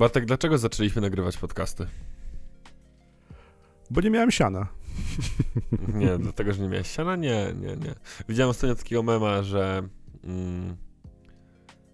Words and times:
Bartek, 0.00 0.24
dlaczego 0.24 0.58
zaczęliśmy 0.58 1.02
nagrywać 1.02 1.36
podcasty? 1.36 1.86
Bo 3.90 4.00
nie 4.00 4.10
miałem 4.10 4.30
siana. 4.30 4.66
Nie, 5.94 6.18
dlatego, 6.18 6.52
że 6.52 6.62
nie 6.62 6.68
miałeś 6.68 6.90
siana? 6.90 7.16
Nie, 7.16 7.54
nie, 7.60 7.76
nie. 7.76 7.94
Widziałem 8.28 8.50
ostatnio 8.50 8.74
takiego 8.74 9.02
mema, 9.02 9.42
że 9.42 9.88
mm, 10.24 10.76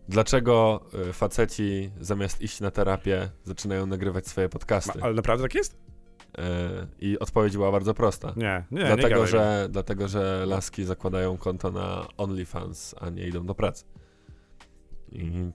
dlaczego 0.08 0.86
y, 1.08 1.12
faceci 1.12 1.90
zamiast 2.00 2.42
iść 2.42 2.60
na 2.60 2.70
terapię 2.70 3.30
zaczynają 3.44 3.86
nagrywać 3.86 4.26
swoje 4.26 4.48
podcasty? 4.48 4.98
Ma, 4.98 5.04
ale 5.04 5.14
naprawdę 5.14 5.44
tak 5.44 5.54
jest? 5.54 5.72
Y, 5.72 6.42
I 7.00 7.18
odpowiedź 7.18 7.52
była 7.52 7.72
bardzo 7.72 7.94
prosta. 7.94 8.32
Nie, 8.36 8.64
nie, 8.70 8.80
nie 8.80 8.86
dlatego, 8.86 9.08
gadaj. 9.08 9.26
że, 9.26 9.68
dlatego, 9.70 10.08
że 10.08 10.44
laski 10.46 10.84
zakładają 10.84 11.36
konto 11.36 11.70
na 11.70 12.06
OnlyFans, 12.16 12.94
a 13.00 13.10
nie 13.10 13.26
idą 13.26 13.46
do 13.46 13.54
pracy. 13.54 13.84
I 15.12 15.50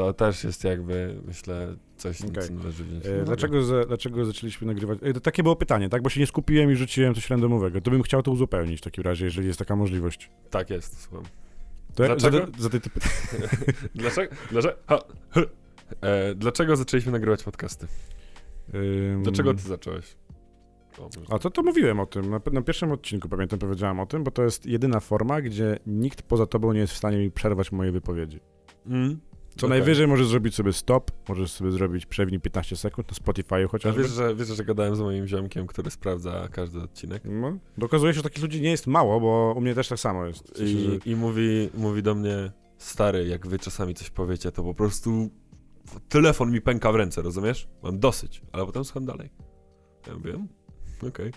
to 0.00 0.12
też 0.12 0.44
jest 0.44 0.64
jakby, 0.64 1.16
myślę, 1.26 1.76
coś, 1.96 2.22
Okej. 2.22 2.48
co 2.48 2.54
należy 2.54 2.84
wziąć. 2.84 3.06
E, 3.06 3.08
uwagę. 3.08 3.24
dlaczego, 3.24 3.62
za, 3.62 3.84
dlaczego 3.84 4.24
zaczęliśmy 4.24 4.66
nagrywać? 4.66 4.98
E, 5.02 5.12
to 5.12 5.20
takie 5.20 5.42
było 5.42 5.56
pytanie, 5.56 5.88
tak? 5.88 6.02
Bo 6.02 6.08
się 6.08 6.20
nie 6.20 6.26
skupiłem 6.26 6.72
i 6.72 6.76
rzuciłem 6.76 7.14
coś 7.14 7.30
randomowego. 7.30 7.80
To 7.80 7.90
bym 7.90 8.02
chciał 8.02 8.22
to 8.22 8.30
uzupełnić 8.30 8.80
w 8.80 8.82
takim 8.82 9.04
razie, 9.04 9.24
jeżeli 9.24 9.46
jest 9.46 9.58
taka 9.58 9.76
możliwość. 9.76 10.30
Tak 10.50 10.70
jest, 10.70 11.02
słucham. 11.02 11.24
To 11.94 12.04
Dlaczego? 12.04 12.38
Za, 12.38 12.62
za 12.62 12.68
te 12.68 12.80
typy. 12.80 13.00
Dlaczego? 13.94 14.34
Dlaczego? 14.50 14.74
E, 16.00 16.34
dlaczego 16.34 16.76
zaczęliśmy 16.76 17.12
nagrywać 17.12 17.42
podcasty? 17.42 17.86
Ym, 18.74 19.22
Dlaczego 19.22 19.54
ty 19.54 19.62
zacząłeś? 19.62 20.16
A 21.28 21.38
to, 21.38 21.50
to 21.50 21.62
mówiłem 21.62 22.00
o 22.00 22.06
tym. 22.06 22.30
Na, 22.30 22.40
na 22.52 22.62
pierwszym 22.62 22.92
odcinku 22.92 23.28
pamiętam, 23.28 23.58
powiedziałem 23.58 24.00
o 24.00 24.06
tym, 24.06 24.24
bo 24.24 24.30
to 24.30 24.42
jest 24.42 24.66
jedyna 24.66 25.00
forma, 25.00 25.40
gdzie 25.40 25.78
nikt 25.86 26.22
poza 26.22 26.46
tobą 26.46 26.72
nie 26.72 26.80
jest 26.80 26.92
w 26.92 26.96
stanie 26.96 27.18
mi 27.18 27.30
przerwać 27.30 27.72
mojej 27.72 27.92
wypowiedzi. 27.92 28.40
Mm? 28.86 29.20
Co 29.60 29.66
Okej. 29.66 29.78
najwyżej 29.78 30.06
możesz 30.06 30.26
zrobić 30.26 30.54
sobie 30.54 30.72
stop, 30.72 31.10
możesz 31.28 31.52
sobie 31.52 31.70
zrobić 31.72 32.06
przewinij 32.06 32.40
15 32.40 32.76
sekund 32.76 33.08
na 33.10 33.14
Spotify'u 33.32 33.64
A 33.64 33.68
chociażby. 33.68 34.02
wiesz 34.02 34.10
że, 34.10 34.34
wiesz, 34.34 34.48
że 34.48 34.64
gadałem 34.64 34.96
z 34.96 35.00
moim 35.00 35.26
ziomkiem, 35.26 35.66
który 35.66 35.90
sprawdza 35.90 36.48
każdy 36.52 36.80
odcinek? 36.82 37.22
No, 37.24 37.58
dokazuje 37.78 38.12
się, 38.12 38.16
że 38.16 38.22
takich 38.22 38.42
ludzi 38.42 38.60
nie 38.60 38.70
jest 38.70 38.86
mało, 38.86 39.20
bo 39.20 39.54
u 39.56 39.60
mnie 39.60 39.74
też 39.74 39.88
tak 39.88 39.98
samo 40.00 40.26
jest. 40.26 40.54
W 40.54 40.56
sensie, 40.58 40.78
że- 40.78 40.96
I, 40.96 41.10
I 41.10 41.16
mówi, 41.16 41.70
mówi 41.74 42.02
do 42.02 42.14
mnie, 42.14 42.52
stary, 42.78 43.26
jak 43.26 43.46
wy 43.46 43.58
czasami 43.58 43.94
coś 43.94 44.10
powiecie, 44.10 44.52
to 44.52 44.62
po 44.62 44.74
prostu 44.74 45.30
telefon 46.08 46.50
mi 46.52 46.60
pęka 46.60 46.92
w 46.92 46.94
ręce, 46.94 47.22
rozumiesz? 47.22 47.68
Mam 47.82 47.98
dosyć, 47.98 48.42
ale 48.52 48.66
potem 48.66 48.84
słucham 48.84 49.04
dalej. 49.04 49.30
Ja 50.06 50.14
mówię, 50.14 50.34
"Mm, 50.34 50.48
okej. 51.08 51.32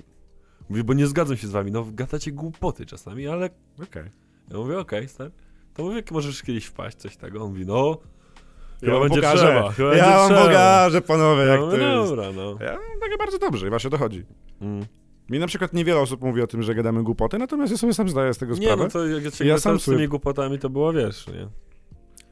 Mówi, 0.69 0.83
bo 0.83 0.93
nie 0.93 1.07
zgadzam 1.07 1.37
się 1.37 1.47
z 1.47 1.51
wami, 1.51 1.71
no 1.71 1.85
gadacie 1.91 2.31
głupoty 2.31 2.85
czasami, 2.85 3.27
ale 3.27 3.49
Okej. 3.83 4.11
ja 4.51 4.57
mówię, 4.57 4.79
okej, 4.79 5.07
stary. 5.07 5.31
To 5.73 5.83
mówię, 5.83 6.03
możesz 6.11 6.41
kiedyś 6.43 6.65
wpaść, 6.65 6.97
coś 6.97 7.17
tego. 7.17 7.43
On 7.43 7.49
mówi, 7.49 7.65
no, 7.65 7.97
Ja 8.73 8.79
Chyba 8.79 8.91
wam 8.93 9.01
będzie 9.01 9.21
pokażę, 9.21 9.45
trzeba, 9.45 9.71
chyba 9.71 9.95
ja 9.95 10.17
wam 10.17 10.27
trzeba. 10.29 10.45
pokażę, 10.47 11.01
panowie, 11.01 11.41
jak 11.41 11.49
ja 11.49 11.57
to 11.57 11.65
mówię, 11.65 11.83
jest. 11.83 12.09
dobra, 12.09 12.31
no. 12.31 12.51
Ja 12.61 12.77
takie 13.01 13.17
bardzo 13.19 13.37
dobrze 13.39 13.67
i 13.67 13.69
właśnie 13.69 13.87
o 13.87 13.91
to 13.91 13.97
chodzi. 13.97 14.25
Mm. 14.61 14.85
Mi 15.29 15.39
na 15.39 15.47
przykład 15.47 15.73
niewiele 15.73 15.99
osób 15.99 16.21
mówi 16.21 16.41
o 16.41 16.47
tym, 16.47 16.63
że 16.63 16.75
gadamy 16.75 17.03
głupoty, 17.03 17.37
natomiast 17.37 17.71
ja 17.71 17.77
sobie 17.77 17.93
sam 17.93 18.09
zdaję 18.09 18.33
z 18.33 18.37
tego 18.37 18.55
Nie, 18.55 18.61
sprawę. 18.61 18.83
no 18.83 18.89
to 18.89 19.05
jak 19.07 19.23
ja, 19.23 19.29
Ja 19.39 19.45
ja 19.45 19.59
sam 19.59 19.79
z 19.79 19.85
tymi 19.85 20.07
głupotami 20.07 20.59
to 20.59 20.69
było, 20.69 20.93
wiesz, 20.93 21.27
nie? 21.27 21.47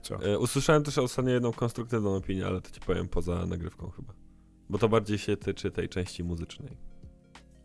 Co? 0.02 0.16
E, 0.24 0.40
usłyszałem 0.40 0.84
też 0.84 0.98
ostatnio 0.98 1.32
jedną 1.32 1.52
konstruktywną 1.52 2.16
opinię, 2.16 2.46
ale 2.48 2.62
to 2.62 2.72
ci 2.72 2.80
powiem 2.80 3.08
poza 3.08 3.46
nagrywką 3.46 3.90
chyba. 3.90 4.14
Bo 4.70 4.78
to 4.78 4.90
bardziej 4.90 5.18
się 5.18 5.38
tyczy 5.38 5.72
tej 5.72 5.90
części 5.90 6.24
muzycznej. 6.24 6.78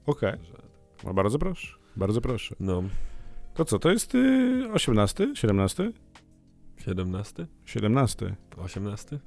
Okej, 0.07 0.33
Że, 0.43 0.63
no 1.05 1.15
bardzo 1.15 1.39
proszę, 1.39 1.77
bardzo 1.97 2.21
proszę. 2.21 2.55
no, 2.61 2.83
To 3.57 3.65
co, 3.65 3.79
to 3.79 3.91
jest 3.91 4.15
y, 4.15 4.69
18, 4.73 5.33
17? 5.35 5.93
17? 6.79 7.47
17. 7.65 8.37
18? 8.57 9.19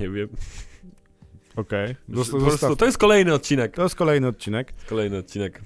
Nie 0.00 0.10
wiem. 0.10 0.28
Okej. 1.56 1.96
Po 2.06 2.40
prostu 2.40 2.76
to 2.76 2.84
jest 2.86 2.98
kolejny 2.98 3.34
odcinek. 3.34 3.74
To 3.74 3.82
jest 3.82 3.94
kolejny 3.94 4.26
odcinek. 4.26 4.72
Kolejny 4.88 5.18
odcinek. 5.18 5.62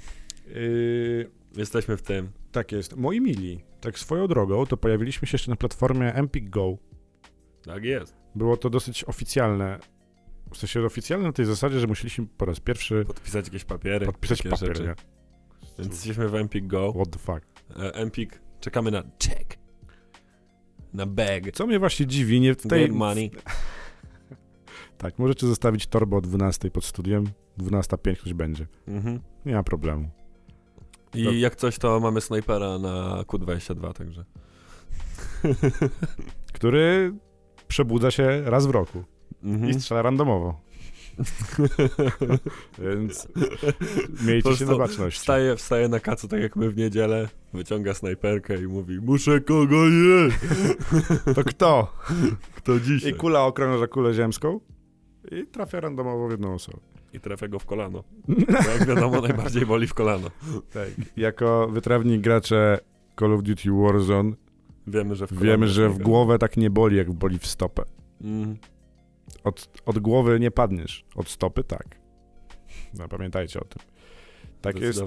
Yy, 0.47 1.31
Jesteśmy 1.57 1.97
w 1.97 2.03
tym. 2.03 2.29
tak 2.53 2.73
jest. 2.73 2.97
Moi 2.97 3.21
mili, 3.21 3.61
tak 3.81 3.99
swoją 3.99 4.27
drogą, 4.29 4.67
to 4.67 4.77
pojawiliśmy 4.77 5.29
się 5.29 5.35
jeszcze 5.35 5.51
na 5.51 5.57
platformie 5.57 6.15
Empik 6.15 6.51
Go. 6.51 6.77
Tak 7.65 7.85
jest. 7.85 8.17
Było 8.35 8.57
to 8.57 8.71
dosyć 8.71 9.05
oficjalne. 9.05 9.79
W 10.53 10.57
sensie 10.57 10.83
oficjalne 10.83 11.27
na 11.27 11.33
tej 11.33 11.45
zasadzie, 11.45 11.81
że 11.81 11.87
musieliśmy 11.87 12.27
po 12.37 12.45
raz 12.45 12.61
pierwszy 12.61 13.05
Podpisać 13.07 13.47
jakieś 13.47 13.65
papiery. 13.65 14.07
podpisać 14.07 14.39
takie 14.39 14.51
papier, 14.51 14.81
nie? 14.81 14.95
Więc 15.79 15.93
jesteśmy 15.95 16.29
w 16.29 16.35
Empik 16.35 16.67
Go. 16.67 16.93
What 16.93 17.11
the 17.11 17.19
fuck. 17.19 17.41
E, 17.77 17.95
Empik, 17.95 18.41
czekamy 18.61 18.91
na 18.91 19.03
check. 19.03 19.57
Na 20.93 21.07
bag. 21.07 21.51
Co 21.55 21.67
mnie 21.67 21.79
właśnie 21.79 22.07
dziwi, 22.07 22.41
nie 22.41 22.55
w 22.55 22.57
tej... 22.67 22.93
Money. 22.93 23.31
Tak, 24.99 25.19
możecie 25.19 25.47
zostawić 25.47 25.87
torbę 25.87 26.17
o 26.17 26.21
12 26.21 26.71
pod 26.71 26.85
studiem. 26.85 27.25
12.05 27.59 28.17
ktoś 28.17 28.35
będzie. 28.35 28.67
Mhm. 28.89 29.21
Nie 29.47 29.55
ma 29.55 29.63
problemu. 29.63 30.09
I 31.15 31.25
To- 31.25 31.33
jak 31.33 31.57
coś, 31.57 31.79
to 31.79 32.01
mamy 32.01 32.21
snajpera 32.21 32.79
na 32.79 33.23
Q22, 33.23 33.93
także. 33.93 34.25
Który 36.53 37.15
przebudza 37.69 38.11
się 38.11 38.43
raz 38.45 38.67
w 38.67 38.71
roku 38.71 39.05
Mhm. 39.43 39.71
i 39.71 39.75
strzela 39.75 40.03
randomowo. 40.03 40.61
Więc 42.85 43.29
miejcie 44.27 44.57
się 44.57 44.67
na 44.67 44.77
baczności. 44.77 45.21
Wstaje, 45.21 45.57
wstaje 45.57 45.89
na 45.89 46.01
kacu, 46.01 46.29
tak 46.29 46.41
jak 46.41 46.57
my 46.57 46.71
w 46.71 46.77
niedzielę, 46.77 47.29
wyciąga 47.53 47.95
snajperkę 47.95 48.63
i 48.63 48.67
mówi 48.67 49.01
Muszę 49.01 49.41
kogo 49.41 49.85
jeść! 49.87 50.37
To 51.35 51.45
kto? 51.45 51.93
Kto 52.55 52.81
dzisiaj? 52.81 53.13
I 53.13 53.15
kula 53.15 53.45
okrąża 53.45 53.87
kulę 53.87 54.15
ziemską 54.15 54.61
i 55.31 55.47
trafia 55.47 55.81
randomowo 55.81 56.29
w 56.29 56.31
jedną 56.31 56.55
osobę. 56.55 56.79
I 57.13 57.21
trafia 57.21 57.49
go 57.49 57.59
w 57.59 57.67
kolano. 57.67 58.05
Bo 58.29 58.71
jak 58.79 58.87
wiadomo, 58.87 59.21
najbardziej 59.21 59.67
boli 59.67 59.87
w 59.87 59.95
kolano. 59.95 60.31
Tak. 60.73 60.89
Jako 61.17 61.69
wytrawni 61.69 62.19
gracze 62.19 62.79
Call 63.19 63.33
of 63.33 63.43
Duty 63.43 63.71
Warzone 63.71 64.33
Wiemy, 64.87 65.17
że 65.17 65.27
w 65.27 65.43
wiemy, 65.43 65.69
że 65.69 65.89
w 65.89 65.99
głowę 65.99 66.39
tak 66.39 66.57
nie 66.57 66.71
boli, 66.71 66.97
jak 66.97 67.13
boli 67.13 67.39
w 67.39 67.47
stopę. 67.47 67.83
Mm. 68.21 68.57
Od, 69.45 69.83
od 69.87 69.99
głowy 69.99 70.41
nie 70.41 70.51
padniesz, 70.51 71.05
od 71.17 71.29
stopy 71.29 71.65
tak. 71.65 71.99
No, 72.99 73.09
pamiętajcie 73.09 73.61
o 73.61 73.65
tym. 73.65 73.83
Tak 74.61 74.81
jest. 74.81 75.03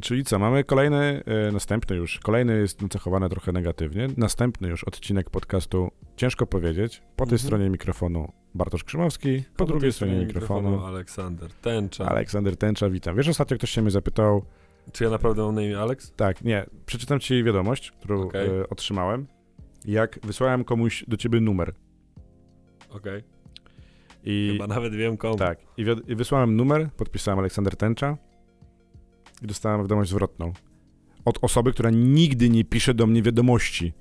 Czyli 0.00 0.24
co, 0.24 0.38
mamy 0.38 0.64
kolejny, 0.64 1.22
e, 1.48 1.52
następny 1.52 1.96
już, 1.96 2.18
kolejny 2.18 2.58
jest 2.58 2.82
nacechowany 2.82 3.28
trochę 3.28 3.52
negatywnie, 3.52 4.08
następny 4.16 4.68
już 4.68 4.84
odcinek 4.84 5.30
podcastu 5.30 5.90
Ciężko 6.16 6.46
powiedzieć, 6.46 7.02
po 7.16 7.24
tej 7.26 7.32
Mhm. 7.34 7.38
stronie 7.38 7.70
mikrofonu 7.70 8.32
Bartosz 8.54 8.84
Krzymowski, 8.84 9.44
po, 9.56 9.64
drugiej 9.64 9.80
tej 9.80 9.92
stronie 9.92 10.16
mikrofonu 10.16 10.84
Aleksander 10.84 11.50
Tęcza. 11.52 12.04
Aleksander 12.04 12.56
Tęcza, 12.56 12.90
witam. 12.90 13.16
Wiesz, 13.16 13.28
ostatnio 13.28 13.56
ktoś 13.56 13.70
się 13.70 13.82
mnie 13.82 13.90
zapytał, 13.90 14.44
Czy 14.92 15.04
ja 15.04 15.10
naprawdę 15.10 15.42
mam 15.42 15.54
na 15.54 15.62
imię 15.62 15.78
Alex? 15.80 16.12
tak, 16.16 16.42
nie, 16.44 16.66
przeczytam 16.86 17.20
ci 17.20 17.44
wiadomość, 17.44 17.90
którą 17.90 18.22
Okej. 18.22 18.48
e, 18.48 18.68
otrzymałem, 18.68 19.26
jak 19.84 20.18
wysłałem 20.22 20.64
komuś 20.64 21.04
do 21.08 21.16
ciebie 21.16 21.40
numer 21.40 21.74
Okej. 22.90 23.22
i... 24.24 24.48
Chyba 24.52 24.66
nawet 24.66 24.94
wiem 24.94 25.16
komu. 25.16 25.36
Tak. 25.36 25.58
I, 25.76 25.84
I 26.12 26.14
wysłałem 26.16 26.56
numer, 26.56 26.90
podpisałem 26.96 27.38
Aleksander 27.38 27.76
Tęcza 27.76 28.16
i 29.42 29.46
dostałem 29.46 29.80
wiadomość 29.82 30.10
zwrotną. 30.10 30.52
Od 31.24 31.38
osoby, 31.42 31.72
która 31.72 31.90
nigdy 31.90 32.50
nie 32.50 32.64
pisze 32.64 32.94
do 32.94 33.06
mnie 33.06 33.22
wiadomości, 33.22 33.92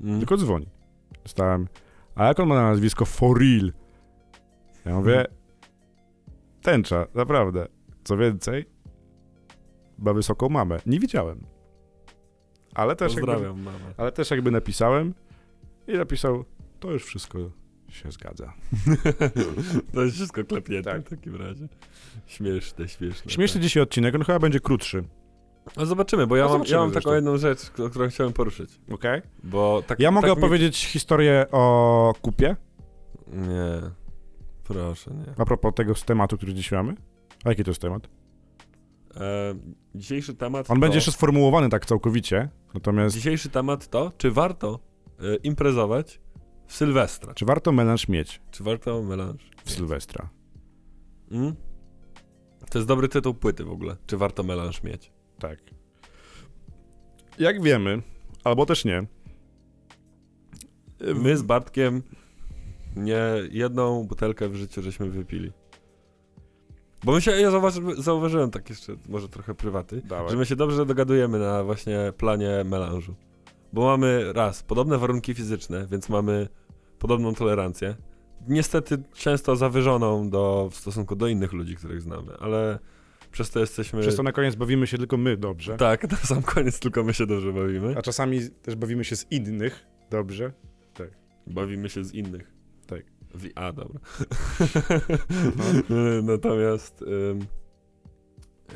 Mm. 0.00 0.18
tylko 0.18 0.36
dzwoni. 0.36 0.68
Dostałem, 1.22 1.68
a 2.14 2.24
jak 2.26 2.40
on 2.40 2.48
ma 2.48 2.54
na 2.54 2.62
nazwisko 2.62 3.04
for 3.04 3.38
real? 3.40 3.72
Ja 4.84 4.94
mówię, 4.94 5.24
Tęcza, 6.62 7.06
naprawdę. 7.14 7.66
Co 8.04 8.16
więcej, 8.16 8.64
ma 9.98 10.12
wysoką 10.12 10.48
mamę. 10.48 10.78
Nie 10.86 11.00
widziałem. 11.00 11.46
Ale 12.74 12.96
też, 12.96 13.12
jakby, 13.14 13.26
Pozdrawiam 13.32 13.62
mamę. 13.62 13.78
ale 13.96 14.12
też 14.12 14.30
jakby 14.30 14.50
napisałem 14.50 15.14
i 15.88 15.92
napisał, 15.92 16.44
to 16.80 16.90
już 16.90 17.04
wszystko 17.04 17.38
się 17.88 18.12
zgadza. 18.12 18.52
to 19.94 20.02
jest 20.02 20.16
wszystko 20.16 20.44
klepnięte 20.44 20.92
Tak. 20.92 21.06
w 21.06 21.10
takim 21.10 21.36
razie. 21.36 21.68
Śmieszne, 22.26 22.88
śmieszne. 22.88 23.30
Śmieszny 23.32 23.60
dzisiaj 23.60 23.82
odcinek, 23.82 24.14
on 24.14 24.24
chyba 24.24 24.38
będzie 24.38 24.60
krótszy. 24.60 25.02
Tak. 25.64 25.76
No 25.76 25.86
zobaczymy, 25.86 26.26
bo 26.26 26.36
ja 26.36 26.44
No 26.44 26.58
mam, 26.58 26.66
ja 26.66 26.78
mam 26.78 26.90
taką 26.90 27.14
jedną 27.14 27.36
rzecz, 27.36 27.70
którą 27.70 28.08
chciałem 28.08 28.32
poruszyć. 28.32 28.70
Okej. 28.90 29.22
Bo 29.44 29.82
tak, 29.86 30.00
Ja 30.00 30.10
mogę 30.10 30.28
tak 30.28 30.36
mi- 30.38 30.42
opowiedzieć 30.44 30.86
historię 30.86 31.46
o 31.52 32.14
kupie, 32.22 32.56
Nie. 33.32 33.90
Proszę, 34.64 35.10
nie. 35.10 35.34
a 35.38 35.44
propos 35.44 35.74
tego 35.74 35.94
tematu, 35.94 36.36
który 36.36 36.54
dziś 36.54 36.72
mamy. 36.72 36.94
A 37.44 37.48
jaki 37.48 37.64
to 37.64 37.70
jest 37.70 37.80
temat? 37.82 38.08
E, 39.16 39.54
dzisiejszy 39.94 40.34
temat 40.34 40.70
On 40.70 40.76
to... 40.76 40.80
będzie 40.80 40.96
jeszcze 40.96 41.12
sformułowany 41.12 41.68
tak 41.68 41.86
całkowicie, 41.86 42.48
natomiast 42.74 43.16
Dzisiejszy 43.16 43.48
temat 43.48 43.88
to, 43.88 44.12
czy 44.18 44.30
warto 44.30 44.78
e, 45.20 45.36
imprezować 45.36 46.20
w 46.68 46.74
Sylwestra? 46.76 47.34
czy 47.34 47.44
warto 47.44 47.72
melanż 47.72 48.08
mieć 48.08 48.40
Czy 48.50 48.64
warto 48.64 49.02
melanż? 49.02 49.50
w 49.64 49.70
Sylwestra? 49.70 50.28
Mm? 51.30 51.54
To 52.70 52.78
jest 52.78 52.88
dobry 52.88 53.08
tytuł 53.08 53.34
płyty 53.34 53.64
w 53.64 53.70
ogóle. 53.70 53.96
Czy 54.06 54.16
warto 54.16 54.42
melanż 54.42 54.82
mieć? 54.82 55.12
Tak. 55.38 55.58
Jak 57.38 57.62
wiemy, 57.62 58.02
albo 58.44 58.66
też 58.66 58.84
nie, 58.84 59.06
My 61.14 61.36
z 61.36 61.42
Bartkiem 61.42 62.02
Nie 62.96 63.22
jedną 63.50 64.04
butelkę 64.04 64.48
w 64.48 64.54
życiu 64.56 64.82
żeśmy 64.82 65.10
wypili. 65.10 65.52
Bo 67.04 67.12
my 67.12 67.20
się, 67.20 67.30
ja 67.30 67.50
zauważy, 67.50 67.80
zauważyłem 67.98 68.50
tak 68.50 68.70
jeszcze, 68.70 68.92
może 69.08 69.28
trochę 69.28 69.54
prywaty, 69.54 70.02
Dawaj. 70.04 70.30
że 70.30 70.36
my 70.36 70.46
się 70.46 70.56
dobrze 70.56 70.86
dogadujemy 70.86 71.38
na 71.38 71.64
właśnie 71.64 72.12
planie 72.16 72.64
melanżu. 72.64 73.14
Bo 73.72 73.84
mamy 73.84 74.32
raz, 74.32 74.62
podobne 74.62 74.98
warunki 74.98 75.34
fizyczne, 75.34 75.86
więc 75.90 76.08
mamy 76.08 76.48
podobną 76.98 77.34
tolerancję. 77.34 77.96
Niestety 78.48 79.02
często 79.14 79.56
zawyżoną 79.56 80.30
do, 80.30 80.68
w 80.72 80.76
stosunku 80.76 81.16
do 81.16 81.26
innych 81.26 81.52
ludzi, 81.52 81.76
których 81.76 82.02
znamy, 82.02 82.32
ale 82.40 82.78
przez 83.30 83.50
to 83.50 83.60
jesteśmy... 83.60 84.00
Przez 84.00 84.16
to 84.16 84.22
na 84.22 84.32
koniec 84.32 84.54
bawimy 84.54 84.86
się 84.86 84.98
tylko 84.98 85.16
my 85.16 85.36
dobrze. 85.36 85.76
Tak, 85.76 86.10
na 86.10 86.16
sam 86.16 86.42
koniec 86.42 86.80
tylko 86.80 87.04
my 87.04 87.14
się 87.14 87.26
dobrze 87.26 87.52
bawimy. 87.52 87.94
A 87.96 88.02
czasami 88.02 88.40
też 88.62 88.76
bawimy 88.76 89.04
się 89.04 89.16
z 89.16 89.32
innych 89.32 89.86
dobrze. 90.10 90.52
Bawimy 91.46 91.88
się 91.88 92.04
z 92.04 92.14
innych. 92.14 92.52
Tak. 92.86 93.02
W, 93.34 93.48
a, 93.54 93.72
dobra. 93.72 94.00
Natomiast 96.22 97.02
ym, 97.02 97.40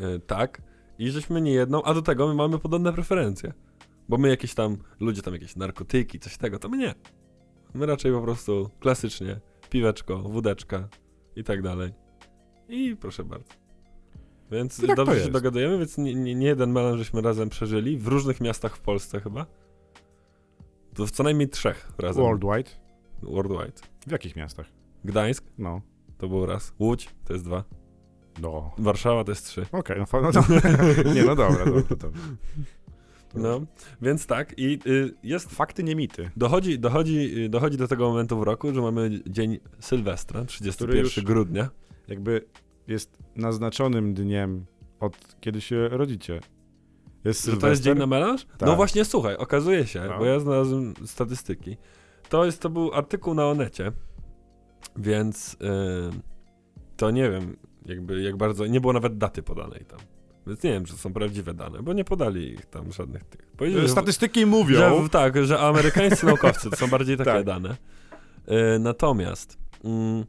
y, 0.07 0.21
tak. 0.27 0.63
I 0.99 1.11
żeśmy 1.11 1.41
nie 1.41 1.53
jedną, 1.53 1.83
a 1.83 1.95
do 1.95 2.03
tego 2.03 2.29
my 2.29 2.35
mamy 2.35 2.59
podobne 2.59 2.93
preferencje. 2.93 3.53
Bo 4.09 4.19
my 4.19 4.29
jakieś 4.29 4.55
tam, 4.55 4.77
ludzie 5.01 5.23
tam 5.23 5.35
jakieś 5.35 5.57
narkotyki, 5.57 6.19
coś 6.19 6.37
tego, 6.37 6.59
to 6.59 6.69
my 6.69 6.77
nie. 6.77 6.95
My 7.75 7.87
raczej 7.87 8.13
po 8.13 8.23
prostu 8.23 8.71
klasycznie, 8.81 9.41
piweczko, 9.71 10.19
wódeczka 10.19 10.89
i 11.37 11.45
tak 11.45 11.63
dalej. 11.63 11.93
I 12.69 12.97
proszę 13.01 13.25
bardzo. 13.25 13.53
Więc 14.51 14.87
Tak 14.87 14.97
dobrze 14.97 15.25
się 15.25 15.31
dogadujemy, 15.31 15.79
więc 15.79 15.99
nie, 15.99 16.15
nie, 16.15 16.35
nie 16.35 16.47
jeden 16.47 16.73
melanż 16.73 16.99
żeśmy 16.99 17.21
razem 17.23 17.49
przeżyli, 17.49 17.99
w 17.99 18.09
różnych 18.09 18.41
miastach 18.41 18.77
w 18.77 18.81
Polsce 18.81 19.21
chyba. 19.21 19.47
To 20.95 21.07
w 21.07 21.11
co 21.11 21.23
najmniej 21.23 21.49
trzech 21.49 21.91
razem. 21.99 22.23
Worldwide. 22.25 22.71
Worldwide. 23.23 23.81
W 24.07 24.11
jakich 24.11 24.37
miastach? 24.37 24.67
Gdańsk 25.05 25.45
No. 25.59 25.81
to 26.19 26.29
był 26.29 26.47
raz. 26.47 26.73
Łódź 26.79 27.09
to 27.25 27.33
jest 27.33 27.45
dwa. 27.45 27.65
No. 28.43 28.71
Warszawa 28.79 29.25
to 29.25 29.31
jest 29.31 29.47
trzy. 29.47 29.67
Okej, 29.73 29.99
no, 29.99 30.07
fa- 30.07 30.21
no 30.21 30.33
to... 30.33 30.41
Nie, 31.15 31.25
no 31.25 31.37
dobra, 31.37 31.65
dobra, 31.65 31.83
dobra. 31.97 32.21
No, 33.35 33.61
więc 34.03 34.27
tak 34.27 34.55
i 34.59 34.79
y, 34.87 35.15
jest. 35.23 35.51
Fakty, 35.51 35.83
nie 35.85 35.97
mity. 35.97 36.31
Dochodzi, 36.37 36.79
dochodzi, 36.79 37.45
y, 37.45 37.49
dochodzi 37.49 37.77
do 37.77 37.89
tego 37.89 38.09
momentu 38.09 38.39
w 38.39 38.43
roku, 38.43 38.75
że 38.75 38.81
mamy 38.81 39.11
dzień 39.27 39.59
Sylwestra, 39.81 40.45
31 40.45 41.05
już- 41.05 41.21
grudnia. 41.21 41.71
Jakby 42.09 42.45
jest 42.89 43.19
naznaczonym 43.37 44.15
dniem 44.15 44.65
od 45.01 45.37
kiedy 45.41 45.61
się 45.61 45.89
rodzicie. 45.89 46.41
Jest 47.25 47.45
Że 47.47 47.57
to 47.57 47.69
jest 47.69 47.83
dzień 47.83 47.99
na 47.99 48.07
melanż? 48.07 48.47
No 48.61 48.67
Tak. 48.67 48.77
właśnie, 48.77 49.05
słuchaj, 49.05 49.37
okazuje 49.37 49.87
się, 49.87 50.01
No. 50.09 50.19
bo 50.19 50.25
ja 50.25 50.41
znalazłem 50.41 50.95
statystyki. 51.05 51.77
To 52.29 52.45
jest, 52.45 52.63
to 52.63 52.71
był 52.71 52.95
artykuł 52.95 53.35
na 53.35 53.47
Onecie, 53.47 53.93
więc 54.97 55.55
y, 55.55 55.57
to 56.97 57.11
nie 57.11 57.31
wiem, 57.31 57.57
jakby, 57.87 58.23
jak 58.23 58.37
bardzo, 58.37 58.67
nie 58.67 58.81
było 58.81 58.93
nawet 58.93 59.19
daty 59.19 59.43
podanej 59.43 59.85
tam. 59.85 59.99
Więc 60.47 60.63
nie 60.63 60.71
wiem, 60.73 60.85
czy 60.85 60.93
to 60.93 60.99
są 60.99 61.13
prawdziwe 61.13 61.55
dane, 61.55 61.83
bo 61.83 61.93
nie 61.93 62.05
podali 62.05 62.53
ich 62.53 62.67
tam 62.67 62.93
żadnych 62.93 63.25
tych. 63.25 63.47
Powiedzieli, 63.57 63.83
że- 63.83 63.89
Statystyki 63.89 64.47
mówią. 64.47 65.03
Że, 65.03 65.09
tak, 65.09 65.45
że 65.47 65.59
amerykańscy 65.59 66.27
naukowcy 66.33 66.71
to 66.71 66.77
są 66.77 66.89
bardziej 66.89 67.17
takie 67.17 67.31
Tak. 67.31 67.45
dane. 67.47 67.77
E, 68.47 68.79
natomiast 68.79 69.59
mm, 69.85 70.25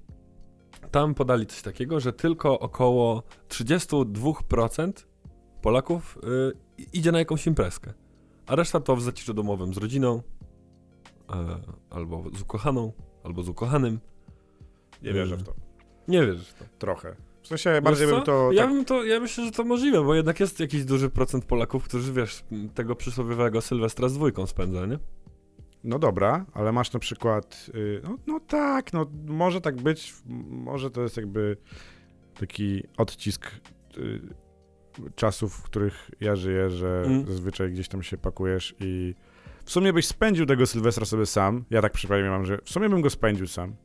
tam 0.92 1.14
podali 1.16 1.46
coś 1.46 1.62
takiego, 1.62 2.00
że 2.00 2.14
tylko 2.14 2.60
około 2.60 3.24
32% 3.50 4.92
Polaków 5.62 6.18
y, 6.80 6.84
idzie 6.94 7.12
na 7.12 7.20
jakąś 7.20 7.48
imprezkę. 7.48 7.94
A 8.48 8.56
reszta 8.56 8.80
to 8.80 8.96
w 8.96 9.02
zaciszu 9.02 9.34
domowym 9.34 9.74
z 9.74 9.78
rodziną, 9.78 10.22
e, 11.30 11.36
albo 11.90 12.24
z 12.34 12.42
ukochaną, 12.42 12.92
albo 13.24 13.44
z 13.44 13.50
ukochanym. 13.50 14.00
Nie 15.02 15.14
wierzę 15.14 15.38
w 15.38 15.44
to. 15.44 15.54
Nie 16.08 16.26
wierzysz 16.26 16.48
w 16.50 16.54
to. 16.54 16.66
Trochę. 16.80 17.16
W 17.44 17.48
sensie 17.48 17.82
bardziej 17.82 18.08
bym 18.08 18.22
to... 18.22 18.52
Ja, 18.52 18.62
tak, 18.64 18.72
bym 18.74 18.86
to, 18.86 19.04
ja 19.04 19.20
myślę, 19.20 19.46
że 19.46 19.52
to 19.52 19.64
możliwe, 19.64 20.04
bo 20.04 20.16
jednak 20.16 20.40
jest 20.40 20.60
jakiś 20.60 20.86
duży 20.86 21.10
procent 21.10 21.46
Polaków, 21.46 21.84
którzy, 21.84 22.14
wiesz, 22.14 22.44
tego 22.74 22.96
przysłowiowego 22.96 23.62
Sylwestra 23.62 24.10
z 24.10 24.14
dwójką 24.14 24.48
spędza, 24.48 24.86
nie? 24.86 25.00
No 25.84 26.00
dobra, 26.00 26.46
ale 26.54 26.72
masz 26.72 26.94
na 26.94 27.00
przykład... 27.00 27.70
y, 27.76 28.02
No, 28.04 28.18
no 28.28 28.40
tak, 28.40 28.94
no 28.94 29.06
może 29.28 29.62
tak 29.62 29.76
być. 29.76 30.14
Może 30.50 30.92
to 30.92 31.02
jest 31.02 31.18
jakby 31.18 31.58
taki 32.40 32.84
odcisk 32.98 33.52
y, 33.98 34.22
czasów, 35.16 35.54
w 35.54 35.64
których 35.64 36.12
ja 36.22 36.36
żyję, 36.36 36.70
że 36.70 37.04
Mm. 37.06 37.28
zazwyczaj 37.28 37.72
gdzieś 37.72 37.88
tam 37.88 38.04
się 38.04 38.18
pakujesz 38.18 38.76
i 38.80 39.16
w 39.66 39.72
sumie 39.72 39.94
byś 39.94 40.08
spędził 40.08 40.46
tego 40.46 40.66
Sylwestra 40.66 41.06
sobie 41.06 41.26
sam. 41.26 41.66
Ja 41.70 41.82
tak 41.82 41.92
przypadkiem 41.94 42.30
mam, 42.30 42.46
że 42.46 42.58
w 42.64 42.70
sumie 42.70 42.90
bym 42.90 43.02
go 43.02 43.10
spędził 43.10 43.48
sam. 43.48 43.76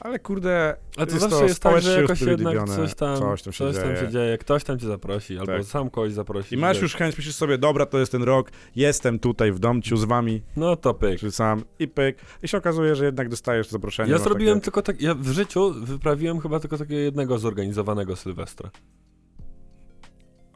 Ale 0.00 0.18
kurde, 0.18 0.76
A 0.96 1.06
to 1.06 1.12
Jest 1.12 1.20
zawsze 1.20 1.38
to 1.38 1.44
jest 1.44 1.60
tak, 1.62 1.80
że 1.82 2.00
jakoś 2.02 2.20
jednak 2.20 2.68
coś 2.68 2.94
tam, 2.94 3.18
Coś 3.18 3.42
tam 3.42 3.52
się 3.52 3.58
coś 3.58 3.76
tam 3.76 3.84
dzieje. 3.84 3.96
się 3.96 4.08
dzieje, 4.08 4.38
ktoś 4.38 4.64
tam 4.64 4.78
cię 4.78 4.86
zaprosi, 4.86 5.38
albo 5.38 5.52
Tak. 5.52 5.64
sam 5.64 5.90
kogoś 5.90 6.12
zaprosi. 6.12 6.54
i 6.54 6.58
masz 6.58 6.82
już 6.82 6.94
chęć, 6.94 7.16
myślisz 7.16 7.34
sobie, 7.34 7.58
dobra, 7.58 7.86
to 7.86 7.98
jest 7.98 8.12
ten 8.12 8.22
rok, 8.22 8.50
jestem 8.76 9.18
tutaj 9.18 9.52
w 9.52 9.58
domciu 9.58 9.96
z 9.96 10.04
wami, 10.04 10.42
No 10.56 10.76
to 10.76 10.94
pyk. 10.94 11.20
czy 11.20 11.30
sam, 11.32 11.64
i 11.78 11.88
pyk. 11.88 12.18
I 12.42 12.48
się 12.48 12.58
okazuje, 12.58 12.94
że 12.94 13.04
jednak 13.04 13.28
dostajesz 13.28 13.68
zaproszenie. 13.68 14.12
Ja 14.12 14.18
zrobiłem 14.18 14.58
takie- 14.58 14.64
tylko 14.64 14.82
tak, 14.82 15.00
ja 15.02 15.14
w 15.14 15.26
życiu 15.28 15.72
wyprawiłem 15.80 16.40
chyba 16.40 16.60
tylko 16.60 16.78
takiego 16.78 17.00
jednego 17.00 17.38
zorganizowanego 17.38 18.16
Sylwestra. 18.16 18.70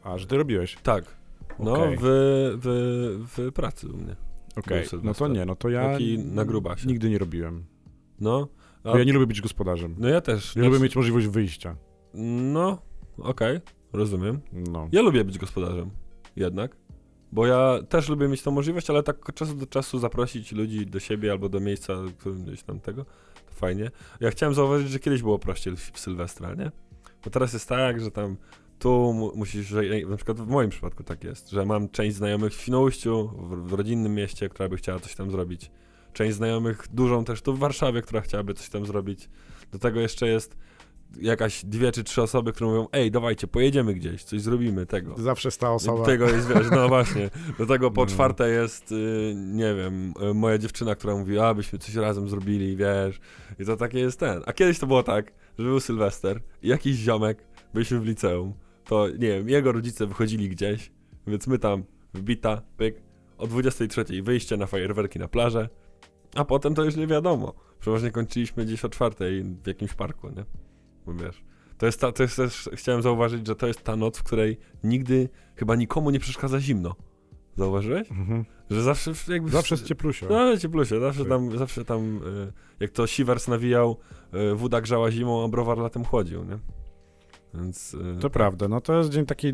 A, 0.02 0.18
że 0.18 0.26
ty 0.26 0.36
robiłeś. 0.36 0.76
Tak. 0.82 1.04
No, 1.58 1.72
Okej. 1.72 1.96
w, 2.00 2.02
w, 2.62 3.28
w 3.36 3.52
pracy 3.52 3.88
u 3.88 3.96
mnie. 3.96 4.16
Okej, 4.56 4.86
Był 4.90 5.00
no 5.02 5.14
to 5.14 5.28
nie, 5.28 5.44
no 5.44 5.56
to 5.56 5.68
ja 5.68 5.92
Taki 5.92 6.18
na 6.18 6.44
grubasie. 6.44 6.86
nigdy 6.88 7.10
nie 7.10 7.18
robiłem. 7.18 7.64
No. 8.20 8.48
A, 8.84 8.92
Bo 8.92 8.98
ja 8.98 9.04
nie 9.04 9.12
lubię 9.12 9.26
być 9.26 9.40
gospodarzem. 9.40 9.94
no 9.98 10.08
ja 10.08 10.20
też. 10.20 10.36
Nie 10.56 10.62
Znaczy- 10.62 10.68
lubię 10.68 10.82
mieć 10.82 10.96
możliwość 10.96 11.26
wyjścia. 11.26 11.76
No, 12.14 12.82
okej, 13.18 13.60
rozumiem. 13.92 14.40
No. 14.52 14.88
Ja 14.92 15.02
lubię 15.02 15.24
być 15.24 15.38
gospodarzem, 15.38 15.90
jednak. 16.36 16.76
Bo 17.32 17.46
ja 17.46 17.78
też 17.88 18.08
lubię 18.08 18.28
mieć 18.28 18.42
tą 18.42 18.50
możliwość, 18.50 18.90
ale 18.90 19.02
tak 19.02 19.28
od 19.28 19.34
czasu 19.34 19.54
do 19.54 19.66
czasu 19.66 19.98
zaprosić 19.98 20.52
ludzi 20.52 20.86
do 20.86 21.00
siebie 21.00 21.30
albo 21.32 21.48
do 21.48 21.60
miejsca, 21.60 21.94
którym 22.18 22.44
gdzieś 22.44 22.62
tam 22.62 22.80
tego, 22.80 23.04
to 23.46 23.52
fajnie. 23.54 23.90
Ja 24.20 24.30
chciałem 24.30 24.54
zauważyć, 24.54 24.90
że 24.90 24.98
kiedyś 24.98 25.22
było 25.22 25.38
prościej 25.38 25.76
w 25.76 25.90
Sylwestra, 25.94 26.54
nie? 26.54 26.70
Bo 27.24 27.30
teraz 27.30 27.52
jest 27.52 27.68
tak, 27.68 28.00
że 28.00 28.10
tam 28.10 28.36
tu 28.78 29.12
mu, 29.12 29.32
musisz, 29.36 29.66
że 29.66 29.82
na 30.08 30.16
przykład 30.16 30.40
w 30.40 30.46
moim 30.46 30.70
przypadku 30.70 31.02
tak 31.04 31.24
jest, 31.24 31.50
że 31.50 31.64
mam 31.66 31.88
część 31.88 32.16
znajomych 32.16 32.52
w 32.52 32.60
Świnoujściu, 32.60 33.28
w, 33.28 33.68
w 33.68 33.72
rodzinnym 33.72 34.14
mieście, 34.14 34.48
która 34.48 34.68
by 34.68 34.76
chciała 34.76 35.00
coś 35.00 35.14
tam 35.14 35.30
zrobić. 35.30 35.70
Część 36.12 36.36
znajomych 36.36 36.84
dużą 36.92 37.24
też 37.24 37.42
tu 37.42 37.54
w 37.54 37.58
Warszawie, 37.58 38.02
która 38.02 38.20
chciałaby 38.20 38.54
coś 38.54 38.68
tam 38.68 38.86
zrobić. 38.86 39.28
Do 39.72 39.78
tego 39.78 40.00
jeszcze 40.00 40.28
jest 40.28 40.56
jakaś 41.20 41.64
dwie 41.64 41.92
czy 41.92 42.04
trzy 42.04 42.22
osoby, 42.22 42.52
które 42.52 42.70
mówią, 42.70 42.86
ej, 42.92 43.10
dawajcie, 43.10 43.46
pojedziemy 43.46 43.94
gdzieś, 43.94 44.24
coś 44.24 44.40
zrobimy, 44.40 44.86
tego. 44.86 45.14
Zawsze 45.18 45.50
sta 45.50 45.70
osoba. 45.72 46.04
Tego 46.04 46.28
jest, 46.30 46.48
wiesz, 46.48 46.66
no 46.70 46.88
właśnie, 46.98 47.30
do 47.58 47.66
tego 47.66 47.90
po 47.90 48.00
No. 48.00 48.06
czwarte 48.06 48.48
jest, 48.50 48.92
y, 48.92 49.34
nie 49.36 49.74
wiem, 49.74 50.14
y, 50.30 50.34
moja 50.34 50.58
dziewczyna, 50.58 50.94
która 50.94 51.16
mówi, 51.16 51.38
a 51.38 51.54
byśmy 51.54 51.78
coś 51.78 51.94
razem 51.94 52.28
zrobili, 52.28 52.76
wiesz, 52.76 53.20
i 53.58 53.64
to 53.64 53.76
takie 53.76 53.98
jest 53.98 54.20
ten. 54.20 54.42
A 54.46 54.52
kiedyś 54.52 54.78
to 54.78 54.86
było 54.86 55.02
tak, 55.02 55.32
że 55.58 55.64
był 55.64 55.80
Sylwester 55.80 56.40
i 56.62 56.68
jakiś 56.68 56.96
ziomek, 56.96 57.44
byliśmy 57.74 58.00
w 58.00 58.04
liceum, 58.06 58.54
to 58.84 59.08
nie 59.08 59.18
wiem, 59.28 59.48
jego 59.48 59.72
rodzice 59.72 60.06
wychodzili 60.06 60.48
gdzieś, 60.48 60.92
więc 61.26 61.46
my 61.46 61.58
tam 61.58 61.84
wbita, 62.14 62.62
pyk, 62.76 63.02
o 63.38 63.46
23 63.46 64.04
wyjście 64.22 64.56
na 64.56 64.66
fajerwerki 64.66 65.18
na 65.18 65.28
plażę, 65.28 65.68
a 66.34 66.44
potem 66.44 66.74
to 66.74 66.84
już 66.84 66.96
nie 66.96 67.06
wiadomo. 67.06 67.54
Przeważnie 67.80 68.10
kończyliśmy 68.10 68.64
gdzieś 68.64 68.84
o 68.84 68.88
czwartej 68.88 69.44
w 69.44 69.66
jakimś 69.66 69.94
parku, 69.94 70.28
nie? 70.28 70.44
Bo 71.06 71.14
wiesz, 71.14 71.44
to 71.78 71.86
jest, 71.86 72.00
ta, 72.00 72.12
to 72.12 72.22
jest 72.22 72.36
też, 72.36 72.70
chciałem 72.72 73.02
zauważyć, 73.02 73.46
że 73.46 73.56
to 73.56 73.66
jest 73.66 73.82
ta 73.82 73.96
noc, 73.96 74.18
w 74.18 74.22
której 74.22 74.58
nigdy 74.84 75.28
chyba 75.56 75.76
nikomu 75.76 76.10
nie 76.10 76.20
przeszkadza 76.20 76.60
zimno. 76.60 76.94
Zauważyłeś? 77.56 78.10
Mhm. 78.10 78.44
Że 78.70 78.82
zawsze 78.82 79.12
jakby... 79.28 79.50
Zawsze 79.50 79.74
jest 79.74 79.86
cieplusio. 79.86 80.26
No, 80.30 80.56
zawsze 81.00 81.20
Tak. 81.20 81.28
tam, 81.28 81.58
zawsze 81.58 81.84
tam, 81.84 82.16
y, 82.16 82.52
jak 82.80 82.90
to 82.90 83.06
Siwers 83.06 83.48
nawijał, 83.48 83.96
y, 84.52 84.54
woda 84.54 84.80
grzała 84.80 85.10
zimą, 85.10 85.44
a 85.44 85.48
browar 85.48 85.78
latem 85.78 86.04
chłodził, 86.04 86.44
nie? 86.44 86.58
Więc... 87.54 87.94
y, 87.94 88.16
To 88.20 88.30
prawda, 88.30 88.68
no 88.68 88.80
to 88.80 88.98
jest 88.98 89.10
dzień 89.10 89.26
taki 89.26 89.48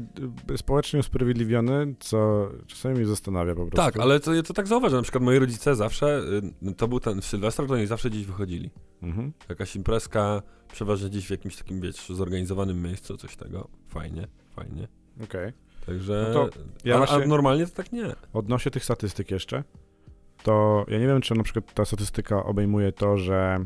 y, 0.50 0.58
społecznie 0.58 1.00
usprawiedliwiony, 1.00 1.94
co 2.00 2.48
czasami 2.66 2.94
mnie 2.94 3.06
zastanawia 3.06 3.54
po 3.54 3.66
prostu. 3.66 3.76
tak, 3.76 3.96
ale 4.02 4.20
to, 4.20 4.34
ja 4.34 4.42
to 4.42 4.54
tak 4.54 4.66
zauważam, 4.66 4.96
na 4.98 5.02
przykład 5.02 5.24
moi 5.24 5.38
rodzice 5.38 5.74
zawsze, 5.76 6.20
y, 6.68 6.74
to 6.74 6.88
był 6.88 7.00
ten, 7.00 7.20
w 7.20 7.24
Sylwestra 7.24 7.66
to 7.66 7.74
oni 7.74 7.86
zawsze 7.86 8.10
gdzieś 8.10 8.26
wychodzili. 8.26 8.70
Mhm. 9.02 9.32
Jakaś 9.48 9.76
imprezka, 9.76 10.42
przeważnie 10.72 11.08
gdzieś 11.10 11.26
w 11.26 11.30
jakimś 11.30 11.56
takim, 11.56 11.80
wiesz, 11.80 12.08
zorganizowanym 12.08 12.82
miejscu, 12.82 13.16
coś 13.16 13.36
tego. 13.36 13.68
Fajnie, 13.88 14.28
fajnie. 14.56 14.88
Okej. 15.24 15.52
Także... 15.86 16.30
No 16.34 16.48
ja 16.84 16.98
a, 16.98 17.06
a 17.08 17.18
normalnie 17.26 17.66
to 17.66 17.74
tak 17.74 17.92
nie. 17.92 18.06
Odnośnie 18.32 18.70
tych 18.70 18.84
statystyk 18.84 19.30
jeszcze, 19.30 19.64
to 20.42 20.84
ja 20.88 20.98
nie 20.98 21.06
wiem, 21.06 21.20
czy 21.20 21.34
na 21.34 21.42
przykład 21.42 21.74
ta 21.74 21.84
statystyka 21.84 22.44
obejmuje 22.44 22.92
to, 22.92 23.16
że 23.16 23.64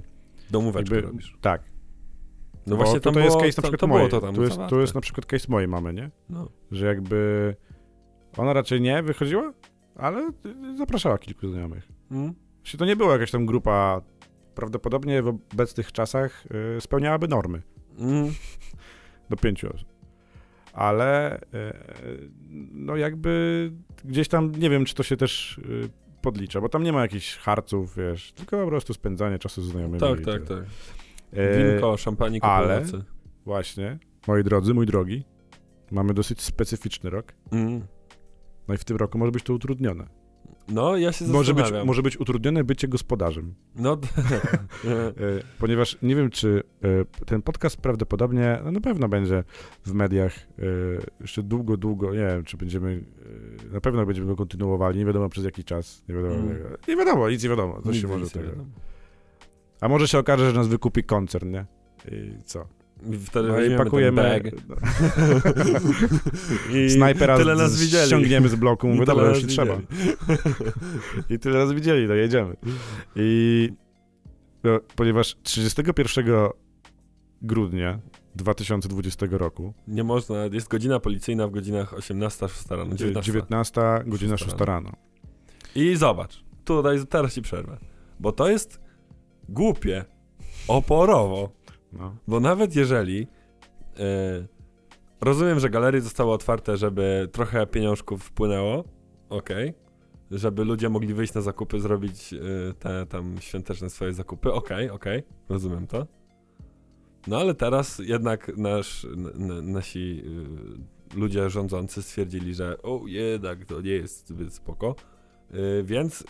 Domóweczkę 0.51 0.95
jakby, 0.95 1.11
robisz. 1.11 1.37
tak, 1.41 1.63
No 2.67 2.77
bo 2.77 2.83
właśnie 2.83 3.01
tam 3.01 3.15
tutaj 3.15 3.29
było, 3.29 3.45
jest 3.45 3.57
case 3.57 3.63
na 3.63 3.63
to, 3.63 3.63
przykład 3.63 3.81
to 3.81 3.87
mojej, 3.87 4.09
było 4.09 4.21
to 4.21 4.27
tam 4.27 4.35
tu, 4.35 4.43
jest, 4.43 4.59
tu 4.69 4.81
jest 4.81 4.95
na 4.95 5.01
przykład 5.01 5.27
case 5.27 5.47
mojej 5.49 5.69
mamy, 5.69 5.95
nie? 5.95 6.11
No. 6.29 6.49
Że 6.71 6.87
jakby 6.87 7.57
ona 8.37 8.53
raczej 8.53 8.81
nie 8.81 9.03
wychodziła, 9.03 9.53
ale 9.97 10.31
zapraszała 10.75 11.19
kilku 11.19 11.49
znajomych. 11.49 11.89
Mm. 12.11 12.35
Właśnie 12.57 12.79
to 12.79 12.85
nie 12.85 12.97
była 12.97 13.13
jakaś 13.13 13.31
tam 13.31 13.47
grupa 13.47 14.01
prawdopodobnie 14.55 15.23
w 15.23 15.29
obecnych 15.29 15.93
czasach 15.93 16.45
y, 16.77 16.81
spełniałaby 16.81 17.29
normy 17.29 17.63
Mm, 17.99 18.33
do 19.31 19.37
pięciu 19.37 19.75
osób. 19.75 19.89
Ale 20.73 21.41
y, 21.41 21.43
no 22.73 22.97
jakby 22.97 23.73
gdzieś 24.05 24.29
tam, 24.29 24.53
nie 24.53 24.71
wiem, 24.71 24.85
czy 24.85 24.95
to 24.95 25.03
się 25.03 25.17
też 25.17 25.59
y, 25.59 25.89
podlicza, 26.23 26.61
bo 26.61 26.69
tam 26.69 26.83
nie 26.83 26.93
ma 26.93 27.03
jakichś 27.03 27.37
harców, 27.37 27.97
wiesz, 27.97 28.33
tylko 28.33 28.65
po 28.65 28.67
prostu 28.67 28.95
spędzanie 28.95 29.39
czasu 29.39 29.63
z 29.63 29.71
znajomymi. 29.71 30.01
tak, 30.01 30.21
tak, 30.25 30.45
tak. 30.45 30.65
E, 31.33 31.73
Winko, 31.73 31.97
szampanik 31.97 32.45
ale-. 32.45 32.83
Właśnie, 33.45 33.99
moi 34.29 34.45
drodzy, 34.45 34.75
mój 34.75 34.87
drogi, 34.87 35.25
mamy 35.91 36.15
dosyć 36.15 36.43
specyficzny 36.43 37.11
rok. 37.11 37.33
Mm. 37.53 37.87
No 38.69 38.75
i 38.75 38.79
w 38.79 38.85
tym 38.85 38.97
roku 38.97 39.19
może 39.19 39.33
być 39.33 39.45
to 39.45 39.55
utrudnione. 39.55 40.07
No, 40.69 40.97
ja 40.97 41.13
się 41.13 41.25
Może 41.25 41.55
być, 41.55 41.67
może 41.85 42.03
być 42.03 42.21
utrudnione 42.21 42.65
bycie 42.65 42.89
gospodarzem. 42.89 43.55
No, 43.77 43.99
E, 44.85 44.89
ponieważ 45.59 45.99
nie 46.03 46.17
wiem, 46.17 46.31
czy 46.31 46.63
e, 46.83 47.25
ten 47.25 47.43
podcast 47.43 47.77
prawdopodobnie, 47.77 48.61
no 48.65 48.73
na 48.73 48.81
pewno 48.81 49.09
będzie 49.09 49.45
w 49.87 49.93
mediach 49.93 50.37
e, 50.37 50.63
jeszcze 51.21 51.43
długo, 51.43 51.77
długo, 51.77 52.13
nie 52.13 52.19
wiem, 52.27 52.45
czy 52.45 52.57
będziemy, 52.57 53.05
e, 53.69 53.73
na 53.73 53.81
pewno 53.81 54.07
będziemy 54.07 54.27
go 54.27 54.37
kontynuowali, 54.37 54.99
nie 54.99 55.05
wiadomo 55.05 55.29
przez 55.29 55.45
jaki 55.45 55.65
czas, 55.65 56.03
nie 56.09 56.15
wiadomo, 56.15 56.35
Mm. 56.35 56.57
nie 56.89 56.97
wiadomo, 56.97 57.31
nic 57.31 57.43
nie 57.43 57.49
wiadomo, 57.51 57.83
co 57.83 57.95
się 57.95 58.09
może 58.09 58.31
tego. 58.31 58.51
A 59.81 59.89
może 59.89 60.09
się 60.09 60.19
okaże, 60.19 60.51
że 60.51 60.57
nas 60.57 60.69
wykupi 60.69 61.05
koncern, 61.05 61.51
nie? 61.51 61.67
I 62.13 62.43
co? 62.45 62.67
Wtedy 63.27 63.49
No 63.49 63.61
i 63.61 63.77
pakujemy, 63.77 64.23
bag. 64.23 64.43
I 66.87 66.91
snajpera 66.91 67.37
tyle 67.37 67.57
z- 67.57 67.59
nas 67.59 67.81
widzieli. 67.81 68.07
ściągniemy 68.07 68.49
z 68.49 68.55
bloku, 68.55 68.89
mówię, 68.89 69.05
dobra, 69.07 69.29
już 69.29 69.43
nas 69.43 69.53
trzeba. 69.53 69.79
I 71.31 71.39
tyle 71.39 71.59
razy 71.59 71.75
widzieli, 71.75 72.09
no 72.09 72.15
jedziemy. 72.15 72.57
I 73.17 73.69
no, 74.65 74.81
ponieważ 74.97 75.37
31 75.43 76.25
grudnia 77.43 77.99
2020 78.35 79.27
roku, 79.31 79.75
Nie 79.89 80.05
można, 80.05 80.37
jest 80.53 80.69
godzina 80.69 81.01
policyjna 81.01 81.49
w 81.49 81.51
godzinach 81.51 81.95
18, 81.95 82.49
6 82.49 82.71
rano, 82.71 82.95
19. 82.95 83.33
19, 83.33 83.81
godzina 84.07 84.37
6 84.37 84.51
Szósta 84.51 84.65
rano. 84.65 84.93
I 85.75 85.97
zobacz, 85.97 86.45
tutaj 86.65 87.07
teraz 87.07 87.35
ci 87.35 87.43
przerwę, 87.43 87.77
bo 88.21 88.33
to 88.33 88.51
jest 88.51 88.80
głupie, 89.51 90.05
oporowo, 90.69 91.51
No. 91.93 92.17
bo 92.29 92.41
nawet 92.41 92.77
jeżeli 92.77 93.27
e, 93.99 94.47
rozumiem, 95.21 95.61
że 95.61 95.71
galerie 95.71 96.01
zostały 96.01 96.33
otwarte, 96.33 96.77
żeby 96.77 97.29
trochę 97.33 97.67
pieniążków 97.67 98.25
wpłynęło, 98.25 98.85
okej, 99.29 99.75
żeby 100.31 100.65
ludzie 100.65 100.89
mogli 100.89 101.15
wyjść 101.15 101.35
na 101.35 101.41
zakupy, 101.41 101.81
zrobić 101.81 102.35
e, 102.35 102.39
te 102.79 103.07
tam 103.07 103.35
świąteczne 103.41 103.91
swoje 103.91 104.13
zakupy, 104.13 104.53
okej, 104.53 104.91
okej, 104.91 105.23
rozumiem 105.49 105.87
to. 105.87 106.07
No 107.27 107.39
ale 107.39 107.55
teraz 107.55 107.99
jednak 107.99 108.57
nasz, 108.57 109.07
nasi 109.63 110.23
y, 111.15 111.19
ludzie 111.19 111.51
rządzący 111.51 112.03
stwierdzili, 112.03 112.55
że 112.55 112.83
o 112.83 113.03
jednak 113.07 113.65
to 113.65 113.81
nie 113.81 113.91
jest 113.91 114.29
zbyt 114.29 114.55
spoko, 114.55 114.95
więc 115.85 116.25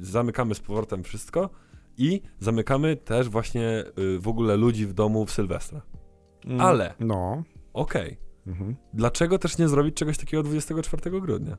zamykamy 0.00 0.54
z 0.54 0.60
powrotem 0.60 1.04
wszystko 1.04 1.50
i 1.98 2.22
zamykamy 2.38 2.96
też 2.96 3.28
właśnie 3.28 3.84
y, 3.98 4.18
w 4.18 4.28
ogóle 4.28 4.56
ludzi 4.56 4.86
w 4.86 4.92
domu 4.92 5.26
w 5.26 5.30
Sylwestra. 5.30 5.82
Mm, 6.44 6.60
Ale- 6.60 6.94
No. 7.00 7.42
Okej, 7.72 8.16
Mhm. 8.46 8.76
dlaczego 8.94 9.38
też 9.38 9.58
nie 9.58 9.68
zrobić 9.68 9.94
czegoś 9.96 10.18
takiego 10.18 10.42
24 10.42 11.20
grudnia? 11.20 11.56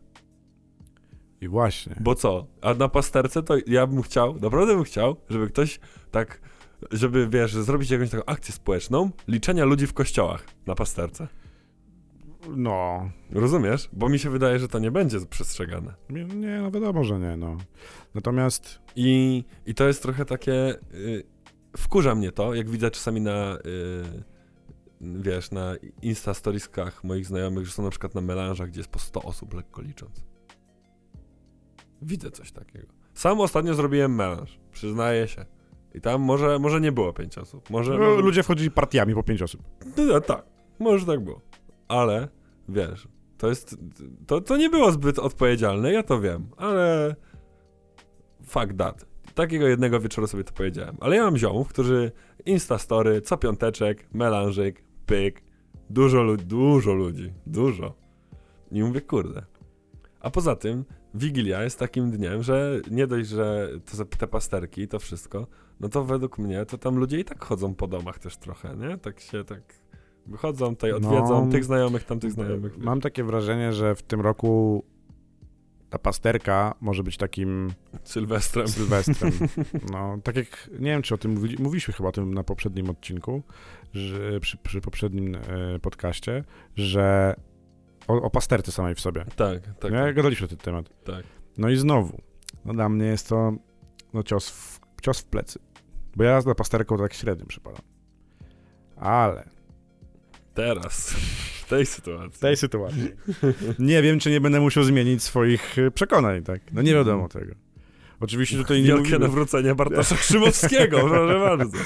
I 1.41 1.47
właśnie. 1.47 1.95
Bo 2.00 2.15
co? 2.15 2.47
A 2.61 2.73
na 2.73 2.88
pasterce 2.89 3.43
to 3.43 3.53
ja 3.67 3.88
bym 3.88 4.01
chciał, 4.01 4.35
naprawdę 4.39 4.75
bym 4.75 4.83
chciał, 4.83 5.15
żeby 5.29 5.47
ktoś 5.47 5.79
tak, 6.11 6.41
żeby 6.91 7.27
wiesz, 7.29 7.53
zrobić 7.53 7.89
jakąś 7.91 8.09
taką 8.09 8.25
akcję 8.25 8.53
społeczną, 8.53 9.09
liczenia 9.27 9.65
ludzi 9.65 9.88
w 9.88 9.93
kościołach 9.93 10.45
na 10.67 10.75
pasterce. 10.75 11.27
No. 12.50 13.10
Rozumiesz? 13.31 13.89
Bo 13.93 14.10
mi 14.10 14.19
się 14.19 14.29
wydaje, 14.29 14.60
że 14.60 14.67
to 14.67 14.79
nie 14.79 14.91
będzie 14.91 15.19
przestrzegane. 15.29 15.93
Nie, 16.10 16.62
no 16.62 16.71
wiadomo, 16.71 17.03
że 17.03 17.19
nie, 17.19 17.38
no. 17.38 17.57
Natomiast 18.15 18.79
I, 18.95 19.43
i 19.65 19.74
to 19.74 19.88
jest 19.88 20.01
trochę 20.01 20.25
takie. 20.25 20.75
Y, 20.93 21.24
wkurza 21.77 22.15
mnie 22.15 22.31
to, 22.31 22.53
jak 22.53 22.69
widzę 22.69 22.91
czasami 22.91 23.21
na. 23.21 23.57
Y, 23.65 24.24
wiesz, 25.01 25.51
na 25.51 25.75
Insta 26.01 26.33
storieskach 26.33 27.03
moich 27.03 27.25
znajomych, 27.25 27.65
że 27.65 27.71
są 27.71 27.83
na 27.83 27.89
przykład 27.89 28.15
na 28.15 28.21
melanżach, 28.21 28.69
gdzie 28.69 28.79
jest 28.79 28.89
po 28.89 29.00
100 29.00 29.21
osób, 29.21 29.53
lekko 29.53 29.81
licząc. 29.81 30.24
Widzę 32.01 32.31
coś 32.31 32.51
takiego. 32.51 32.88
Sam 33.13 33.41
ostatnio 33.41 33.74
zrobiłem 33.74 34.15
melanż, 34.15 34.60
przyznaję 34.71 35.27
się. 35.27 35.45
I 35.93 36.01
tam 36.01 36.21
może, 36.21 36.60
może 36.60 36.81
nie 36.81 36.91
było 36.91 37.13
5 37.13 37.38
osób. 37.38 37.69
Może, 37.69 37.93
no, 37.93 38.00
może... 38.00 38.21
ludzie 38.21 38.43
wchodzili 38.43 38.71
partiami 38.71 39.13
po 39.13 39.24
pięć 39.24 39.41
osób. 39.41 39.62
No, 39.98 40.21
tak, 40.21 40.45
może 40.79 41.05
tak 41.05 41.19
było. 41.19 41.41
Ale 41.91 42.27
wiesz, 42.69 43.07
to 43.38 43.50
jest. 43.50 43.77
To, 44.27 44.41
to 44.41 44.57
nie 44.57 44.69
było 44.69 44.91
zbyt 44.91 45.19
odpowiedzialne, 45.19 45.93
ja 45.93 46.03
to 46.03 46.21
wiem, 46.21 46.50
ale. 46.57 47.15
Fuck 48.45 48.74
that. 48.77 49.05
Takiego 49.36 49.67
jednego 49.67 50.00
wieczoru 50.00 50.27
sobie 50.27 50.43
to 50.43 50.53
powiedziałem. 50.53 50.98
Ale 51.00 51.15
ja 51.15 51.24
mam 51.24 51.38
ziomów, 51.38 51.67
którzy 51.67 52.12
Instastory, 52.45 53.21
co 53.21 53.38
piąteczek, 53.38 54.07
melanżyk, 54.13 54.83
pyk. 55.05 55.41
Dużo 55.89 56.24
ludzi, 56.24 56.45
dużo 56.45 56.93
ludzi, 56.93 57.33
dużo. 57.45 57.93
I 58.71 58.83
mówię, 58.83 59.01
kurde. 59.01 59.45
A 60.19 60.29
poza 60.29 60.55
tym, 60.55 60.86
Wigilia 61.13 61.63
jest 61.63 61.79
takim 61.79 62.12
dniem, 62.12 62.43
że 62.43 62.81
nie 62.91 63.07
dość, 63.07 63.29
że 63.29 63.69
te 64.17 64.27
pasterki, 64.27 64.88
to 64.88 65.00
wszystko, 65.00 65.48
no 65.79 65.89
to 65.89 66.03
według 66.03 66.38
mnie, 66.38 66.65
to 66.65 66.77
tam 66.77 66.95
ludzie 66.95 67.19
i 67.19 67.25
tak 67.25 67.45
chodzą 67.45 67.75
po 67.75 67.88
domach 67.88 68.19
też 68.19 68.38
trochę, 68.38 68.75
nie? 68.75 68.98
Tak 68.98 69.19
się 69.19 69.43
tak 69.43 69.80
wychodzą, 70.25 70.75
tutaj 70.75 70.91
odwiedzą 70.91 71.45
No. 71.45 71.51
tych 71.51 71.63
znajomych, 71.65 72.03
tamtych 72.03 72.31
znajomych. 72.31 72.77
Mam 72.77 73.01
takie 73.01 73.23
wrażenie, 73.23 73.73
że 73.73 73.95
w 73.95 74.01
tym 74.03 74.21
roku 74.21 74.83
ta 75.89 75.99
pasterka 75.99 76.75
może 76.81 77.03
być 77.03 77.17
takim 77.17 77.71
Sylwestrem. 78.03 78.67
Sylwestrem. 78.67 79.31
No, 79.91 80.17
tak 80.23 80.35
jak, 80.35 80.69
nie 80.73 80.91
wiem, 80.91 81.01
czy 81.01 81.15
o 81.15 81.17
tym 81.17 81.31
mówili, 81.31 81.63
mówiliśmy 81.63 81.93
chyba 81.93 82.09
o 82.09 82.11
tym 82.11 82.33
na 82.33 82.43
poprzednim 82.43 82.89
odcinku, 82.89 83.41
że 83.93 84.39
przy, 84.39 84.57
przy 84.57 84.81
poprzednim 84.81 85.35
e, 85.35 85.79
podcaście, 85.79 86.43
że 86.75 87.35
o, 88.07 88.21
o 88.21 88.29
pasterce 88.29 88.71
samej 88.71 88.95
w 88.95 88.99
sobie. 89.01 89.25
Tak, 89.35 89.61
tak, 89.79 89.91
nie? 89.91 90.13
Gadaliśmy 90.13 90.45
na 90.45 90.49
ten 90.49 90.57
temat. 90.57 90.89
tak. 91.03 91.23
No 91.57 91.69
i 91.69 91.75
znowu, 91.77 92.21
no 92.65 92.73
dla 92.73 92.89
mnie 92.89 93.05
jest 93.05 93.29
to 93.29 93.53
no, 94.13 94.23
cios, 94.23 94.49
w, 94.49 94.79
cios 95.01 95.19
w 95.19 95.25
plecy. 95.25 95.59
Bo 96.15 96.23
ja 96.23 96.41
za 96.41 96.55
pasterką 96.55 96.97
tak 96.97 97.13
średnio 97.13 97.45
przypadam. 97.45 97.81
Ale 98.95 99.49
Teraz, 100.53 101.10
w 101.65 101.70
tej 101.70 101.86
sytuacji. 101.86 102.31
w 102.31 102.39
tej 102.39 102.58
sytuacji 102.58 103.12
nie 103.79 104.01
wiem, 104.01 104.20
czy 104.20 104.29
nie 104.31 104.41
będę 104.41 104.60
musiał 104.60 104.84
zmienić 104.84 105.24
swoich 105.24 105.79
e, 105.79 105.91
przekonań, 105.91 106.43
tak? 106.43 106.62
No 106.74 106.81
nie 106.81 106.93
wiadomo 106.93 107.29
tego. 107.29 107.53
Oczywiście 108.20 108.58
tutaj 108.58 108.77
nie 108.77 108.88
Wielkie 108.88 109.01
mówimy... 109.03 109.20
nawrócenie 109.20 109.75
Bartosza 109.75 110.15
Krzymowskiego, 110.15 111.00
proszę 111.10 111.39
bardzo. 111.39 111.77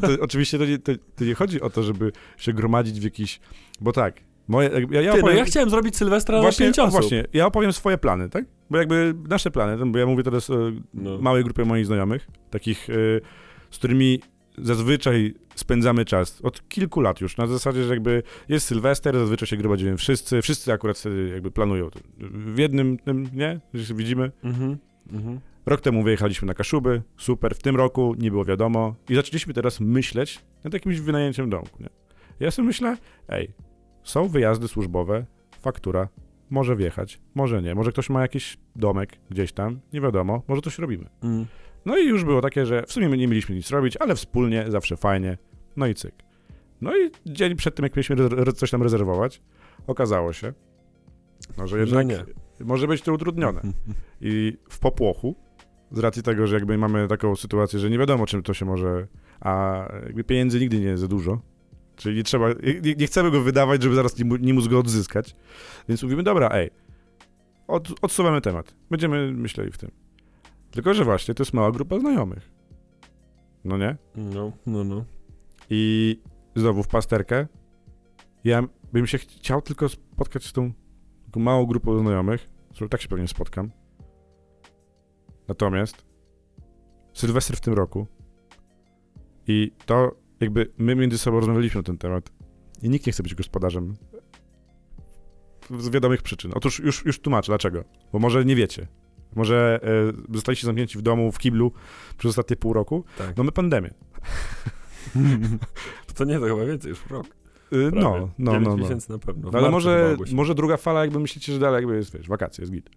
To, 0.00 0.08
oczywiście 0.20 0.58
to 0.58 0.64
nie, 0.64 0.78
to, 0.78 0.92
to 1.16 1.24
nie 1.24 1.34
chodzi 1.34 1.60
o 1.60 1.70
to, 1.70 1.82
żeby 1.82 2.12
się 2.36 2.52
gromadzić 2.52 3.00
w 3.00 3.04
jakiś... 3.04 3.40
Bo 3.80 3.92
tak, 3.92 4.20
moje... 4.48 4.70
Ja, 4.90 5.00
ja 5.00 5.12
Ty, 5.12 5.18
no 5.18 5.24
opowiem, 5.24 5.38
ja 5.38 5.44
chciałem 5.44 5.70
zrobić 5.70 5.96
Sylwestra 5.96 6.40
właśnie, 6.40 6.66
na 6.66 6.72
pięć 6.72 6.78
osób. 6.78 6.90
właśnie, 7.00 7.24
ja 7.32 7.46
opowiem 7.46 7.72
swoje 7.72 7.98
plany, 7.98 8.28
tak? 8.30 8.44
Bo 8.70 8.78
jakby 8.78 9.14
nasze 9.28 9.50
plany, 9.50 9.86
bo 9.86 9.98
ja 9.98 10.06
mówię 10.06 10.22
teraz 10.22 10.50
o 10.50 10.56
No. 10.94 11.18
małej 11.18 11.44
grupie 11.44 11.64
moich 11.64 11.86
znajomych, 11.86 12.26
takich, 12.50 12.90
y, 12.90 13.20
z 13.70 13.78
którymi 13.78 14.20
zazwyczaj 14.58 15.34
spędzamy 15.54 16.04
czas 16.04 16.40
od 16.40 16.68
kilku 16.68 17.00
lat 17.00 17.20
już, 17.20 17.36
na 17.36 17.46
zasadzie, 17.46 17.84
że 17.84 17.94
jakby 17.94 18.22
jest 18.48 18.66
Sylwester, 18.66 19.18
zazwyczaj 19.18 19.48
się 19.48 19.56
gromadzimy 19.56 19.96
wszyscy, 19.96 20.42
wszyscy 20.42 20.72
akurat 20.72 20.98
wtedy 20.98 21.28
jakby 21.28 21.50
planują 21.50 21.90
to. 21.90 22.00
w 22.30 22.58
jednym, 22.58 22.98
tym, 22.98 23.28
nie? 23.32 23.60
Że 23.74 23.84
się 23.84 23.94
widzimy. 23.94 24.32
Mhm, 24.44 24.78
mhm. 25.12 25.40
Rok 25.66 25.80
temu 25.80 26.02
wyjechaliśmy 26.02 26.46
na 26.46 26.54
Kaszuby, 26.54 27.02
super, 27.16 27.54
w 27.54 27.62
tym 27.62 27.76
roku 27.76 28.14
nie 28.18 28.30
było 28.30 28.44
wiadomo 28.44 28.94
i 29.08 29.14
zaczęliśmy 29.14 29.54
teraz 29.54 29.80
myśleć 29.80 30.40
nad 30.64 30.74
jakimś 30.74 31.00
wynajęciem 31.00 31.50
domku, 31.50 31.82
nie? 31.82 31.88
Ja 32.40 32.50
sobie 32.50 32.66
myślę, 32.66 32.96
ej, 33.28 33.54
są 34.02 34.28
wyjazdy 34.28 34.68
służbowe, 34.68 35.26
faktura, 35.60 36.08
może 36.50 36.76
wjechać, 36.76 37.20
może 37.34 37.62
nie, 37.62 37.74
może 37.74 37.92
ktoś 37.92 38.10
ma 38.10 38.22
jakiś 38.22 38.58
domek 38.76 39.18
gdzieś 39.30 39.52
tam, 39.52 39.80
nie 39.92 40.00
wiadomo, 40.00 40.42
może 40.48 40.62
coś 40.62 40.78
robimy. 40.78 41.08
Mm. 41.22 41.46
No 41.84 41.98
i 41.98 42.06
już 42.06 42.24
było 42.24 42.40
takie, 42.40 42.66
że 42.66 42.82
w 42.86 42.92
sumie 42.92 43.08
my 43.08 43.16
nie 43.16 43.28
mieliśmy 43.28 43.54
nic 43.54 43.70
robić, 43.70 43.96
ale 43.96 44.14
wspólnie, 44.14 44.64
zawsze 44.68 44.96
fajnie, 44.96 45.38
no 45.76 45.86
i 45.86 45.94
cyk. 45.94 46.14
No 46.80 46.96
i 46.96 47.10
dzień 47.26 47.56
przed 47.56 47.74
tym, 47.74 47.82
jak 47.82 47.96
mieliśmy 47.96 48.16
coś 48.54 48.70
tam 48.70 48.82
rezerwować, 48.82 49.42
okazało 49.86 50.32
się, 50.32 50.52
no, 51.58 51.66
że 51.66 51.78
jednak 51.78 52.06
może 52.60 52.86
być 52.86 53.02
to 53.02 53.12
utrudnione. 53.12 53.60
I 54.20 54.56
w 54.68 54.78
popłochu, 54.78 55.36
z 55.90 55.98
racji 55.98 56.22
tego, 56.22 56.46
że 56.46 56.54
jakby 56.54 56.78
mamy 56.78 57.08
taką 57.08 57.36
sytuację, 57.36 57.78
że 57.78 57.90
nie 57.90 57.98
wiadomo, 57.98 58.26
czym 58.26 58.42
to 58.42 58.54
się 58.54 58.64
może, 58.64 59.06
a 59.40 59.84
jakby 60.06 60.24
pieniędzy 60.24 60.60
nigdy 60.60 60.80
nie 60.80 60.86
jest 60.86 61.00
za 61.00 61.08
dużo, 61.08 61.40
czyli 61.96 62.16
nie 62.16 62.22
trzeba, 62.22 62.48
nie, 62.82 62.94
nie 62.94 63.06
chcemy 63.06 63.30
go 63.30 63.40
wydawać, 63.40 63.82
żeby 63.82 63.94
zaraz 63.94 64.18
nie, 64.18 64.38
nie 64.40 64.54
móc 64.54 64.68
go 64.68 64.78
odzyskać, 64.78 65.36
więc 65.88 66.02
mówimy, 66.02 66.22
dobra, 66.22 66.48
ej, 66.52 66.70
od, 67.68 67.88
odsuwamy 68.02 68.40
temat, 68.40 68.74
będziemy 68.90 69.32
myśleli 69.32 69.72
w 69.72 69.78
tym. 69.78 69.90
Tylko, 70.72 70.94
że 70.94 71.04
właśnie 71.04 71.34
to 71.34 71.42
jest 71.42 71.52
mała 71.52 71.72
grupa 71.72 71.98
znajomych. 71.98 72.50
no 73.64 73.78
nie? 73.78 73.96
No, 74.16 74.52
no, 74.66 74.84
no. 74.84 75.04
I 75.70 76.20
znowu 76.56 76.82
w 76.82 76.88
pasterkę. 76.88 77.46
Ja 78.44 78.62
bym 78.92 79.06
się 79.06 79.18
chciał 79.18 79.62
tylko 79.62 79.88
spotkać 79.88 80.44
z 80.44 80.52
tą 80.52 80.72
taką 81.24 81.40
małą 81.40 81.66
grupą 81.66 81.98
znajomych, 81.98 82.50
z 82.70 82.74
którą 82.74 82.88
tak 82.88 83.00
się 83.00 83.08
pewnie 83.08 83.28
spotkam. 83.28 83.70
Natomiast 85.48 86.04
Sylwester 87.14 87.56
w 87.56 87.60
tym 87.60 87.74
roku 87.74 88.06
i 89.46 89.72
to 89.86 90.16
jakby 90.40 90.72
my 90.78 90.96
między 90.96 91.18
sobą 91.18 91.40
rozmawialiśmy 91.40 91.78
na 91.78 91.82
ten 91.82 91.98
temat 91.98 92.32
i 92.82 92.90
nikt 92.90 93.06
nie 93.06 93.12
chce 93.12 93.22
być 93.22 93.34
gospodarzem 93.34 93.94
z 95.78 95.88
wiadomych 95.88 96.22
przyczyn. 96.22 96.52
Otóż 96.54 96.78
już, 96.78 97.04
już 97.04 97.20
tłumaczę 97.20 97.46
dlaczego. 97.46 97.84
Bo 98.12 98.18
może 98.18 98.44
nie 98.44 98.56
wiecie. 98.56 98.86
Może 99.34 99.80
e, 100.28 100.34
zostaliście 100.34 100.66
zamknięci 100.66 100.98
w 100.98 101.02
domu, 101.02 101.32
w 101.32 101.38
kiblu 101.38 101.72
przez 102.18 102.28
ostatnie 102.28 102.56
pół 102.56 102.72
roku. 102.72 103.04
Tak. 103.18 103.36
No 103.36 103.44
my 103.44 103.52
pandemię. 103.52 103.94
to 106.14 106.24
nie, 106.24 106.38
to 106.38 106.46
chyba 106.46 106.64
więcej, 106.64 106.90
już 106.90 107.06
rok. 107.10 107.26
Y, 107.72 107.90
Prawie. 107.90 108.04
no, 108.04 108.28
no, 108.38 108.60
no, 108.60 108.76
no. 108.76 108.88
na 109.08 109.18
pewno. 109.18 109.50
W 109.50 109.52
No 109.52 109.58
ale 109.58 109.70
może, 109.70 110.16
może 110.32 110.54
druga 110.54 110.76
fala, 110.76 111.00
jakby 111.00 111.20
myślicie, 111.20 111.52
że 111.52 111.58
dalej 111.58 111.76
jakby 111.76 111.96
jest, 111.96 112.16
wiesz, 112.16 112.28
wakacje, 112.28 112.62
jest 112.62 112.72
git. 112.72 112.90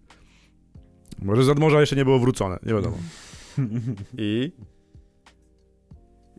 Może 1.22 1.44
z 1.44 1.58
morza 1.58 1.80
jeszcze 1.80 1.96
nie 1.96 2.04
było 2.04 2.18
wrócone, 2.18 2.58
nie 2.62 2.74
wiadomo. 2.74 2.96
I 4.18 4.52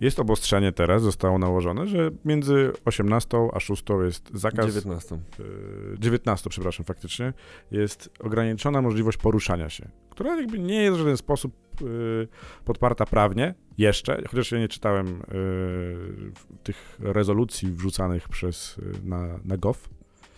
jest 0.02 0.20
obostrzenie 0.20 0.72
teraz, 0.72 1.02
zostało 1.02 1.40
nałożone, 1.40 1.88
że 1.88 2.12
między 2.26 2.72
18 2.86 3.38
a 3.54 3.60
6 3.60 3.84
jest 4.06 4.32
zakaz, 4.34 4.66
19. 4.66 5.16
y, 5.16 6.00
19, 6.00 6.50
przepraszam, 6.50 6.86
faktycznie, 6.86 7.34
jest 7.72 8.10
ograniczona 8.20 8.82
możliwość 8.82 9.18
poruszania 9.18 9.70
się, 9.70 9.90
która 10.10 10.36
jakby 10.36 10.60
nie 10.60 10.84
jest 10.84 10.96
w 10.96 11.00
żaden 11.00 11.18
sposób 11.18 11.54
y, 11.82 12.28
podparta 12.66 13.06
prawnie, 13.06 13.54
jeszcze, 13.78 14.24
chociaż 14.30 14.52
ja 14.52 14.60
nie 14.60 14.68
czytałem 14.68 15.08
y, 15.08 16.64
tych 16.64 16.98
rezolucji 17.00 17.72
wrzucanych 17.72 18.30
przez, 18.30 18.82
na, 19.04 19.40
na 19.46 19.58
gov, 19.58 19.80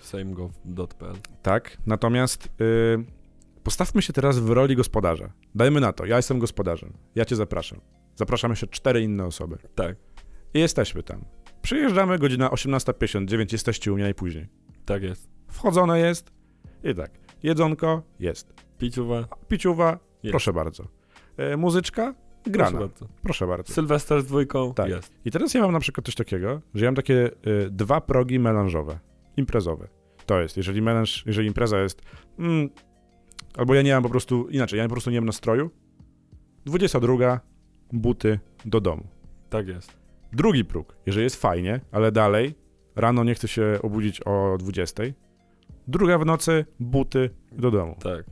samegov.pl 0.01 1.16
tak, 1.42 1.78
natomiast 1.86 2.50
postawmy 3.63 4.01
się 4.01 4.13
teraz 4.13 4.39
w 4.39 4.50
roli 4.50 4.75
gospodarza. 4.75 5.32
Dajmy 5.56 5.80
na 5.80 5.94
to, 5.94 6.06
ja 6.06 6.18
jestem 6.18 6.39
gospodarzem, 6.39 6.94
ja 7.16 7.25
cię 7.25 7.36
zapraszam. 7.36 7.80
Zapraszamy 8.20 8.56
się 8.56 8.68
cztery 8.68 9.02
inne 9.02 9.26
osoby. 9.26 9.58
Tak, 9.76 9.96
I 10.54 10.60
jesteśmy 10.60 11.04
tam. 11.04 11.26
Przyjeżdżamy, 11.62 12.20
godzina 12.20 12.50
18.59, 12.50 13.54
jesteście 13.54 13.92
u 13.92 13.96
mnie 13.96 14.04
najpóźniej. 14.04 14.48
tak 14.86 15.04
jest. 15.04 15.30
Wchodzone 15.48 16.00
jest 16.00 16.32
i 16.84 16.96
tak, 16.96 17.12
jedzonko 17.44 18.04
jest, 18.20 18.54
Piciuwa, 18.78 19.28
piciuwa, 19.48 20.00
Jest. 20.24 20.32
proszę 20.32 20.54
bardzo. 20.54 20.88
E, 21.38 21.58
muzyczka, 21.58 22.16
grana, 22.46 22.72
proszę 22.72 22.88
bardzo. 22.88 23.08
proszę 23.24 23.48
bardzo. 23.48 23.74
Sylwester 23.74 24.22
z 24.22 24.26
dwójką, 24.26 24.74
Tak. 24.74 24.90
jest. 24.90 25.16
I 25.26 25.32
teraz 25.32 25.54
ja 25.54 25.62
mam 25.62 25.72
na 25.72 25.80
przykład 25.80 26.06
coś 26.06 26.16
takiego, 26.16 26.62
że 26.74 26.86
ja 26.86 26.92
mam 26.92 26.96
takie 26.96 27.28
y, 27.48 27.70
dwa 27.72 28.02
progi 28.02 28.40
melanżowe, 28.40 29.00
imprezowe. 29.38 29.88
To 30.26 30.42
jest, 30.42 30.58
jeżeli 30.58 30.82
melanż, 30.82 31.24
jeżeli 31.26 31.48
impreza 31.48 31.80
jest, 31.80 32.02
mm, 32.40 32.70
albo 33.58 33.76
ja 33.76 33.82
nie 33.82 33.94
mam 33.94 34.04
po 34.04 34.10
prostu, 34.10 34.48
inaczej, 34.50 34.78
ja 34.78 34.84
po 34.86 34.92
prostu 34.92 35.10
nie 35.12 35.18
mam 35.22 35.26
nastroju, 35.26 35.70
22, 36.66 37.40
buty 37.93 38.39
do 38.65 38.81
domu. 38.81 39.03
Tak 39.50 39.67
jest. 39.67 39.98
Drugi 40.34 40.65
próg, 40.65 40.96
jeżeli 41.05 41.24
jest 41.24 41.36
fajnie, 41.36 41.79
ale 41.91 42.12
dalej, 42.12 42.55
rano 42.96 43.24
nie 43.24 43.36
chcę 43.36 43.48
się 43.48 43.79
obudzić 43.84 44.22
o 44.22 44.58
20, 44.60 45.03
druga 45.88 46.17
w 46.17 46.25
nocy, 46.25 46.65
buty 46.79 47.29
do 47.51 47.72
domu. 47.72 47.96
Tak. 48.03 48.25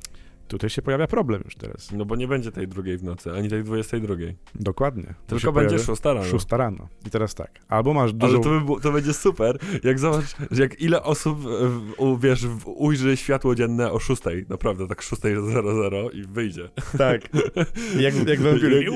Tutaj 0.47 0.69
się 0.69 0.81
pojawia 0.81 1.07
problem 1.07 1.41
już 1.45 1.55
teraz. 1.55 1.91
No 1.91 2.05
bo 2.05 2.15
nie 2.15 2.27
będzie 2.27 2.51
tej 2.51 2.67
drugiej 2.67 2.97
w 2.97 3.03
nocy, 3.03 3.31
ani 3.31 3.49
tej 3.49 3.63
22. 3.63 4.15
Dokładnie. 4.55 5.03
Tu 5.03 5.11
się 5.11 5.41
Tylko 5.41 5.51
będzie 5.51 5.79
szósta 5.79 6.13
rano. 6.13 6.25
6 6.25 6.45
rano. 6.51 6.87
I 7.05 7.09
teraz 7.09 7.35
tak, 7.35 7.51
albo 7.67 7.93
masz 7.93 8.13
dużo... 8.13 8.33
Ale 8.33 8.43
to, 8.43 8.49
by 8.49 8.61
było, 8.61 8.79
to 8.79 8.91
będzie 8.91 9.13
super, 9.13 9.57
jak 9.83 9.99
zobacz, 9.99 10.25
jak 10.51 10.81
ile 10.81 11.03
osób, 11.03 11.39
w, 11.39 12.19
wiesz, 12.21 12.47
w, 12.47 12.67
ujrzy 12.67 13.17
światło 13.17 13.55
dzienne 13.55 13.91
o 13.91 13.99
6, 13.99 14.21
naprawdę 14.49 14.87
tak 14.87 15.01
6.00 15.01 16.15
i 16.15 16.23
wyjdzie. 16.23 16.69
Tak. 16.97 17.21
Jak, 17.99 18.27
jak 18.27 18.39
wampiry. 18.39 18.83
Jak- 18.83 18.93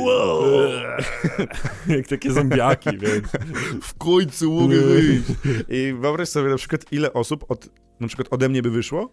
jak 1.97 2.07
takie 2.07 2.31
zombiaki, 2.31 2.97
wiesz. 2.97 3.21
W 3.89 3.93
końcu 3.97 4.51
mogę 4.51 4.81
wyjść. 4.81 5.23
I 5.69 5.93
wyobraź 5.99 6.29
sobie 6.29 6.49
na 6.49 6.57
przykład, 6.57 6.85
ile 6.91 7.13
osób 7.13 7.45
od, 7.51 7.69
na 7.99 8.07
przykład 8.07 8.27
ode 8.31 8.49
mnie 8.49 8.61
by 8.61 8.69
wyszło 8.69 9.09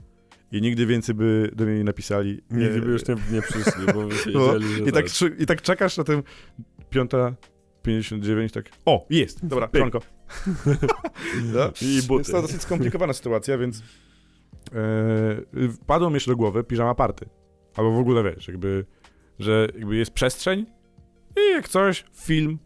i 0.53 0.61
nigdy 0.61 0.87
więcej 0.87 1.15
by 1.15 1.51
do 1.57 1.65
mnie 1.65 1.75
nie 1.75 1.85
napisali. 1.85 2.43
Nigdy 2.51 2.81
by 2.81 2.91
już 2.91 3.09
nie, 3.09 3.17
nie 3.33 3.43
przyszli, 3.43 3.87
bo 3.95 4.03
No, 4.35 4.59
wiedzieli, 4.59 4.89
I 4.89 4.93
tak, 4.93 5.07
trzy- 5.07 5.37
I 5.39 5.47
tak 5.47 5.63
czekasz 5.63 5.97
na 5.97 6.05
tym 6.05 6.23
piąta 6.91 7.35
59, 7.83 8.53
tak. 8.53 8.71
O, 8.85 9.07
jest! 9.11 9.47
Dobra, 9.47 9.69
piątko. 9.69 10.01
no. 11.55 11.73
I 11.83 12.03
buty. 12.03 12.21
Jest 12.21 12.33
to 12.33 12.43
dosyć 12.43 12.63
skomplikowana 12.63 13.13
sytuacja, 13.13 13.59
więc 13.59 13.83
e, 14.75 15.71
wpadło 15.73 16.11
mi 16.11 16.15
jeszcze 16.15 16.31
do 16.31 16.37
głowy 16.37 16.65
piżama 16.65 16.95
party. 16.95 17.29
Albo 17.77 17.93
w 17.93 17.99
ogóle 17.99 18.23
wiesz, 18.23 18.49
jakby, 18.49 18.85
że 19.39 19.69
jakby 19.75 19.97
jest 19.97 20.11
przestrzeń 20.11 20.67
i 21.37 21.53
jak 21.53 21.69
coś, 21.69 22.05
film, 22.15 22.59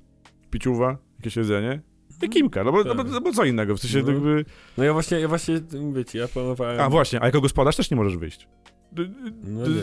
piciuwa, 0.51 0.99
jakieś 1.19 1.37
jedzenie 1.37 1.83
i 2.23 2.29
kimka, 2.29 2.65
no 2.65 2.73
bo, 2.73 2.85
no 2.85 2.95
bo, 2.95 3.05
no 3.05 3.21
bo 3.21 3.33
co 3.33 3.45
innego, 3.45 3.77
w 3.77 3.81
sensie 3.81 4.03
No. 4.03 4.13
jakby... 4.13 4.45
No 4.79 4.85
ja 4.85 4.93
właśnie, 4.93 5.21
ja 5.21 5.29
właśnie, 5.29 5.61
wiecie, 5.93 6.19
ja 6.19 6.29
planowałem... 6.29 6.81
A 6.81 6.91
właśnie, 6.91 7.23
a 7.23 7.27
jako 7.27 7.41
gospodarz 7.41 7.77
też 7.77 7.91
nie 7.91 7.97
możesz 7.97 8.17
wyjść. 8.17 8.49
D- 8.93 9.09
No 9.45 9.63
d- 9.65 9.71
nie. 9.71 9.83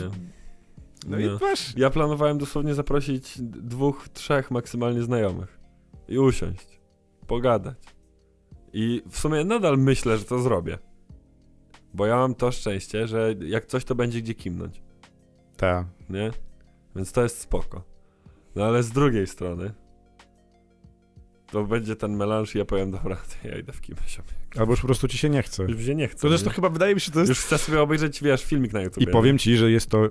No 1.08 1.18
Nie. 1.18 1.26
i 1.26 1.28
masz... 1.40 1.76
Ja 1.76 1.90
planowałem 1.90 2.38
dosłownie 2.38 2.74
zaprosić 2.74 3.34
dwóch, 3.42 4.08
trzech 4.08 4.50
maksymalnie 4.50 5.02
znajomych 5.02 5.58
i 6.08 6.18
usiąść, 6.18 6.80
pogadać. 7.26 7.76
I 8.72 9.02
w 9.10 9.18
sumie 9.18 9.44
nadal 9.44 9.78
myślę, 9.78 10.18
że 10.18 10.24
to 10.24 10.38
zrobię. 10.38 10.78
Bo 11.94 12.06
ja 12.06 12.16
mam 12.16 12.34
to 12.34 12.52
szczęście, 12.52 13.06
że 13.06 13.34
jak 13.40 13.66
coś, 13.66 13.84
to 13.84 13.94
będzie 13.94 14.22
gdzie 14.22 14.34
kimnąć, 14.34 14.82
Ta. 15.56 15.84
nie? 16.10 16.30
Więc 16.96 17.12
to 17.12 17.22
jest 17.22 17.38
spoko. 17.38 17.82
No 18.54 18.64
ale 18.64 18.82
z 18.82 18.90
drugiej 18.90 19.26
strony 19.26 19.72
to 21.52 21.64
będzie 21.64 21.96
ten 21.96 22.16
melanż 22.16 22.54
i 22.54 22.58
ja 22.58 22.64
powiem, 22.64 22.90
dobra, 22.90 23.16
to 23.16 23.48
ja 23.48 23.58
idę 23.58 23.72
w 23.72 23.76
sobie. 24.10 24.28
Albo 24.58 24.72
już 24.72 24.80
po 24.80 24.86
prostu 24.86 25.08
ci 25.08 25.18
się 25.18 25.30
nie 25.30 25.42
chce. 25.42 25.62
Już 25.64 25.84
się 25.84 25.94
nie 25.94 26.08
chcę. 26.08 26.22
To 26.22 26.28
zresztą 26.28 26.50
nie? 26.50 26.54
chyba 26.54 26.68
wydaje 26.68 26.94
mi 26.94 27.00
się, 27.00 27.12
to 27.12 27.18
jest... 27.18 27.28
Już 27.28 27.38
chcę 27.40 27.58
sobie 27.58 27.80
obejrzeć, 27.82 28.22
wiesz, 28.22 28.44
filmik 28.44 28.72
na 28.72 28.80
YouTube. 28.82 29.02
I 29.02 29.06
powiem 29.06 29.38
ci, 29.38 29.56
że 29.56 29.70
jest 29.70 29.90
to 29.90 30.08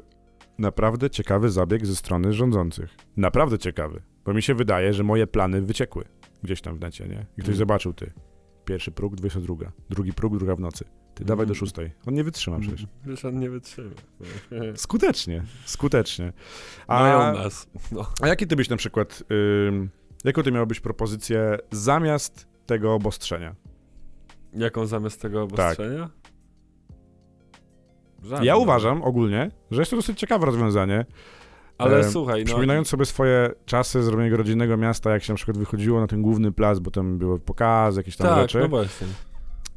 naprawdę 0.57 1.09
ciekawy 1.09 1.49
zabieg 1.49 1.85
ze 1.85 1.95
strony 1.95 2.33
rządzących. 2.33 2.95
Naprawdę 3.17 3.57
ciekawy. 3.57 4.01
Bo 4.25 4.33
mi 4.33 4.41
się 4.41 4.55
wydaje, 4.55 4.93
że 4.93 5.03
moje 5.03 5.27
plany 5.27 5.61
wyciekły 5.61 6.05
gdzieś 6.43 6.61
tam 6.61 6.75
w 6.77 6.79
necie, 6.81 7.07
nie? 7.07 7.25
I 7.37 7.41
ktoś 7.41 7.45
Mm. 7.47 7.57
zobaczył, 7.57 7.93
ty. 7.93 8.11
Pierwszy 8.65 8.91
próg, 8.91 9.15
22. 9.15 9.71
Drugi 9.89 10.13
próg, 10.13 10.37
druga 10.37 10.55
w 10.55 10.59
nocy. 10.59 10.85
Ty 11.15 11.25
dawaj 11.25 11.45
do 11.45 11.51
Mm. 11.51 11.55
szóstej. 11.59 11.91
On 12.07 12.13
nie 12.13 12.23
wytrzyma 12.23 12.59
przecież. 12.59 12.85
Wiesz, 13.05 13.25
on 13.25 13.39
nie 13.39 13.49
wytrzyma. 13.49 13.89
Skutecznie, 14.75 15.43
skutecznie. 15.65 16.33
Mają 16.87 17.21
A, 17.21 17.31
nas. 17.33 17.67
No. 17.91 18.11
a 18.21 18.27
jaki 18.27 18.47
ty 18.47 18.55
byś 18.55 18.69
na 18.69 18.77
przykład, 18.77 19.23
ym, 19.67 19.89
jaką 20.23 20.43
ty 20.43 20.51
miałbyś 20.51 20.79
propozycję 20.79 21.57
zamiast 21.71 22.47
tego 22.65 22.93
obostrzenia? 22.93 23.55
Jaką 24.53 24.85
zamiast 24.85 25.21
tego 25.21 25.47
Tak. 25.47 25.53
obostrzenia? 25.53 26.09
Żadną. 28.23 28.45
Ja 28.45 28.55
uważam 28.57 29.03
ogólnie, 29.03 29.51
że 29.71 29.81
jest 29.81 29.91
to 29.91 29.97
dosyć 29.97 30.19
ciekawe 30.19 30.45
rozwiązanie. 30.45 31.05
Ale 31.77 31.97
e, 31.99 32.03
słuchaj, 32.03 32.39
no. 32.39 32.45
Przypominając 32.45 32.87
sobie 32.87 33.05
swoje 33.05 33.49
czasy 33.65 34.03
z 34.03 34.07
robienia 34.07 34.37
rodzinnego 34.37 34.77
miasta, 34.77 35.11
jak 35.11 35.23
się 35.23 35.33
na 35.33 35.37
przykład 35.37 35.57
wychodziło 35.57 35.99
na 35.99 36.07
ten 36.07 36.21
główny 36.21 36.51
plac, 36.51 36.79
bo 36.79 36.91
tam 36.91 37.17
były 37.17 37.39
pokazy, 37.39 37.99
jakieś 37.99 38.17
tam 38.17 38.27
tak, 38.27 38.41
rzeczy, 38.41 38.59
no 38.59 38.67
właśnie. 38.67 39.07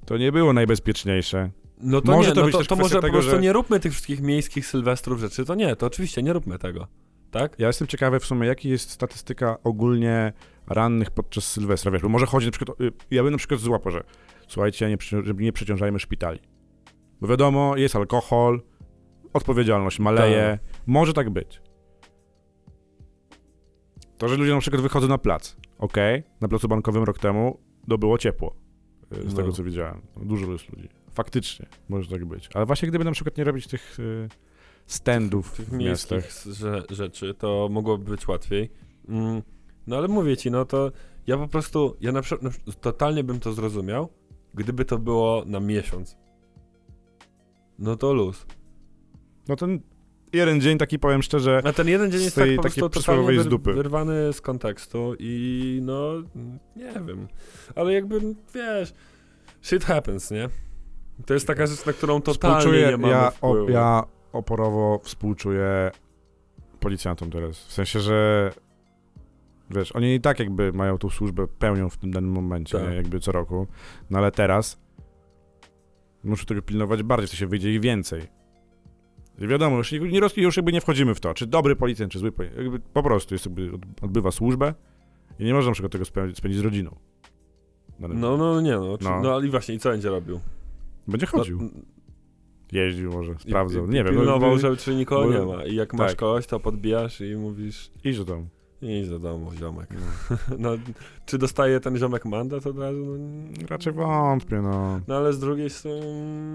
to 0.06 0.16
nie 0.18 0.32
było 0.32 0.52
najbezpieczniejsze. 0.52 1.50
No 1.80 2.00
to 2.00 2.12
Może 2.12 2.28
nie, 2.28 2.34
to 2.34 2.40
no 2.40 2.46
być 2.46 2.56
to, 2.56 2.64
to 2.64 2.76
może 2.76 2.94
po 2.94 3.00
tego, 3.00 3.12
prostu 3.12 3.30
że- 3.30 3.40
nie 3.40 3.52
róbmy 3.52 3.80
tych 3.80 3.92
wszystkich 3.92 4.20
miejskich 4.20 4.66
sylwestrów 4.66 5.20
rzeczy, 5.20 5.44
to 5.44 5.54
nie, 5.54 5.76
to 5.76 5.86
oczywiście 5.86 6.22
nie 6.22 6.32
róbmy 6.32 6.58
tego. 6.58 6.86
Tak? 7.32 7.58
Ja 7.58 7.66
jestem 7.66 7.88
ciekawy 7.88 8.20
w 8.20 8.24
sumie, 8.24 8.46
jaki 8.46 8.68
jest 8.68 8.90
statystyka 8.90 9.56
ogólnie 9.64 10.32
rannych 10.66 11.10
podczas 11.10 11.44
Sylwestra, 11.52 11.90
wiesz, 11.90 12.02
bo 12.02 12.08
może 12.08 12.26
chodzi 12.26 12.46
na 12.46 12.52
przykład, 12.52 12.80
y, 12.80 12.92
ja 13.10 13.22
bym 13.22 13.32
na 13.32 13.38
przykład 13.38 13.60
złapał, 13.60 13.92
że 13.92 14.04
słuchajcie, 14.48 14.88
nie, 14.88 14.96
nie 15.34 15.52
przeciążajmy 15.52 15.98
szpitali. 15.98 16.40
Bo 17.20 17.28
wiadomo, 17.28 17.76
jest 17.76 17.96
alkohol, 17.96 18.62
odpowiedzialność 19.32 19.98
maleje, 19.98 20.58
może 20.86 21.12
tak 21.12 21.30
być. 21.30 21.62
To, 24.18 24.28
że 24.28 24.36
ludzie 24.36 24.54
na 24.54 24.60
przykład 24.60 24.82
wychodzą 24.82 25.08
na 25.08 25.18
plac, 25.18 25.56
okej, 25.78 26.22
na 26.40 26.48
placu 26.48 26.68
bankowym 26.68 27.04
rok 27.04 27.18
temu, 27.18 27.60
to 27.88 27.98
było 27.98 28.18
ciepło, 28.18 28.56
y, 29.16 29.22
z 29.22 29.32
No. 29.32 29.36
tego 29.36 29.52
co 29.52 29.64
widziałem. 29.64 30.02
Dużo 30.16 30.52
jest 30.52 30.72
ludzi. 30.72 30.88
Faktycznie, 31.14 31.66
może 31.88 32.10
tak 32.10 32.24
być. 32.24 32.48
Ale 32.54 32.66
właśnie 32.66 32.88
gdyby 32.88 33.04
na 33.04 33.12
przykład 33.12 33.36
nie 33.36 33.44
robić 33.44 33.66
tych 33.66 34.00
y, 34.00 34.28
standów 34.86 35.52
Tych 35.52 35.68
w 35.68 35.72
miastach. 35.72 36.18
miejskich 36.22 36.52
rze- 36.52 36.82
rzeczy, 36.90 37.34
to 37.34 37.68
mogłoby 37.70 38.10
być 38.10 38.28
łatwiej. 38.28 38.70
Mm, 39.08 39.42
no 39.86 39.96
ale 39.96 40.08
mówię 40.08 40.36
ci, 40.36 40.50
no 40.50 40.64
to 40.64 40.92
ja 41.26 41.36
po 41.38 41.48
prostu, 41.48 41.96
ja 42.00 42.12
na 42.12 42.22
przykład 42.22 42.42
na 42.42 42.50
przykład 42.50 42.80
totalnie 42.80 43.24
bym 43.24 43.40
to 43.40 43.52
zrozumiał, 43.52 44.08
gdyby 44.54 44.84
to 44.84 44.98
było 44.98 45.42
na 45.46 45.60
miesiąc. 45.60 46.16
No 47.78 47.96
to 47.96 48.12
luz. 48.12 48.46
No 49.48 49.56
ten 49.56 49.80
jeden 50.32 50.60
dzień 50.60 50.78
taki, 50.78 50.98
powiem 50.98 51.22
szczerze, 51.22 51.62
A 51.64 51.72
ten 51.72 51.88
jeden 51.88 52.12
dzień 52.12 52.22
jest 52.22 52.34
tej 52.36 52.48
tak 52.50 52.56
po 52.56 52.62
prostu 52.62 52.90
przysłowiowej 52.90 53.36
totalnie 53.36 53.48
z 53.48 53.50
dupy. 53.50 53.72
wyrwany 53.72 54.32
z 54.32 54.40
kontekstu 54.40 55.14
i 55.18 55.80
no, 55.82 56.12
nie 56.76 56.92
wiem. 57.06 57.28
Ale 57.74 57.92
jakby, 57.92 58.20
wiesz, 58.54 58.94
shit 59.62 59.84
happens, 59.84 60.30
nie? 60.30 60.48
To 61.26 61.34
jest 61.34 61.46
taka 61.46 61.66
rzecz, 61.66 61.86
na 61.86 61.92
którą 61.92 62.20
totalnie 62.22 62.58
współczuję, 62.58 62.86
nie 62.90 62.96
mamy 62.96 63.12
ja, 63.12 63.30
wpływu. 63.30 63.66
o, 63.66 63.68
ja 63.70 64.02
oporowo 64.32 65.00
współczuję 65.04 65.90
policjantom 66.80 67.30
teraz. 67.30 67.58
W 67.66 67.72
sensie, 67.72 68.00
że 68.00 68.50
wiesz, 69.70 69.92
oni 69.92 70.14
i 70.14 70.20
tak 70.20 70.38
jakby 70.38 70.72
mają 70.72 70.98
tą 70.98 71.10
służbę, 71.10 71.46
pełnią 71.58 71.88
w 71.88 71.96
tym 71.98 72.10
danym 72.10 72.30
momencie, 72.30 72.78
Tak. 72.78 72.94
jakby 72.94 73.20
co 73.20 73.32
roku. 73.32 73.66
No 74.10 74.18
ale 74.18 74.30
teraz 74.32 74.78
muszę 76.24 76.46
tego 76.46 76.62
pilnować 76.62 77.02
bardziej, 77.02 77.28
to 77.28 77.36
się 77.36 77.46
wyjdzie 77.46 77.72
ich 77.74 77.80
więcej. 77.80 78.22
I 79.38 79.46
wiadomo, 79.46 79.76
już, 79.78 79.92
nie, 79.92 80.20
już 80.36 80.56
jakby 80.56 80.72
nie 80.72 80.80
wchodzimy 80.80 81.14
w 81.14 81.20
to, 81.20 81.34
czy 81.34 81.46
dobry 81.46 81.76
policjant, 81.76 82.12
czy 82.12 82.18
zły 82.18 82.32
policjant. 82.32 82.84
Po 82.92 83.02
prostu 83.02 83.34
jest 83.34 83.46
jakby, 83.46 83.72
od- 83.74 84.04
odbywa 84.04 84.30
służbę 84.30 84.74
i 85.38 85.44
nie 85.44 85.54
można 85.54 85.68
na 85.70 85.72
przykład 85.74 85.92
tego 85.92 86.04
spędzić, 86.04 86.56
z 86.56 86.60
rodziną. 86.60 86.96
Danym- 88.00 88.20
No, 88.20 88.36
no 88.36 88.60
nie 88.60 88.72
no. 88.76 88.98
Czy, 88.98 89.04
No. 89.04 89.20
no. 89.22 89.34
ale 89.34 89.46
i 89.46 89.50
właśnie, 89.50 89.74
i 89.74 89.78
co 89.78 89.88
będzie 89.90 90.08
robił? 90.08 90.40
Będzie 91.08 91.26
chodził, 91.26 91.58
No, 91.62 91.68
jeździł 92.72 93.12
może, 93.12 93.34
sprawdzał, 93.38 93.86
nie 93.86 94.04
wiem. 94.04 94.14
Pilnował, 94.14 94.50
jakby- 94.50 94.60
żeby 94.60 94.76
czy 94.76 94.94
nikogo 94.94 95.32
nie 95.32 95.46
ma. 95.56 95.64
I 95.64 95.74
jak 95.74 95.94
masz 95.94 96.10
tak. 96.10 96.18
kogoś, 96.18 96.46
to 96.46 96.60
podbijasz 96.60 97.20
i 97.20 97.36
mówisz, 97.36 97.90
Idź 98.04 98.18
do 98.18 98.24
domu. 98.24 98.46
idź 98.82 99.08
do 99.08 99.18
domu, 99.18 99.50
ziomek. 99.58 99.88
No, 100.58 100.70
czy 101.26 101.38
dostaje 101.38 101.80
ten 101.80 101.96
ziomek 101.96 102.24
mandat 102.24 102.66
od 102.66 102.78
razu? 102.78 103.04
No, 103.18 103.66
Raczej 103.68 103.92
wątpię, 103.92 104.60
no. 104.62 105.00
No 105.08 105.16
ale 105.16 105.32
z 105.32 105.38
drugiej 105.38 105.70
strony, 105.70 106.06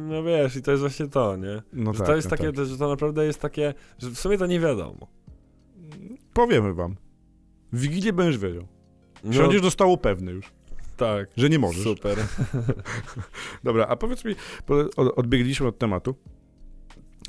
no 0.09 0.23
wiesz, 0.23 0.55
i 0.55 0.61
to 0.61 0.71
jest 0.71 0.81
właśnie 0.81 1.07
to, 1.07 1.35
nie? 1.35 1.61
No 1.73 1.93
że 1.93 1.99
tak, 1.99 2.07
to 2.07 2.15
jest 2.15 2.31
no 2.31 2.37
takie, 2.37 2.53
tak. 2.53 2.65
że 2.65 2.77
to 2.77 2.89
naprawdę 2.89 3.25
jest 3.25 3.41
takie, 3.41 3.73
że 3.97 4.09
w 4.09 4.19
sumie 4.19 4.37
to 4.37 4.45
nie 4.45 4.59
wiadomo. 4.59 5.07
Powiemy 6.33 6.73
wam. 6.73 6.95
W 7.73 7.79
Wigilię 7.79 8.13
będziesz 8.13 8.37
wiedział. 8.37 8.67
No, 9.23 9.33
Siądziesz 9.33 9.61
do 9.61 9.71
stołu 9.71 9.97
pewny 9.97 10.31
już, 10.31 10.51
tak. 10.97 11.29
że 11.37 11.49
nie 11.49 11.59
możesz. 11.59 11.83
Super. 11.83 12.17
Dobra, 13.63 13.85
a 13.87 13.95
powiedz 13.95 14.25
mi, 14.25 14.35
odbiegliśmy 14.95 15.67
od 15.67 15.77
tematu, 15.79 16.15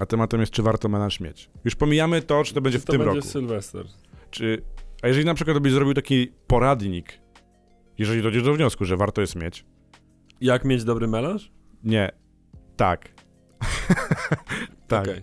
a 0.00 0.06
tematem 0.06 0.40
jest, 0.40 0.52
czy 0.52 0.62
warto 0.62 0.88
menaż 0.88 1.20
mieć. 1.20 1.50
Już 1.64 1.74
pomijamy 1.74 2.22
to, 2.22 2.44
czy 2.44 2.54
to 2.54 2.60
będzie 2.60 2.78
w 2.78 2.84
to 2.84 2.92
tym 2.92 3.00
będzie 3.00 3.16
roku. 3.16 3.28
Sylwester. 3.28 3.86
Czy, 4.30 4.62
a 5.02 5.08
jeżeli 5.08 5.26
na 5.26 5.34
przykład 5.34 5.58
byś 5.58 5.72
zrobił 5.72 5.94
taki 5.94 6.32
poradnik, 6.46 7.20
jeżeli 7.98 8.22
dojdziesz 8.22 8.42
do 8.42 8.54
wniosku, 8.54 8.84
że 8.84 8.96
warto 8.96 9.20
jest 9.20 9.36
mieć, 9.36 9.64
Jak 10.40 10.64
mieć 10.64 10.84
dobry 10.84 11.08
melanż? 11.08 11.50
nie, 11.84 12.10
tak. 12.76 13.08
tak, 14.88 15.08
Okej. 15.08 15.22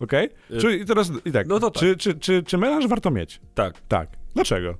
okej? 0.00 0.28
Y, 0.50 0.58
Czy 0.60 0.76
i 0.76 0.84
teraz, 0.84 1.12
i 1.24 1.32
tak, 1.32 1.46
No 1.46 1.60
to 1.60 1.70
tak. 1.70 1.80
Czy, 1.80 1.96
czy, 1.96 2.14
czy, 2.14 2.42
czy 2.42 2.58
melanż 2.58 2.86
warto 2.86 3.10
mieć? 3.10 3.40
Tak, 3.54 3.80
Tak. 3.88 4.10
Dlaczego? 4.34 4.74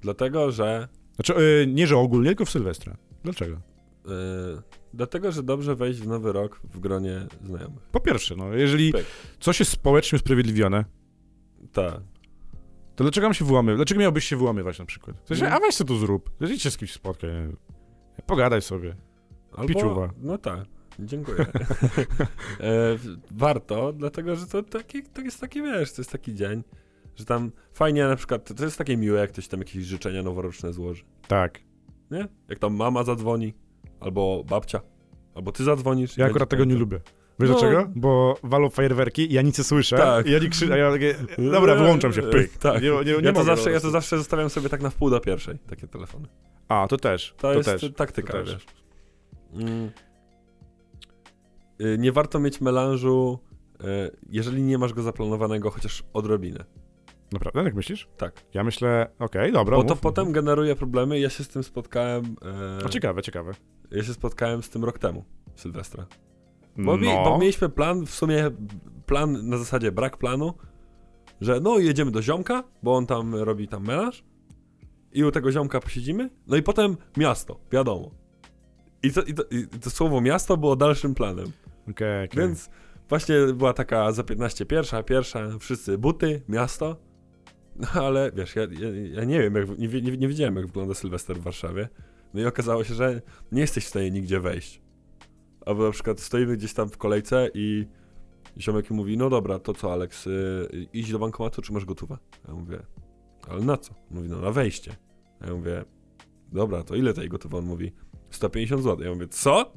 dlatego, 0.00 0.52
że 0.52 0.88
Znaczy, 1.14 1.34
y, 1.38 1.66
nie, 1.66 1.86
że 1.86 1.96
ogólnie, 1.96 2.28
tylko 2.30 2.44
w 2.44 2.50
Sylwestra. 2.50 2.96
Dlaczego? 3.24 3.60
yy, 4.06 4.12
dlatego, 4.94 5.32
że 5.32 5.42
dobrze 5.42 5.74
wejść 5.74 6.00
w 6.00 6.06
nowy 6.08 6.32
rok 6.32 6.60
w 6.64 6.78
gronie 6.80 7.26
znajomych. 7.44 7.82
Po 7.82 8.00
pierwsze, 8.00 8.36
no, 8.36 8.54
jeżeli 8.54 8.92
Pyk. 8.92 9.06
coś 9.40 9.60
jest 9.60 9.72
społecznie 9.72 10.16
usprawiedliwione, 10.16 10.84
Tak. 11.72 12.00
to 12.96 13.04
dlaczego 13.04 13.26
mam 13.26 13.34
się 13.34 13.44
wyłamywać? 13.44 13.78
Dlaczego 13.78 14.00
miałbyś 14.00 14.24
się 14.24 14.36
wyłamywać 14.36 14.78
na 14.78 14.84
przykład? 14.84 15.16
W 15.24 15.28
sensie, 15.28 15.46
Mm. 15.46 15.56
a 15.56 15.60
weź 15.66 15.74
sobie 15.74 15.88
to 15.88 15.96
zrób. 15.96 16.30
Idź 16.54 16.62
się 16.62 16.70
z 16.70 16.76
kimś 16.76 16.92
spotkaj. 16.92 17.30
Pogadaj 18.26 18.62
sobie. 18.62 18.96
Albo, 19.52 19.68
Piciuwa. 19.74 20.10
No 20.18 20.38
tak. 20.38 20.64
Dziękuję. 20.98 21.38
e, 22.60 22.98
warto, 23.30 23.92
dlatego 23.92 24.36
że 24.36 24.46
to, 24.46 24.62
taki, 24.62 25.02
to 25.02 25.20
jest 25.20 25.40
taki, 25.40 25.62
wiesz, 25.62 25.92
to 25.92 26.00
jest 26.00 26.12
taki 26.12 26.34
dzień, 26.34 26.62
że 27.16 27.24
tam 27.24 27.52
fajnie 27.72 28.04
na 28.04 28.16
przykład, 28.16 28.56
to 28.56 28.64
jest 28.64 28.78
takie 28.78 28.96
miłe, 28.96 29.20
jak 29.20 29.32
ktoś 29.32 29.48
tam 29.48 29.60
jakieś 29.60 29.84
życzenia 29.84 30.22
noworoczne 30.22 30.72
złoży. 30.72 31.04
Tak. 31.28 31.60
Nie? 32.10 32.28
Jak 32.48 32.58
tam 32.58 32.74
mama 32.76 33.04
zadzwoni, 33.04 33.54
albo 34.00 34.44
babcia, 34.48 34.80
albo 35.34 35.52
ty 35.52 35.64
zadzwonisz. 35.64 36.16
Ja 36.18 36.26
akurat 36.26 36.48
tego 36.48 36.64
nie 36.64 36.74
lubię. 36.74 37.00
Wiesz 37.40 37.50
No. 37.50 37.58
dlaczego? 37.58 37.88
Bo 37.94 38.36
walą 38.42 38.70
fajerwerki 38.70 39.30
i 39.30 39.34
ja 39.34 39.42
nic 39.42 39.58
nie 39.58 39.64
słyszę. 39.64 39.96
Tak. 39.96 40.26
I 40.26 40.30
ja 40.32 40.38
nie 40.38 40.48
krzyczę, 40.48 40.78
ja 40.78 40.92
takie, 40.92 41.14
dobra, 41.52 41.74
wyłączam 41.74 42.12
się, 42.12 42.22
pyk. 42.22 42.58
Tak. 42.58 42.82
Nie, 42.82 42.88
nie, 42.90 43.04
nie 43.18 43.22
Ja 43.22 43.32
to, 43.32 43.44
zawsze, 43.44 43.70
ja 43.72 43.80
to 43.80 43.90
zawsze 43.90 44.18
zostawiam 44.18 44.50
sobie 44.50 44.68
tak 44.68 44.82
na 44.82 44.90
wpół 44.90 45.10
do 45.10 45.20
pierwszej, 45.20 45.58
takie 45.58 45.88
telefony. 45.88 46.28
A, 46.68 46.86
to 46.88 46.96
też. 46.96 47.34
To, 47.36 47.42
To, 47.42 47.52
jest 47.52 47.68
też. 47.70 47.92
taktyka, 47.96 48.32
to 48.32 48.38
też. 48.38 48.52
wiesz. 48.52 48.66
Mm. 49.54 49.90
Y, 51.80 51.98
Nie 51.98 52.12
warto 52.12 52.40
mieć 52.40 52.60
melanżu, 52.60 53.38
y, 53.80 53.84
jeżeli 54.28 54.62
nie 54.62 54.78
masz 54.78 54.92
go 54.92 55.02
zaplanowanego 55.02 55.70
chociaż 55.70 56.02
odrobinę. 56.12 56.64
Naprawdę, 57.32 57.62
jak 57.62 57.74
myślisz? 57.74 58.08
Tak. 58.16 58.44
Ja 58.54 58.64
myślę, 58.64 59.10
okej, 59.18 59.52
dobra. 59.52 59.76
Bo 59.76 59.82
mów, 59.82 59.88
to 59.88 59.94
mów. 59.94 60.00
potem 60.02 60.32
generuje 60.32 60.76
problemy. 60.76 61.20
Ja 61.20 61.30
się 61.30 61.44
z 61.44 61.48
tym 61.48 61.62
spotkałem. 61.62 62.36
O, 62.82 62.86
E, 62.86 62.90
ciekawe, 62.90 63.22
ciekawe. 63.22 63.52
ja 63.90 64.02
się 64.02 64.14
spotkałem 64.14 64.62
z 64.62 64.70
tym 64.70 64.84
rok 64.84 64.98
temu, 64.98 65.24
Sylwestra. 65.56 66.06
Bo, 66.76 66.82
No, 66.82 66.96
mi, 66.96 67.06
bo 67.06 67.38
mieliśmy 67.38 67.68
plan, 67.68 68.06
w 68.06 68.10
sumie 68.10 68.50
plan 69.06 69.48
na 69.48 69.58
zasadzie 69.58 69.92
brak 69.92 70.16
planu, 70.16 70.54
że 71.40 71.60
no 71.60 71.78
jedziemy 71.78 72.10
do 72.10 72.22
ziomka, 72.22 72.64
bo 72.82 72.96
on 72.96 73.06
tam 73.06 73.34
robi 73.34 73.68
tam 73.68 73.86
melanż 73.86 74.24
i 75.12 75.24
u 75.24 75.30
tego 75.30 75.52
ziomka 75.52 75.80
posiedzimy, 75.80 76.30
no 76.46 76.56
i 76.56 76.62
potem 76.62 76.96
miasto, 77.16 77.60
wiadomo. 77.72 78.10
I 79.02 79.12
to, 79.12 79.22
i 79.22 79.34
to, 79.34 79.42
i 79.50 79.66
to 79.80 79.90
słowo 79.90 80.20
miasto 80.20 80.56
było 80.56 80.76
dalszym 80.76 81.14
planem. 81.14 81.46
Okej, 81.90 82.24
okej. 82.26 82.40
Więc 82.40 82.70
właśnie 83.08 83.34
była 83.54 83.72
taka 83.72 84.12
za 84.12 84.22
15 84.24 84.66
pierwsza, 84.66 85.02
pierwsza, 85.02 85.58
wszyscy 85.58 85.98
buty, 85.98 86.42
miasto. 86.48 86.96
No 87.76 87.88
ale 88.06 88.32
wiesz, 88.34 88.56
ja, 88.56 88.62
ja, 88.62 88.88
ja 89.12 89.24
nie 89.24 89.40
wiem, 89.40 89.54
jak, 89.54 89.78
nie, 89.78 89.88
nie, 89.88 90.16
nie 90.16 90.28
wiedziałem 90.28 90.56
jak 90.56 90.66
wygląda 90.66 90.94
Sylwester 90.94 91.36
w 91.36 91.42
Warszawie. 91.42 91.88
No 92.34 92.40
i 92.40 92.44
okazało 92.44 92.84
się, 92.84 92.94
że 92.94 93.22
nie 93.52 93.60
jesteś 93.60 93.84
w 93.84 93.88
stanie 93.88 94.10
nigdzie 94.10 94.40
wejść. 94.40 94.82
Albo 95.66 95.84
na 95.84 95.90
przykład 95.90 96.20
stoimy 96.20 96.56
gdzieś 96.56 96.74
tam 96.74 96.88
w 96.88 96.98
kolejce 96.98 97.48
i 97.54 97.86
ziomek 98.58 98.90
mówi, 98.90 99.16
no 99.16 99.30
dobra, 99.30 99.58
to 99.58 99.74
co 99.74 99.92
Alex, 99.92 100.26
y, 100.26 100.86
idź 100.92 101.12
do 101.12 101.18
bankomatu, 101.18 101.62
czy 101.62 101.72
masz 101.72 101.84
gotówę? 101.84 102.18
Ja 102.48 102.54
mówię, 102.54 102.78
ale 103.48 103.60
na 103.60 103.76
co? 103.76 103.94
Mówi, 104.10 104.28
no 104.28 104.40
na 104.40 104.50
wejście. 104.50 104.96
Ja 105.46 105.54
mówię, 105.54 105.84
dobra, 106.52 106.82
to 106.82 106.94
ile 106.94 107.14
tej 107.14 107.28
gotowy? 107.28 107.56
On 107.56 107.64
mówi, 107.64 107.92
150 108.30 108.82
zł. 108.82 109.06
Ja 109.06 109.14
mówię, 109.14 109.28
co? 109.28 109.72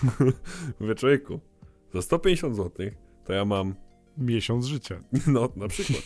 mówię, 0.80 0.94
człowieku, 0.94 1.40
za 1.94 2.02
150 2.02 2.56
zł 2.56 2.86
to 3.24 3.32
ja 3.32 3.44
mam, 3.44 3.74
Miesiąc 4.18 4.66
życia. 4.66 5.00
no 5.26 5.48
na 5.56 5.68
przykład. 5.68 6.02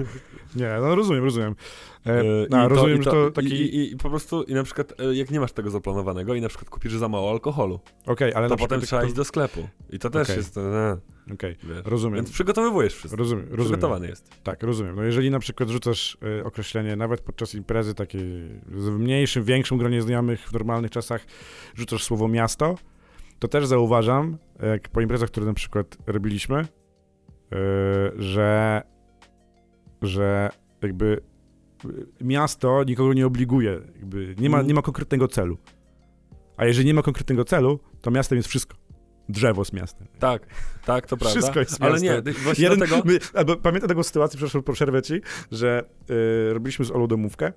Nie, 0.56 0.76
no 0.80 0.94
rozumiem, 0.94 1.24
rozumiem. 1.24 1.54
E, 2.06 2.22
no, 2.50 2.66
i 2.66 2.68
rozumiem, 2.68 3.00
i 3.00 3.02
że 3.02 3.10
to 3.10 3.30
taki... 3.30 3.48
I, 3.48 3.76
i, 3.76 3.92
I 3.92 3.96
po 3.96 4.10
prostu, 4.10 4.42
i 4.42 4.54
na 4.54 4.62
przykład, 4.62 5.00
e, 5.00 5.14
jak 5.14 5.30
nie 5.30 5.40
masz 5.40 5.52
tego 5.52 5.70
zaplanowanego 5.70 6.34
i 6.34 6.40
na 6.40 6.48
przykład 6.48 6.70
kupisz 6.70 6.92
za 6.92 7.08
mało 7.08 7.30
alkoholu, 7.30 7.80
Okej, 8.06 8.34
ale 8.34 8.48
to 8.48 8.56
potem 8.56 8.80
trzeba 8.80 9.04
iść 9.04 9.14
do 9.14 9.24
sklepu. 9.24 9.68
I 9.90 9.98
to 9.98 10.10
też 10.10 10.22
Okej. 10.22 10.36
jest, 10.36 10.58
e, 10.58 10.98
Okej, 11.32 11.56
wiesz. 11.62 11.82
rozumiem. 11.84 12.16
Więc 12.16 12.30
przygotowywujesz 12.30 12.94
wszystko. 12.94 13.18
Rozumiem, 13.18 13.44
rozumiem. 13.44 13.64
Przygotowany 13.64 14.08
jesteś. 14.08 14.36
Tak, 14.42 14.62
rozumiem. 14.62 14.96
No 14.96 15.02
jeżeli 15.02 15.30
na 15.30 15.38
przykład 15.38 15.68
rzucasz 15.68 16.18
y, 16.40 16.44
określenie, 16.44 16.96
nawet 16.96 17.20
podczas 17.20 17.54
imprezy 17.54 17.94
takiej 17.94 18.22
w 18.66 18.90
mniejszym, 18.98 19.44
większym 19.44 19.78
gronie 19.78 20.02
znajomych 20.02 20.48
w 20.48 20.52
normalnych 20.52 20.90
czasach, 20.90 21.26
rzucasz 21.74 22.04
słowo 22.04 22.28
miasto, 22.28 22.74
to 23.38 23.48
też 23.48 23.66
zauważam, 23.66 24.38
jak 24.62 24.88
po 24.88 25.00
imprezach, 25.00 25.30
które 25.30 25.46
na 25.46 25.54
przykład 25.54 25.96
robiliśmy, 26.06 26.66
że, 28.16 28.82
że 30.02 30.50
jakby 30.82 31.20
y, 31.84 32.24
miasto 32.24 32.84
nikogo 32.84 33.12
nie 33.12 33.26
obliguje, 33.26 33.80
jakby 33.96 34.34
nie 34.38 34.50
ma, 34.50 34.56
Mm. 34.56 34.68
nie 34.68 34.74
ma 34.74 34.82
konkretnego 34.82 35.28
celu. 35.28 35.58
A 36.56 36.64
jeżeli 36.64 36.86
nie 36.86 36.94
ma 36.94 37.02
konkretnego 37.02 37.44
celu, 37.44 37.80
to 38.00 38.10
miastem 38.10 38.36
jest 38.36 38.48
wszystko. 38.48 38.76
Drzewo 39.28 39.64
z 39.64 39.72
miastem. 39.72 40.06
Tak, 40.18 40.46
tak, 40.84 41.06
to 41.06 41.16
prawda. 41.16 41.40
Wszystko 41.40 41.60
jest 41.60 41.82
Ale 41.82 42.00
nie, 42.00 42.10
miastem. 42.10 42.34
właśnie 42.34 42.64
Jeden, 42.64 42.88
my, 43.04 43.18
albo 43.34 43.56
pamiętam 43.56 43.88
taką 43.88 44.02
sytuację, 44.02 44.36
przepraszam, 44.36 44.62
po 44.62 44.72
przerwę 44.72 45.02
ci, 45.02 45.20
że 45.50 45.84
y, 46.50 46.52
robiliśmy 46.54 46.84
z 46.84 46.90
Olą 46.90 47.06
domówkę, 47.06 47.52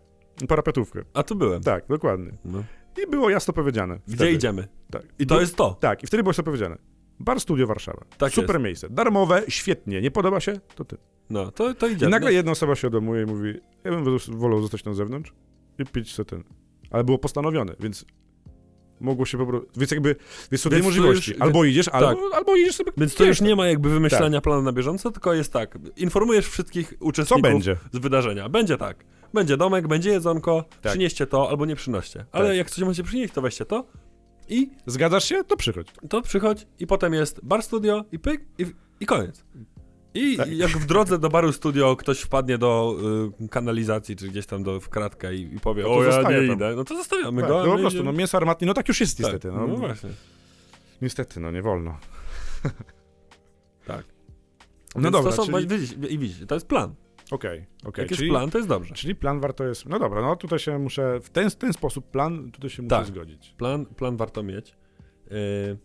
parapetówkę. 0.47 1.01
A 1.13 1.23
tu 1.23 1.35
byłem. 1.35 1.63
Tak, 1.63 1.87
dokładnie. 1.89 2.31
No. 2.45 2.63
I 3.03 3.07
było 3.11 3.29
jasno 3.29 3.53
powiedziane. 3.53 3.99
Gdzie 4.07 4.15
wtedy. 4.15 4.31
idziemy? 4.31 4.67
Tak. 4.91 5.03
I 5.19 5.25
to 5.25 5.41
jest 5.41 5.55
to. 5.55 5.77
Tak, 5.79 6.03
i 6.03 6.07
wtedy 6.07 6.23
było 6.23 6.29
jasno 6.29 6.43
powiedziane. 6.43 6.77
Bar 7.19 7.39
Studio 7.39 7.67
Warszawa. 7.67 8.05
Tak 8.17 8.33
Super 8.33 8.55
jest. 8.55 8.63
miejsce. 8.63 8.89
Darmowe, 8.89 9.43
świetnie. 9.47 10.01
Nie 10.01 10.11
podoba 10.11 10.39
się? 10.39 10.59
To 10.75 10.85
ty. 10.85 10.97
No, 11.29 11.51
to, 11.51 11.73
to 11.73 11.87
I 11.87 11.93
idziemy. 11.93 12.09
nagle 12.11 12.33
jedna 12.33 12.51
osoba 12.51 12.75
się 12.75 12.89
domuje 12.89 13.23
i 13.23 13.25
mówi, 13.25 13.53
ja 13.83 13.91
bym 13.91 14.03
wol- 14.03 14.35
wolał 14.37 14.61
zostać 14.61 14.83
na 14.83 14.93
zewnątrz 14.93 15.33
i 15.79 15.85
pić 15.85 16.13
sobie 16.13 16.29
ten. 16.29 16.43
Ale 16.91 17.03
było 17.03 17.17
postanowione, 17.17 17.75
więc 17.79 18.05
mogło 18.99 19.25
się 19.25 19.37
po 19.37 19.45
prostu... 19.45 19.67
Więc 19.77 19.91
jakby, 19.91 20.15
więc 20.51 20.61
są 20.61 20.69
dwie 20.69 20.83
możliwości. 20.83 21.31
już- 21.31 21.41
albo 21.41 21.65
idziesz, 21.65 21.87
albo, 21.87 22.21
albo 22.35 22.55
idziesz 22.55 22.75
sobie 22.75 22.91
Więc 22.97 23.15
to 23.15 23.23
już 23.25 23.41
nie 23.41 23.55
ma 23.55 23.67
jakby 23.67 23.89
wymyślania 23.89 24.41
planu 24.41 24.61
na 24.61 24.71
bieżąco, 24.71 25.11
tylko 25.11 25.33
jest 25.33 25.53
tak. 25.53 25.77
Informujesz 25.97 26.47
wszystkich 26.47 26.93
Co 26.99 27.05
uczestników 27.05 27.41
będzie? 27.43 27.75
z 27.91 27.97
wydarzenia. 27.97 28.49
Będzie 28.49 28.77
tak. 28.77 29.05
Będzie 29.33 29.57
domek, 29.57 29.87
będzie 29.87 30.09
jedzonko, 30.09 30.65
Tak. 30.81 30.91
przynieście 30.91 31.27
to 31.27 31.49
albo 31.49 31.65
nie 31.65 31.75
przynoście. 31.75 32.25
Ale 32.31 32.47
Tak. 32.47 32.57
jak 32.57 32.69
coś 32.69 32.83
macie 32.83 33.03
przynieść, 33.03 33.33
to 33.33 33.41
weźcie 33.41 33.65
to 33.65 33.85
i 34.49 34.69
Zgadzasz 34.85 35.23
się? 35.25 35.43
To 35.43 35.57
przychodź. 35.57 35.87
to 36.09 36.21
przychodź 36.21 36.67
i 36.79 36.87
potem 36.87 37.13
jest 37.13 37.39
bar 37.45 37.63
studio 37.63 38.05
i 38.11 38.19
pyk 38.19 38.41
i, 38.57 38.65
i 38.99 39.05
koniec. 39.05 39.43
I 40.13 40.37
Tak. 40.37 40.51
jak 40.51 40.69
w 40.71 40.85
drodze 40.85 41.19
do 41.19 41.29
baru 41.29 41.51
studio 41.51 41.95
ktoś 41.95 42.19
wpadnie 42.21 42.57
do 42.57 42.95
y, 43.43 43.47
kanalizacji, 43.49 44.15
czy 44.15 44.27
gdzieś 44.29 44.45
tam 44.45 44.63
do, 44.63 44.79
w 44.79 44.89
kratkę 44.89 45.35
i, 45.35 45.55
i 45.55 45.59
powie, 45.59 45.83
No 45.83 45.89
to 45.89 45.95
o 45.95 46.03
ja 46.03 46.17
nie 46.17 46.47
tam. 46.47 46.55
idę, 46.55 46.73
no 46.75 46.83
to 46.83 46.95
zostawiamy 46.95 47.41
Tak, 47.41 47.49
go. 47.49 47.63
no 47.65 47.71
po 47.73 47.77
prostu, 47.79 48.03
no 48.03 48.11
mięso 48.13 48.37
armatnie, 48.37 48.67
no 48.67 48.73
tak 48.73 48.87
już 48.87 48.99
jest 48.99 49.19
niestety. 49.19 49.47
tak, 49.49 49.57
No, 49.57 49.67
no 49.67 49.75
właśnie. 49.75 50.09
niestety, 51.01 51.39
no 51.39 51.51
nie 51.51 51.61
wolno. 51.61 51.97
Tak. 53.85 54.05
No 54.95 55.01
Więc 55.01 55.13
dobra, 55.13 55.31
to 55.31 55.45
są, 55.45 55.51
czyli... 55.53 55.67
widzisz, 55.67 55.95
i 56.09 56.17
widzisz, 56.19 56.37
to 56.47 56.55
jest 56.55 56.67
plan. 56.67 56.95
Okej, 57.31 57.65
okej. 57.85 58.03
Jak 58.03 58.11
jest 58.11 58.19
czyli, 58.19 58.29
plan, 58.31 58.49
to 58.49 58.57
jest 58.57 58.69
dobrze. 58.69 58.93
czyli 58.95 59.15
plan 59.15 59.39
warto 59.39 59.63
jest... 59.63 59.85
No 59.85 59.99
dobra, 59.99 60.21
no 60.21 60.35
tutaj 60.35 60.59
się 60.59 60.79
muszę... 60.79 61.19
W 61.19 61.29
ten, 61.29 61.49
ten 61.51 61.73
sposób 61.73 62.11
plan, 62.11 62.51
tutaj 62.51 62.69
się 62.69 62.81
muszę 62.81 62.95
Tak. 62.95 63.05
zgodzić. 63.05 63.55
Plan, 63.57 63.85
plan 63.85 64.17
warto 64.17 64.43
mieć. 64.43 64.75
Yy, 65.31 65.77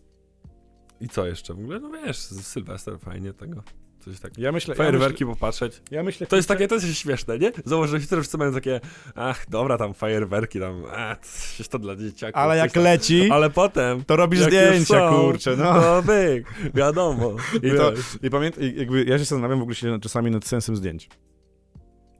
I 1.01 1.09
co 1.09 1.25
jeszcze? 1.25 1.53
W 1.53 1.59
ogóle, 1.59 1.79
no 1.79 1.89
wiesz, 1.89 2.17
Sylwester, 2.17 2.99
fajnie 2.99 3.33
tego. 3.33 3.63
Coś 3.99 4.19
takiego. 4.19 4.41
Ja 4.41 4.51
myślę... 4.51 4.75
Fajerwerki 4.75 5.25
popatrzeć. 5.25 5.73
Ja 5.73 5.79
myślę, 5.79 5.97
ja 5.97 6.03
myślę 6.03 6.27
To 6.27 6.35
jest 6.35 6.47
takie, 6.47 6.67
to 6.67 6.75
jest 6.75 6.97
śmieszne, 6.97 7.39
nie? 7.39 7.51
Zauważ, 7.65 7.89
że 7.89 7.99
hitler 7.99 8.19
wszyscy 8.19 8.37
mają 8.37 8.53
takie, 8.53 8.81
ach, 9.15 9.49
dobra, 9.49 9.77
tam 9.77 9.93
fajerwerki, 9.93 10.59
tam, 10.59 10.83
a, 10.95 11.15
coś 11.55 11.67
to 11.67 11.79
dla 11.79 11.95
dzieciaków. 11.95 12.41
Ale 12.41 12.57
jak 12.57 12.71
tam. 12.71 12.83
leci, 12.83 13.31
Ale 13.31 13.49
potem, 13.49 14.03
to 14.03 14.15
robisz 14.15 14.39
jak 14.39 14.49
zdjęcia, 14.49 15.09
są, 15.09 15.15
kurczę, 15.15 15.55
no. 15.57 15.73
no 15.73 16.01
byk, 16.01 16.53
wiadomo. 16.73 17.35
I, 17.63 17.71
to. 17.71 17.93
I 18.23 18.29
pamiętam, 18.29 18.63
jakby 18.75 19.03
ja 19.03 19.13
się 19.17 19.23
zastanawiam 19.23 19.59
w 19.59 19.61
ogóle 19.61 19.75
się 19.75 19.99
czasami 19.99 20.31
nad 20.31 20.45
sensem 20.45 20.75
zdjęć. 20.75 21.09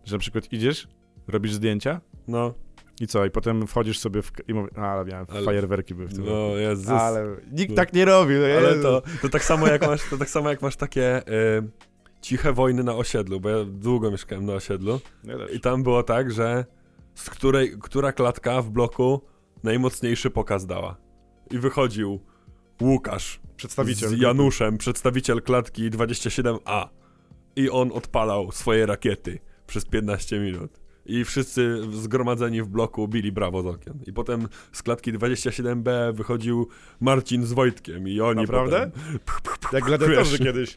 Że 0.06 0.16
na 0.16 0.20
przykład 0.20 0.54
idziesz, 0.54 0.88
robisz 1.28 1.54
zdjęcia 1.54 2.02
No, 2.28 2.54
i 3.02 3.08
co, 3.08 3.26
i 3.26 3.32
potem 3.32 3.68
wchodzisz 3.68 4.00
sobie 4.00 4.22
w... 4.22 4.32
i 4.48 4.54
mówisz, 4.54 4.72
a, 4.78 4.82
ale 4.82 5.06
miałem 5.06 5.26
Ale- 5.30 5.46
fajerwerki 5.46 5.96
były 5.96 6.08
w 6.08 6.14
tym 6.14 6.26
no 6.26 6.48
Jezus. 6.58 6.88
Ale 6.90 7.26
nikt 7.52 7.70
No. 7.70 7.76
tak 7.76 7.94
nie 7.94 8.06
robi, 8.06 8.34
no 8.34 8.46
Ale 8.58 8.76
to, 8.76 9.02
to 9.22 9.30
tak 9.30 9.44
samo 9.44 9.68
jak 9.68 9.88
masz, 9.88 10.10
to 10.10 10.18
tak 10.18 10.30
samo 10.30 10.50
jak 10.50 10.62
masz 10.62 10.76
takie 10.76 11.28
y, 11.28 11.70
ciche 12.22 12.54
wojny 12.54 12.84
na 12.84 12.96
osiedlu, 12.96 13.40
bo 13.40 13.50
ja 13.50 13.66
długo 13.66 14.12
mieszkałem 14.12 14.46
na 14.46 14.54
osiedlu 14.54 15.00
Ja 15.24 15.34
i 15.54 15.60
tam 15.60 15.84
było 15.84 16.04
tak, 16.04 16.32
że 16.32 16.66
z 17.16 17.30
której, 17.30 17.74
która 17.82 18.12
klatka 18.12 18.62
w 18.62 18.70
bloku 18.70 19.22
najmocniejszy 19.64 20.30
pokaz 20.30 20.66
dała. 20.66 20.98
I 21.52 21.60
wychodził 21.60 22.20
Łukasz 22.82 23.40
Przedstawiciel. 23.56 24.10
z 24.10 24.20
Januszem, 24.20 24.78
przedstawiciel 24.78 25.42
klatki 25.42 25.90
27A. 25.92 26.88
I 27.56 27.70
on 27.70 27.92
odpalał 27.92 28.52
swoje 28.52 28.86
rakiety 28.86 29.40
przez 29.68 29.86
15 29.86 30.40
minut. 30.40 30.86
I 31.06 31.24
wszyscy 31.26 31.82
zgromadzeni 31.92 32.62
w 32.62 32.68
bloku 32.68 33.08
bili 33.08 33.32
brawo 33.32 33.62
z 33.62 33.66
okien. 33.66 34.00
I 34.08 34.14
potem 34.14 34.48
z 34.72 34.84
klatki 34.84 35.14
27B 35.14 36.14
wychodził 36.14 36.68
Marcin 37.02 37.46
z 37.46 37.54
Wojtkiem 37.54 38.08
i 38.08 38.22
oni 38.22 38.42
Naprawdę? 38.42 38.92
potem... 39.26 39.56
Jak 39.74 39.84
gladiatorzy 39.84 40.40
kiedyś. 40.40 40.76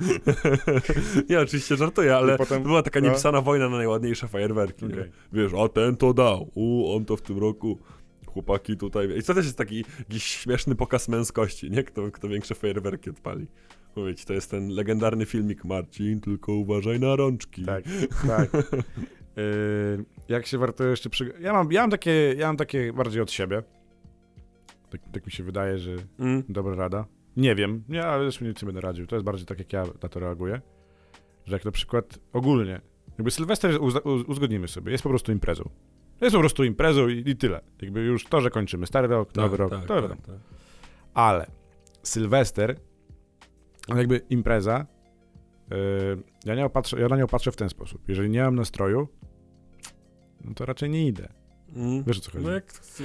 Nie, 1.30 1.40
oczywiście 1.40 1.76
żartuję, 1.76 2.16
ale 2.16 2.38
potem- 2.38 2.62
była 2.62 2.82
taka 2.82 3.00
no. 3.00 3.06
niepisana 3.06 3.40
wojna 3.40 3.68
na 3.68 3.76
najładniejsze 3.76 4.28
fajerwerki. 4.28 4.84
nie? 4.86 4.94
Okej. 4.94 5.10
Wiesz, 5.32 5.52
a 5.64 5.68
ten 5.68 5.96
to 5.96 6.14
dał, 6.14 6.50
u, 6.54 6.96
on 6.96 7.04
to 7.04 7.16
w 7.16 7.22
tym 7.22 7.38
roku, 7.38 7.78
chłopaki 8.26 8.76
tutaj... 8.76 9.18
I 9.18 9.22
to 9.22 9.34
też 9.34 9.44
jest 9.44 9.58
taki 9.58 9.84
jakiś 9.98 10.24
śmieszny 10.24 10.74
pokaz 10.74 11.08
męskości, 11.08 11.70
nie? 11.70 11.82
Kto, 11.82 12.10
kto 12.10 12.28
większe 12.28 12.54
fajerwerki 12.54 13.10
odpali. 13.10 13.46
Mówić, 13.98 14.24
to 14.24 14.32
jest 14.32 14.50
ten 14.50 14.68
legendarny 14.68 15.26
filmik 15.26 15.64
Marcin, 15.64 16.20
tylko 16.20 16.52
uważaj 16.52 17.00
na 17.00 17.16
rączki. 17.16 17.64
Tak, 17.64 17.84
tak. 18.36 18.50
Yy, 18.54 20.04
jak 20.28 20.46
się 20.46 20.58
warto 20.58 20.84
jeszcze 20.84 21.10
przy... 21.10 21.32
Ja 21.40 21.52
mam, 21.52 21.72
ja 21.72 21.80
mam 21.80 21.90
takie, 21.90 22.34
ja 22.38 22.46
mam 22.46 22.56
takie 22.56 22.92
bardziej 22.92 23.22
od 23.22 23.30
siebie. 23.30 23.62
Tak, 24.90 25.00
tak 25.12 25.26
mi 25.26 25.32
się 25.32 25.44
wydaje, 25.44 25.78
że 25.78 25.96
Mm. 26.18 26.42
dobra 26.48 26.74
rada. 26.74 27.04
Nie 27.36 27.54
wiem, 27.54 27.84
ja 27.88 28.18
też 28.18 28.40
nic 28.40 28.62
nie 28.62 28.66
będę 28.66 28.80
radził. 28.80 29.06
To 29.06 29.16
jest 29.16 29.26
bardziej 29.26 29.46
tak, 29.46 29.58
jak 29.58 29.72
ja 29.72 29.84
na 30.02 30.08
to 30.08 30.20
reaguję. 30.20 30.60
Że 31.46 31.56
jak 31.56 31.64
na 31.64 31.70
przykład 31.70 32.18
ogólnie, 32.32 32.80
jakby 33.18 33.30
Sylwester 33.30 33.70
uz- 33.80 34.24
uzgodnimy 34.28 34.68
sobie, 34.68 34.92
jest 34.92 35.02
po 35.04 35.08
prostu 35.10 35.32
imprezą. 35.32 35.70
Jest 36.20 36.34
po 36.34 36.40
prostu 36.40 36.64
imprezą 36.64 37.08
i, 37.08 37.30
i 37.30 37.36
tyle. 37.36 37.60
Jakby 37.82 38.00
już 38.00 38.24
to, 38.24 38.40
że 38.40 38.50
kończymy 38.50 38.86
stary 38.86 39.08
rok, 39.08 39.34
nowy 39.36 39.56
rok, 39.56 39.70
tak, 39.70 39.80
to 39.82 39.86
tak, 39.94 40.02
wiadomo. 40.02 40.20
tak. 40.26 40.36
Ale 41.14 41.46
Sylwester, 42.02 42.76
jakby 43.96 44.20
impreza, 44.30 44.86
yy, 45.70 45.76
ja, 46.44 46.54
nie 46.54 46.64
opatrzę, 46.64 47.00
ja 47.00 47.08
na 47.08 47.16
nią 47.16 47.26
patrzę 47.26 47.52
w 47.52 47.56
ten 47.56 47.68
sposób. 47.68 48.08
Jeżeli 48.08 48.30
nie 48.30 48.42
mam 48.42 48.54
nastroju, 48.54 49.08
no 50.44 50.54
to 50.54 50.66
raczej 50.66 50.90
nie 50.90 51.06
idę. 51.06 51.28
Mm. 51.76 52.04
Wiesz 52.04 52.18
o 52.18 52.20
co 52.20 52.30
chodzi? 52.30 52.44
No 52.44 52.50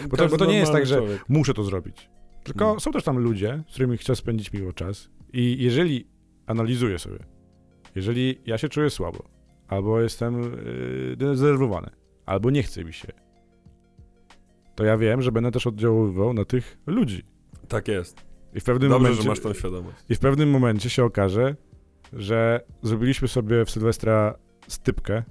Bo 0.08 0.17
to- 0.17 0.28
bo 0.30 0.38
to 0.38 0.46
nie 0.46 0.58
jest 0.58 0.72
tak, 0.72 0.86
że- 0.86 0.98
człowiek. 0.98 1.26
Muszę 1.30 1.54
to 1.54 1.63
zrobić. 1.63 2.10
Tylko 2.43 2.65
Mm. 2.67 2.80
są 2.80 2.91
też 2.91 3.04
tam 3.04 3.17
ludzie, 3.17 3.63
z 3.67 3.72
którymi 3.74 3.98
chcę 3.98 4.15
spędzić 4.15 4.54
miło 4.54 4.74
czas 4.74 5.10
i 5.34 5.63
jeżeli 5.63 6.08
analizuję 6.46 7.00
sobie, 7.00 7.19
jeżeli 7.96 8.41
ja 8.46 8.58
się 8.58 8.69
czuję 8.69 8.89
słabo, 8.89 9.24
albo 9.67 10.02
jestem 10.02 10.41
yy, 11.19 11.36
zdenerwowany, 11.38 11.89
albo 12.26 12.50
nie 12.52 12.63
chce 12.63 12.84
mi 12.86 12.93
się, 12.93 13.08
to 14.76 14.84
ja 14.86 14.98
wiem, 14.98 15.22
że 15.22 15.32
będę 15.32 15.52
też 15.52 15.67
oddziaływał 15.67 16.34
na 16.34 16.46
tych 16.46 16.78
ludzi. 16.88 17.24
Tak 17.67 17.88
jest. 17.88 18.26
I 18.56 18.60
w 18.60 18.63
pewnym 18.63 18.89
Dobrze, 18.89 19.04
momencie... 19.04 19.24
że 19.24 19.30
masz 19.30 19.39
tą 19.39 19.54
świadomość. 19.54 19.98
I 20.10 20.16
w 20.16 20.20
pewnym 20.20 20.50
momencie 20.50 20.89
się 20.89 21.04
okaże, 21.04 21.56
że 22.13 22.62
zrobiliśmy 22.82 23.28
sobie 23.28 23.66
w 23.66 23.72
Sylwestra 23.72 24.36
stypkę. 24.68 25.24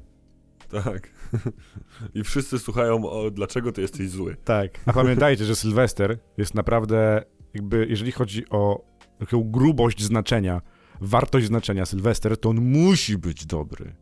Tak. 0.68 1.10
I 2.14 2.24
wszyscy 2.24 2.58
słuchają 2.58 3.10
o 3.10 3.30
dlaczego 3.30 3.72
ty 3.72 3.80
jesteś 3.80 4.10
zły. 4.10 4.36
Tak. 4.44 4.80
A 4.86 4.92
pamiętajcie, 4.92 5.44
że 5.44 5.56
Sylwester 5.56 6.18
jest 6.38 6.54
naprawdę, 6.54 7.22
jakby, 7.54 7.86
jeżeli 7.90 8.12
chodzi 8.12 8.48
o 8.48 8.84
taką 9.18 9.50
grubość 9.50 10.02
znaczenia, 10.02 10.62
wartość 11.00 11.46
znaczenia 11.46 11.86
Sylwester, 11.86 12.36
to 12.36 12.48
on 12.48 12.56
musi 12.56 13.18
być 13.18 13.46
dobry. 13.46 13.94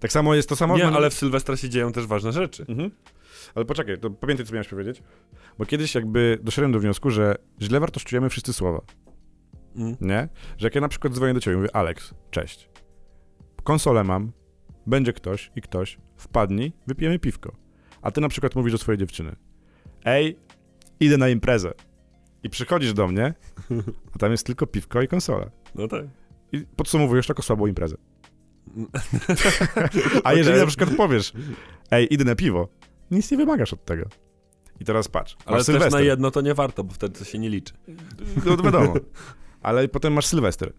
Tak 0.00 0.12
samo 0.12 0.34
jest 0.34 0.48
to 0.48 0.56
samo. 0.56 0.76
Nie, 0.76 0.86
ale 0.86 1.10
w 1.10 1.14
Sylwestra 1.14 1.56
się 1.56 1.68
dzieją 1.68 1.92
też 1.92 2.06
ważne 2.06 2.32
rzeczy. 2.32 2.64
Mhm. 2.68 2.90
Ale 3.54 3.64
poczekaj, 3.64 3.98
to 3.98 4.10
pamiętaj, 4.10 4.46
co 4.46 4.52
miałeś 4.52 4.68
powiedzieć? 4.68 5.02
Bo 5.58 5.66
kiedyś 5.66 5.94
jakby 5.94 6.38
doszedłem 6.42 6.72
do 6.72 6.80
wniosku, 6.80 7.10
że 7.10 7.34
źle 7.62 7.80
wartościujemy 7.80 8.30
wszyscy 8.30 8.52
słowa. 8.52 8.80
Mm. 9.76 9.96
Nie? 10.00 10.28
Że 10.58 10.66
jak 10.66 10.74
ja 10.74 10.80
na 10.80 10.88
przykład 10.88 11.12
dzwonię 11.12 11.34
do 11.34 11.40
ciebie 11.40 11.54
i 11.54 11.56
mówię, 11.56 11.76
Alex, 11.76 12.14
cześć. 12.30 12.68
Konsolę 13.64 14.04
mam, 14.04 14.32
będzie 14.86 15.12
ktoś 15.12 15.50
i 15.56 15.60
ktoś, 15.60 15.98
wpadnij, 16.16 16.72
wypijemy 16.86 17.18
piwko. 17.18 17.56
A 18.02 18.10
ty 18.10 18.20
na 18.20 18.28
przykład 18.28 18.54
mówisz 18.54 18.72
do 18.72 18.78
swojej 18.78 18.98
dziewczyny, 18.98 19.36
ej, 20.04 20.38
idę 21.00 21.16
na 21.16 21.28
imprezę. 21.28 21.72
I 22.42 22.50
przychodzisz 22.50 22.92
do 22.92 23.08
mnie, 23.08 23.34
a 24.14 24.18
tam 24.18 24.30
jest 24.32 24.46
tylko 24.46 24.66
piwko 24.66 25.02
i 25.02 25.08
konsola. 25.08 25.50
No 25.74 25.88
tak. 25.88 26.04
I 26.52 26.60
podsumowujesz 26.76 27.26
taką 27.26 27.42
słabą 27.42 27.66
imprezę. 27.66 27.96
A 30.24 30.32
jeżeli 30.32 30.56
Okej. 30.56 30.60
na 30.60 30.66
przykład 30.66 30.90
powiesz, 30.96 31.32
ej, 31.90 32.14
idę 32.14 32.24
na 32.24 32.34
piwo, 32.34 32.68
nic 33.10 33.30
nie 33.30 33.36
wymagasz 33.36 33.72
od 33.72 33.84
tego. 33.84 34.06
I 34.80 34.84
teraz 34.84 35.08
patrz, 35.08 35.36
Ale 35.46 35.58
też 35.58 35.68
na 35.68 35.72
Sylwester. 35.74 36.04
jedno 36.04 36.30
to 36.30 36.40
nie 36.40 36.54
warto, 36.54 36.84
bo 36.84 36.94
wtedy 36.94 37.18
to 37.18 37.24
się 37.24 37.38
nie 37.38 37.48
liczy. 37.50 37.74
No 38.46 38.56
to 38.56 38.62
wiadomo. 38.62 38.94
Ale 39.62 39.88
potem 39.88 40.12
masz 40.12 40.26
Sylwester. 40.26 40.72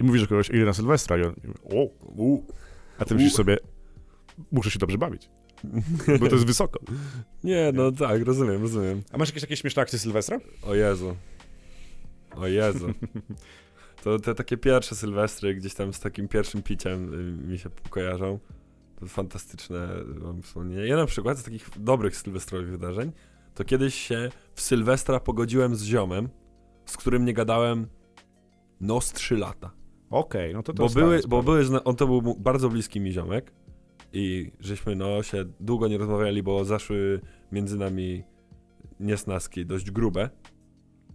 I 0.00 0.04
mówisz 0.04 0.22
do 0.22 0.28
kogoś, 0.28 0.48
idę 0.50 0.64
na 0.64 0.72
Sylwestra 0.72 1.18
i 1.18 1.22
on, 1.22 1.34
o, 1.64 1.84
U. 2.16 2.42
a 2.98 3.04
ty 3.04 3.14
myślisz 3.14 3.32
U. 3.32 3.36
sobie, 3.36 3.56
muszę 4.52 4.70
się 4.70 4.78
dobrze 4.78 4.98
bawić, 4.98 5.30
bo 6.20 6.26
to 6.28 6.34
jest 6.34 6.46
wysoko. 6.46 6.80
Nie, 7.44 7.70
no 7.74 7.92
tak, 7.92 8.22
rozumiem, 8.22 8.62
rozumiem. 8.62 9.02
A 9.12 9.18
masz 9.18 9.28
jakieś 9.28 9.42
takie 9.42 9.56
śmieszne 9.56 9.82
akcje 9.82 9.98
Sylwestra? 9.98 10.38
O 10.62 10.74
Jezu. 10.74 11.16
O 12.36 12.46
Jezu. 12.46 12.86
To 14.04 14.18
te 14.18 14.34
takie 14.34 14.56
pierwsze 14.56 14.94
Sylwestry 14.94 15.54
gdzieś 15.54 15.74
tam 15.74 15.92
z 15.92 16.00
takim 16.00 16.28
pierwszym 16.28 16.62
piciem 16.62 17.14
y, 17.44 17.48
mi 17.50 17.58
się 17.58 17.70
kojarzą. 17.90 18.38
Fantastyczne 19.08 19.88
mam 20.22 20.42
wspomnienia. 20.42 20.86
Ja 20.86 20.96
na 20.96 21.06
przykład 21.06 21.38
z 21.38 21.42
takich 21.42 21.70
dobrych 21.78 22.16
sylwestrowych 22.16 22.70
wydarzeń, 22.70 23.12
to 23.54 23.64
kiedyś 23.64 23.94
się 23.94 24.28
w 24.54 24.60
Sylwestra 24.60 25.20
pogodziłem 25.20 25.76
z 25.76 25.82
ziomem, 25.82 26.28
z 26.86 26.96
którym 26.96 27.24
nie 27.24 27.34
gadałem 27.34 27.86
no 28.80 29.00
z 29.00 29.12
3 29.12 29.36
lata. 29.36 29.70
Okej, 30.10 30.54
no 30.54 30.62
to 30.62 30.72
to 30.72 30.82
Bo 30.82 30.88
były, 30.88 31.16
bo 31.16 31.22
spoko. 31.22 31.42
były, 31.42 31.84
on 31.84 31.96
to 31.96 32.06
był 32.06 32.34
bardzo 32.34 32.68
bliski 32.68 33.00
mi 33.00 33.12
ziomek 33.12 33.52
i 34.12 34.52
żeśmy 34.60 34.96
no 34.96 35.22
się 35.22 35.44
długo 35.60 35.88
nie 35.88 35.98
rozmawiali, 35.98 36.42
bo 36.42 36.64
zaszły 36.64 37.20
między 37.52 37.78
nami 37.78 38.22
niesnaski 39.00 39.66
dość 39.66 39.90
grube, 39.90 40.30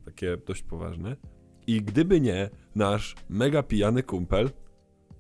takie 0.06 0.38
dość 0.38 0.64
poważne. 0.64 1.16
I 1.68 1.82
gdyby 1.82 2.22
nie 2.22 2.50
nasz 2.76 3.16
mega 3.30 3.64
pijany 3.64 4.04
kumpel, 4.04 4.50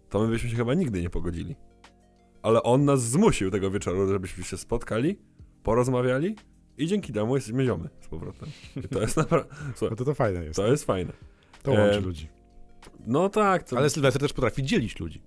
to 0.09 0.19
my 0.19 0.27
byśmy 0.27 0.49
się 0.49 0.55
chyba 0.55 0.73
nigdy 0.73 1.01
nie 1.01 1.09
pogodzili. 1.09 1.55
Ale 2.45 2.63
on 2.63 2.85
nas 2.85 3.03
zmusił 3.03 3.51
tego 3.51 3.71
wieczoru, 3.71 4.07
żebyśmy 4.09 4.43
się 4.43 4.57
spotkali, 4.57 5.19
porozmawiali 5.63 6.35
i 6.77 6.87
dzięki 6.87 7.13
temu 7.13 7.35
jesteśmy 7.35 7.65
ziomy 7.65 7.89
z 8.01 8.07
powrotem. 8.07 8.49
I 8.75 8.87
to 8.87 9.01
jest 9.01 9.17
naprawdę, 9.27 9.55
No 9.81 9.95
to 9.95 10.05
to 10.05 10.13
fajne 10.13 10.43
jest. 10.45 10.55
to 10.55 10.67
jest 10.67 10.85
fajne. 10.85 11.13
To 11.63 11.71
łączy 11.71 11.97
e, 11.97 12.01
ludzi. 12.01 12.29
No 13.07 13.29
tak, 13.29 13.63
to... 13.63 13.77
Ale 13.77 13.89
Sylwester 13.89 14.21
też 14.21 14.33
potrafi 14.33 14.63
dzielić 14.63 14.99
ludzi. 14.99 15.21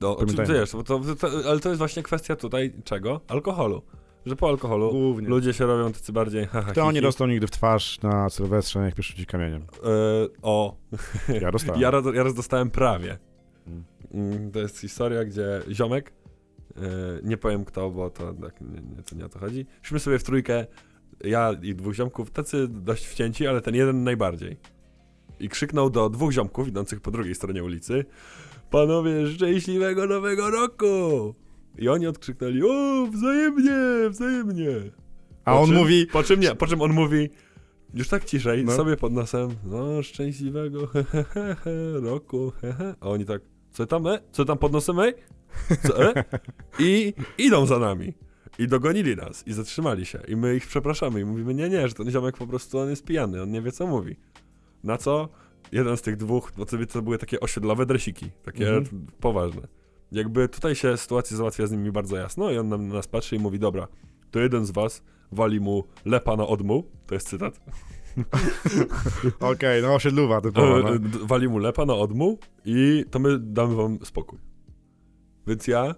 No, 0.00 0.16
wiesz, 0.48 0.72
bo 0.72 0.82
to, 0.82 1.00
to, 1.20 1.28
ale 1.50 1.60
to 1.60 1.68
jest 1.68 1.78
właśnie 1.78 2.02
kwestia 2.02 2.36
tutaj 2.36 2.72
czego? 2.84 3.20
Alkoholu. 3.28 3.82
Że 4.26 4.36
po 4.36 4.48
alkoholu 4.48 4.90
Głównie. 4.90 5.28
ludzie 5.28 5.52
się 5.52 5.66
robią 5.66 5.92
tacy 5.92 6.12
bardziej 6.12 6.46
haha, 6.46 6.70
Kto 6.72 6.92
nie 6.92 7.02
dostał 7.02 7.26
nigdy 7.26 7.46
w 7.46 7.50
twarz 7.50 8.02
na 8.02 8.30
Sylwestrze, 8.30 8.84
niech 8.84 8.94
pierwszy 8.94 9.12
rzuci 9.12 9.26
kamieniem. 9.26 9.62
E, 9.62 9.86
o, 10.42 10.76
Ja 11.40 11.52
dostałem. 11.52 11.80
ja, 11.82 11.92
ja 12.14 12.22
raz 12.22 12.34
dostałem 12.34 12.70
prawie. 12.70 13.18
Mm. 13.66 13.84
Mm, 14.14 14.50
To 14.52 14.58
jest 14.58 14.80
historia, 14.80 15.24
gdzie 15.24 15.62
ziomek, 15.70 16.12
nie 17.22 17.36
powiem 17.36 17.64
kto, 17.64 17.90
bo 17.90 18.10
to, 18.10 18.34
tak, 18.34 18.60
nie, 18.60 18.80
nie, 18.96 19.02
to 19.02 19.16
nie 19.16 19.24
o 19.24 19.28
to 19.28 19.38
chodzi. 19.38 19.66
Szliśmy 19.82 19.98
sobie 20.00 20.18
w 20.18 20.24
trójkę, 20.24 20.66
ja 21.24 21.52
i 21.62 21.74
dwóch 21.74 21.94
ziomków, 21.94 22.30
tacy 22.30 22.68
dość 22.68 23.06
wcięci, 23.06 23.46
ale 23.46 23.60
ten 23.60 23.74
jeden 23.74 24.04
najbardziej. 24.04 24.56
I 25.40 25.48
krzyknął 25.48 25.90
do 25.90 26.10
dwóch 26.10 26.32
ziomków 26.32 26.68
idących 26.68 27.00
po 27.00 27.10
drugiej 27.10 27.34
stronie 27.34 27.64
ulicy 27.64 28.04
Panowie, 28.70 29.26
szczęśliwego 29.26 30.06
nowego 30.06 30.50
roku! 30.50 31.34
I 31.78 31.88
oni 31.88 32.06
odkrzyknęli, 32.06 32.62
o, 32.62 33.06
wzajemnie, 33.12 33.76
wzajemnie. 34.10 34.68
A 35.44 35.52
Po 35.52 35.60
on 35.60 35.66
czym, 35.68 35.76
mówi, 35.76 36.06
Po 36.06 36.22
czym 36.22 36.40
nie, 36.40 36.54
po 36.54 36.66
czym 36.66 36.82
on 36.82 36.92
mówi, 36.92 37.28
już 37.94 38.08
tak 38.08 38.24
ciszej, 38.24 38.64
No. 38.64 38.72
sobie 38.72 38.96
pod 38.96 39.12
nosem, 39.12 39.50
no, 39.64 40.02
szczęśliwego 40.02 40.86
he, 40.86 41.04
he, 41.04 41.24
he, 41.34 42.00
roku, 42.00 42.52
he, 42.60 42.72
he. 42.72 42.94
A 43.00 43.08
oni 43.08 43.24
tak, 43.24 43.42
co 43.70 43.86
tam, 43.86 44.06
e? 44.06 44.18
Co 44.32 44.44
tam 44.44 44.58
pod 44.58 44.72
nosem, 44.72 45.00
ej? 45.00 45.14
Co, 45.86 46.04
e? 46.04 46.24
I 46.78 47.14
idą 47.38 47.66
za 47.66 47.78
nami. 47.78 48.14
I 48.58 48.68
dogonili 48.68 49.16
nas 49.16 49.46
i 49.46 49.52
zatrzymali 49.52 50.06
się. 50.06 50.20
I 50.28 50.36
my 50.36 50.56
ich 50.56 50.66
przepraszamy 50.66 51.20
i 51.20 51.24
mówimy, 51.24 51.54
nie, 51.54 51.68
nie, 51.68 51.88
że 51.88 51.94
ten 51.94 52.10
ziomek 52.10 52.36
po 52.36 52.46
prostu 52.46 52.78
on 52.78 52.90
jest 52.90 53.04
pijany, 53.04 53.42
on 53.42 53.50
nie 53.50 53.62
wie 53.62 53.72
co 53.72 53.86
mówi. 53.86 54.16
Na 54.84 54.98
co 54.98 55.28
jeden 55.72 55.96
z 55.96 56.02
tych 56.02 56.16
dwóch, 56.16 56.52
bo 56.56 56.66
to, 56.66 56.76
to 56.92 57.02
były 57.02 57.18
takie 57.18 57.40
osiedlowe 57.40 57.86
dresiki, 57.86 58.30
takie 58.42 58.68
Mhm. 58.76 59.06
poważne. 59.20 59.62
Jakby 60.12 60.48
tutaj 60.48 60.74
się 60.74 60.96
sytuacja 60.96 61.36
załatwia 61.36 61.66
z 61.66 61.72
nimi 61.72 61.92
bardzo 61.92 62.16
jasno 62.16 62.50
i 62.50 62.58
on 62.58 62.68
nam, 62.68 62.88
na 62.88 62.94
nas 62.94 63.08
patrzy 63.08 63.36
i 63.36 63.38
mówi, 63.38 63.58
dobra, 63.58 63.88
to 64.30 64.40
jeden 64.40 64.66
z 64.66 64.70
was 64.70 65.02
wali 65.32 65.60
mu 65.60 65.84
lepa 66.04 66.36
na 66.36 66.46
odmu, 66.46 66.84
to 67.06 67.14
jest 67.14 67.28
cytat, 67.28 67.60
okej, 69.40 69.82
no 69.82 69.94
osiedluwa 69.94 70.40
typowa, 70.40 70.78
no. 70.78 70.94
e, 70.94 70.98
d- 70.98 71.18
wali 71.22 71.48
mu 71.48 71.58
lepa 71.58 71.86
na 71.86 71.94
odmu 71.94 72.38
i 72.64 73.04
to 73.10 73.18
my 73.18 73.38
damy 73.38 73.74
wam 73.74 73.98
spokój. 74.04 74.38
Więc 75.46 75.66
ja 75.66 75.94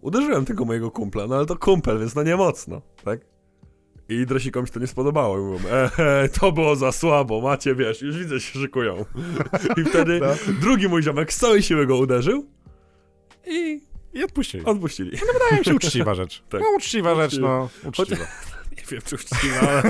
uderzyłem 0.00 0.44
tego 0.44 0.64
mojego 0.64 0.90
kumpla, 0.90 1.26
no 1.26 1.34
ale 1.36 1.46
to 1.46 1.56
kumpel, 1.56 1.98
więc 1.98 2.14
no 2.14 2.22
nie 2.22 2.36
mocno, 2.36 2.82
tak? 3.04 3.20
I 4.08 4.26
dresikom 4.26 4.66
się 4.66 4.72
to 4.72 4.80
nie 4.80 4.86
spodobało. 4.86 5.38
I 5.38 5.40
mówią, 5.42 5.68
ehe, 5.68 6.28
to 6.40 6.52
było 6.52 6.76
za 6.76 6.92
słabo, 6.92 7.40
macie, 7.40 7.74
wiesz, 7.74 8.02
już 8.02 8.18
widzę, 8.18 8.40
się 8.40 8.58
szykują. 8.60 9.04
I 9.76 9.84
wtedy 9.84 10.20
No. 10.20 10.26
drugi 10.60 10.88
mój 10.88 11.02
ziomek 11.02 11.32
z 11.32 11.36
całej 11.38 11.62
siły 11.62 11.86
go 11.86 11.96
uderzył 11.96 12.46
i 13.46 13.80
I 14.14 14.24
odpuścili. 14.24 14.64
odpuścili. 14.64 15.10
Wydaje 15.10 15.58
mi 15.58 15.64
się 15.64 15.74
uczciwa 15.74 16.14
rzecz. 16.14 16.42
Tak. 16.48 16.60
No 16.60 16.66
uczciwa 16.76 17.14
rzecz, 17.14 17.38
no. 17.38 17.68
Uczciwa. 17.88 18.26
Nie 18.76 18.84
wiem, 18.90 19.00
czy 19.04 19.14
uczciwa, 19.14 19.60
ale 19.60 19.82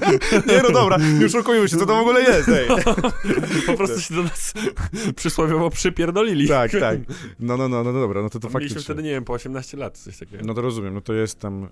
Nie 0.56 0.62
no 0.62 0.70
dobra, 0.70 0.96
nie 1.20 1.26
oszukujmy 1.26 1.68
się, 1.68 1.76
co 1.76 1.86
to 1.86 1.96
w 1.96 2.00
ogóle 2.00 2.22
jest, 2.22 2.48
ej. 2.48 2.68
po 3.66 3.74
prostu 3.76 4.00
się 4.00 4.14
do 4.14 4.22
nas 4.22 4.52
przysłowiowo 5.16 5.70
przypierdolili. 5.70 6.48
Tak, 6.48 6.70
tak. 6.80 6.98
No, 7.40 7.56
no, 7.56 7.68
no, 7.68 7.84
no 7.84 7.92
dobra, 7.92 8.22
no 8.22 8.30
to 8.30 8.40
to 8.40 8.48
Mieliśmy 8.48 8.60
faktycznie. 8.60 8.82
wtedy, 8.82 9.02
nie 9.02 9.10
wiem, 9.10 9.24
po 9.24 9.32
18 9.32 9.76
lat, 9.76 9.98
coś 9.98 10.18
takiego. 10.18 10.44
No 10.46 10.54
to 10.54 10.60
rozumiem, 10.60 10.94
no 10.94 11.00
to 11.00 11.12
jest 11.12 11.40
tam 11.40 11.64
e, 11.64 11.68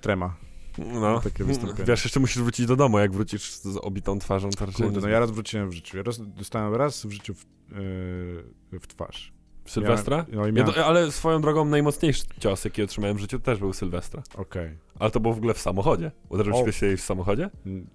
trema. 0.00 0.36
No, 0.78 1.20
takie 1.20 1.44
wystąpienie. 1.44 1.84
Wiesz, 1.84 2.04
jeszcze 2.04 2.20
musisz 2.20 2.42
wrócić 2.42 2.66
do 2.66 2.76
domu, 2.76 2.98
jak 2.98 3.12
wrócisz 3.12 3.50
z 3.50 3.76
obitą 3.76 4.18
twarzą, 4.18 4.50
Kurde, 4.76 5.00
no 5.00 5.08
ja 5.08 5.20
raz 5.20 5.30
wróciłem 5.30 5.70
w 5.70 5.72
życiu. 5.72 5.96
Ja 5.96 6.02
raz, 6.02 6.20
dostałem 6.20 6.74
raz 6.74 7.06
w 7.06 7.10
życiu 7.10 7.34
w, 7.34 7.42
e, 7.42 8.78
w 8.80 8.86
twarz. 8.86 9.37
Sylwestra? 9.68 10.16
Ja, 10.16 10.24
no 10.36 10.42
i 10.42 10.46
Ja 10.46 10.52
miałem... 10.52 10.72
to, 10.74 10.86
ale 10.86 11.12
swoją 11.12 11.40
drogą 11.40 11.64
najmocniejszy 11.64 12.22
cios, 12.40 12.64
jaki 12.64 12.82
otrzymałem 12.82 13.16
w 13.16 13.20
życiu, 13.20 13.38
też 13.40 13.58
był 13.58 13.72
Sylwestra. 13.72 14.22
Okej. 14.36 14.78
Ale 14.98 15.10
to 15.10 15.20
było 15.20 15.34
w 15.34 15.38
ogóle 15.38 15.54
w 15.54 15.58
samochodzie. 15.58 16.10
Uderzył 16.28 16.56
O. 16.56 16.64
cię 16.64 16.72
się 16.72 16.96
w 16.96 17.00
samochodzie? 17.00 17.50
N- 17.66 17.86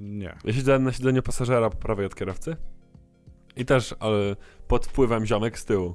Nie. 0.00 0.36
Ja 0.44 0.52
siedziałem 0.52 0.84
na 0.84 0.92
siedzeniu 0.92 1.22
pasażera 1.22 1.70
po 1.70 1.76
prawej 1.76 2.06
od 2.06 2.14
kierowcy. 2.14 2.56
I 3.56 3.64
też 3.64 3.94
ale 4.00 4.36
pod 4.68 4.86
wpływem 4.86 5.26
ziomek 5.26 5.58
z 5.58 5.64
tyłu. 5.64 5.94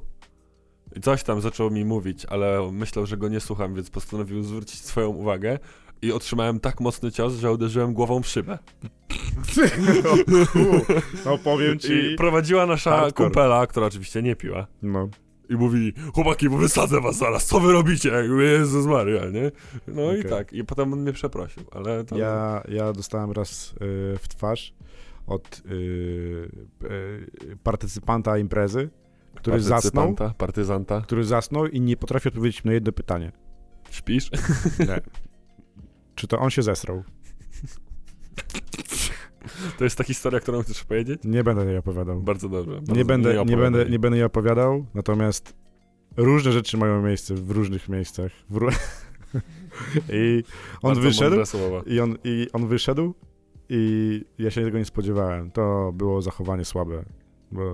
I 0.95 1.01
coś 1.01 1.23
tam 1.23 1.41
zaczął 1.41 1.71
mi 1.71 1.85
mówić, 1.85 2.25
ale 2.25 2.71
myślał, 2.71 3.05
że 3.05 3.17
go 3.17 3.27
nie 3.29 3.39
słucham, 3.39 3.75
więc 3.75 3.89
postanowił 3.89 4.43
zwrócić 4.43 4.79
swoją 4.85 5.07
uwagę. 5.09 5.59
I 6.01 6.11
otrzymałem 6.11 6.59
tak 6.59 6.79
mocny 6.81 7.11
cios, 7.11 7.33
że 7.33 7.51
uderzyłem 7.51 7.93
głową 7.93 8.21
w 8.21 8.27
szybę. 8.27 8.57
No 11.25 11.37
powiem 11.37 11.79
ci... 11.79 11.93
I 11.93 12.15
prowadziła 12.15 12.65
nasza 12.65 12.91
Hardcore. 12.91 13.29
kumpela, 13.29 13.67
która 13.67 13.85
oczywiście 13.85 14.21
nie 14.21 14.35
piła. 14.35 14.67
No. 14.81 15.09
I 15.49 15.55
mówi, 15.55 15.93
chłopaki, 16.13 16.49
bo 16.49 16.57
wysadzę 16.57 17.01
was 17.01 17.17
zaraz, 17.17 17.45
co 17.45 17.59
wy 17.59 17.71
robicie? 17.71 18.11
Jezus 18.39 18.85
Maria, 18.85 19.25
nie? 19.25 19.51
No 19.87 20.13
i 20.13 20.19
Okej. 20.19 20.31
tak, 20.31 20.53
i 20.53 20.63
potem 20.63 20.93
on 20.93 21.01
mnie 21.01 21.13
przeprosił, 21.13 21.63
ale 21.71 22.03
to... 22.03 22.17
Ja, 22.17 22.63
ja 22.67 22.93
dostałem 22.93 23.31
raz 23.31 23.71
y, 23.71 23.75
w 24.17 24.27
twarz 24.27 24.73
od 25.27 25.61
y, 25.65 25.71
y, 26.83 27.57
partycypanta 27.63 28.37
imprezy, 28.37 28.89
który 29.35 29.61
zasnął, 29.61 30.15
partyzanta. 30.37 31.01
który 31.01 31.23
zasnął 31.23 31.67
i 31.67 31.81
nie 31.81 31.97
potrafi 31.97 32.27
odpowiedzieć 32.27 32.63
na 32.63 32.73
jedno 32.73 32.91
pytanie. 32.91 33.31
Śpisz? 33.89 34.29
Nie. 34.79 35.01
Czy 36.15 36.27
to 36.27 36.39
on 36.39 36.49
się 36.49 36.61
zesrał? 36.61 37.03
To 39.77 39.83
jest 39.83 39.97
ta 39.97 40.03
historia, 40.03 40.39
którą 40.39 40.61
chcesz 40.61 40.83
powiedzieć? 40.83 41.21
Nie 41.23 41.43
będę 41.43 41.65
jej 41.65 41.77
opowiadał. 41.77 42.21
Bardzo 42.21 42.49
dobrze. 42.49 42.75
Bardzo 42.75 42.95
Nie 42.95 43.05
będę, 43.05 43.33
nie, 43.33 43.41
opowiadaj. 43.41 43.71
będę, 43.71 43.89
nie 43.91 43.99
będę 43.99 44.17
jej 44.17 44.25
opowiadał, 44.25 44.85
natomiast 44.93 45.53
różne 46.17 46.51
rzeczy 46.51 46.77
mają 46.77 47.01
miejsce 47.01 47.35
w 47.35 47.51
różnych 47.51 47.89
miejscach. 47.89 48.31
W. 48.49 48.59
I 50.09 50.43
on 50.81 50.89
Bardzo 50.89 51.01
wyszedł, 51.01 51.35
i 51.85 51.99
on, 51.99 52.17
i 52.23 52.47
on 52.53 52.67
wyszedł 52.67 53.13
i 53.69 54.21
ja 54.37 54.51
się 54.51 54.63
tego 54.63 54.77
nie 54.77 54.85
spodziewałem. 54.85 55.51
To 55.51 55.91
było 55.93 56.21
zachowanie 56.21 56.65
słabe, 56.65 57.05
bo 57.51 57.71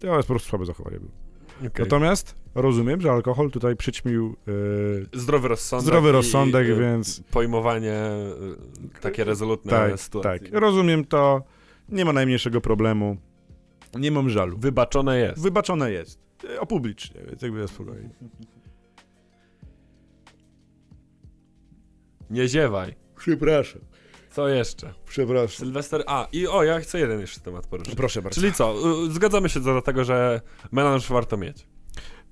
to 0.00 0.16
jest 0.16 0.28
po 0.28 0.34
prostu 0.34 0.48
słabe 0.48 0.64
zachowanie 0.64 0.98
było. 1.00 1.12
Okej. 1.58 1.70
Natomiast 1.78 2.43
rozumiem, 2.54 3.00
że 3.00 3.10
alkohol 3.10 3.50
tutaj 3.50 3.76
przyćmił 3.76 4.36
yy, 4.46 5.20
Zdrowy 5.20 5.48
rozsądek. 5.48 5.86
zdrowy 5.86 6.12
rozsądek, 6.12 6.68
i, 6.68 6.74
więc 6.80 7.20
Pojmowanie 7.30 7.94
y, 8.96 9.00
takie 9.00 9.24
rezolutne 9.24 9.70
tak, 9.72 10.00
sytuacji. 10.00 10.40
tak, 10.50 10.60
rozumiem 10.60 11.04
to, 11.04 11.42
nie 11.88 12.04
ma 12.04 12.12
najmniejszego 12.12 12.60
problemu, 12.60 13.16
nie 13.98 14.10
mam 14.10 14.30
żalu. 14.30 14.58
Wybaczone 14.58 15.18
jest. 15.18 15.42
Wybaczone 15.42 15.92
jest, 15.92 16.18
Yy, 16.48 16.60
opublicznie, 16.60 17.20
więc 17.28 17.42
jakby 17.42 17.60
ja 17.60 17.66
spokojnie. 17.68 18.10
Nie 22.30 22.48
ziewaj. 22.48 22.94
Przepraszam, 23.16 23.80
Co 24.30 24.48
jeszcze? 24.48 24.94
przepraszam. 25.06 25.48
Sylwester. 25.66 26.02
A, 26.06 26.28
i 26.32 26.46
o, 26.46 26.62
ja 26.64 26.80
chcę 26.80 26.98
jeden 26.98 27.20
jeszcze 27.20 27.40
temat 27.40 27.66
poruszyć. 27.66 27.94
Proszę 27.94 28.22
bardzo. 28.22 28.40
Czyli 28.40 28.52
co? 28.52 28.74
y, 29.06 29.12
Zgadzamy 29.12 29.48
się 29.48 29.60
co 29.60 29.74
do 29.74 29.82
tego, 29.82 30.04
że 30.04 30.40
melanż 30.72 31.08
warto 31.08 31.36
mieć. 31.36 31.66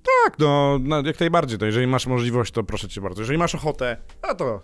Tak, 0.02 0.38
no, 0.38 0.78
no 0.82 1.02
jak 1.06 1.20
najbardziej, 1.20 1.58
to 1.58 1.66
jeżeli 1.66 1.86
masz 1.86 2.06
możliwość, 2.06 2.52
to 2.52 2.62
proszę 2.62 2.88
cię 2.88 3.00
bardzo. 3.00 3.22
Jeżeli 3.22 3.38
masz 3.38 3.54
ochotę, 3.54 3.96
a 4.22 4.34
to 4.34 4.62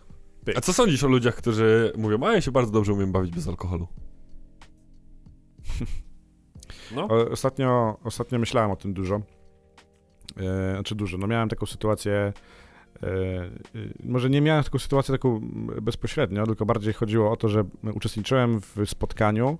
A 0.56 0.60
co 0.60 0.72
sądzisz 0.72 1.04
o 1.04 1.08
ludziach, 1.08 1.34
którzy 1.34 1.92
mówią, 1.96 2.22
a 2.22 2.32
ja 2.32 2.40
się 2.40 2.50
bardzo 2.50 2.72
dobrze 2.72 2.92
umiem 2.92 3.12
bawić 3.12 3.34
bez 3.34 3.48
alkoholu? 3.48 3.88
No. 6.94 7.04
O, 7.04 7.30
Ostatnio, 7.30 7.98
ostatnio 8.04 8.38
myślałem 8.38 8.70
o 8.70 8.76
tym 8.76 8.94
dużo. 8.94 9.20
E, 10.36 10.72
znaczy 10.74 10.94
dużo. 10.94 11.18
No 11.18 11.26
miałem 11.26 11.48
taką 11.48 11.66
sytuację. 11.66 12.32
E, 13.02 13.06
e, 13.06 13.48
może 14.04 14.30
nie 14.30 14.40
miałem 14.40 14.64
taką 14.64 14.78
sytuację 14.78 15.12
taką 15.12 15.40
bezpośrednio, 15.82 16.46
tylko 16.46 16.66
bardziej 16.66 16.92
chodziło 16.92 17.30
o 17.30 17.36
to, 17.36 17.48
że 17.48 17.64
uczestniczyłem 17.94 18.60
w 18.60 18.76
spotkaniu 18.86 19.58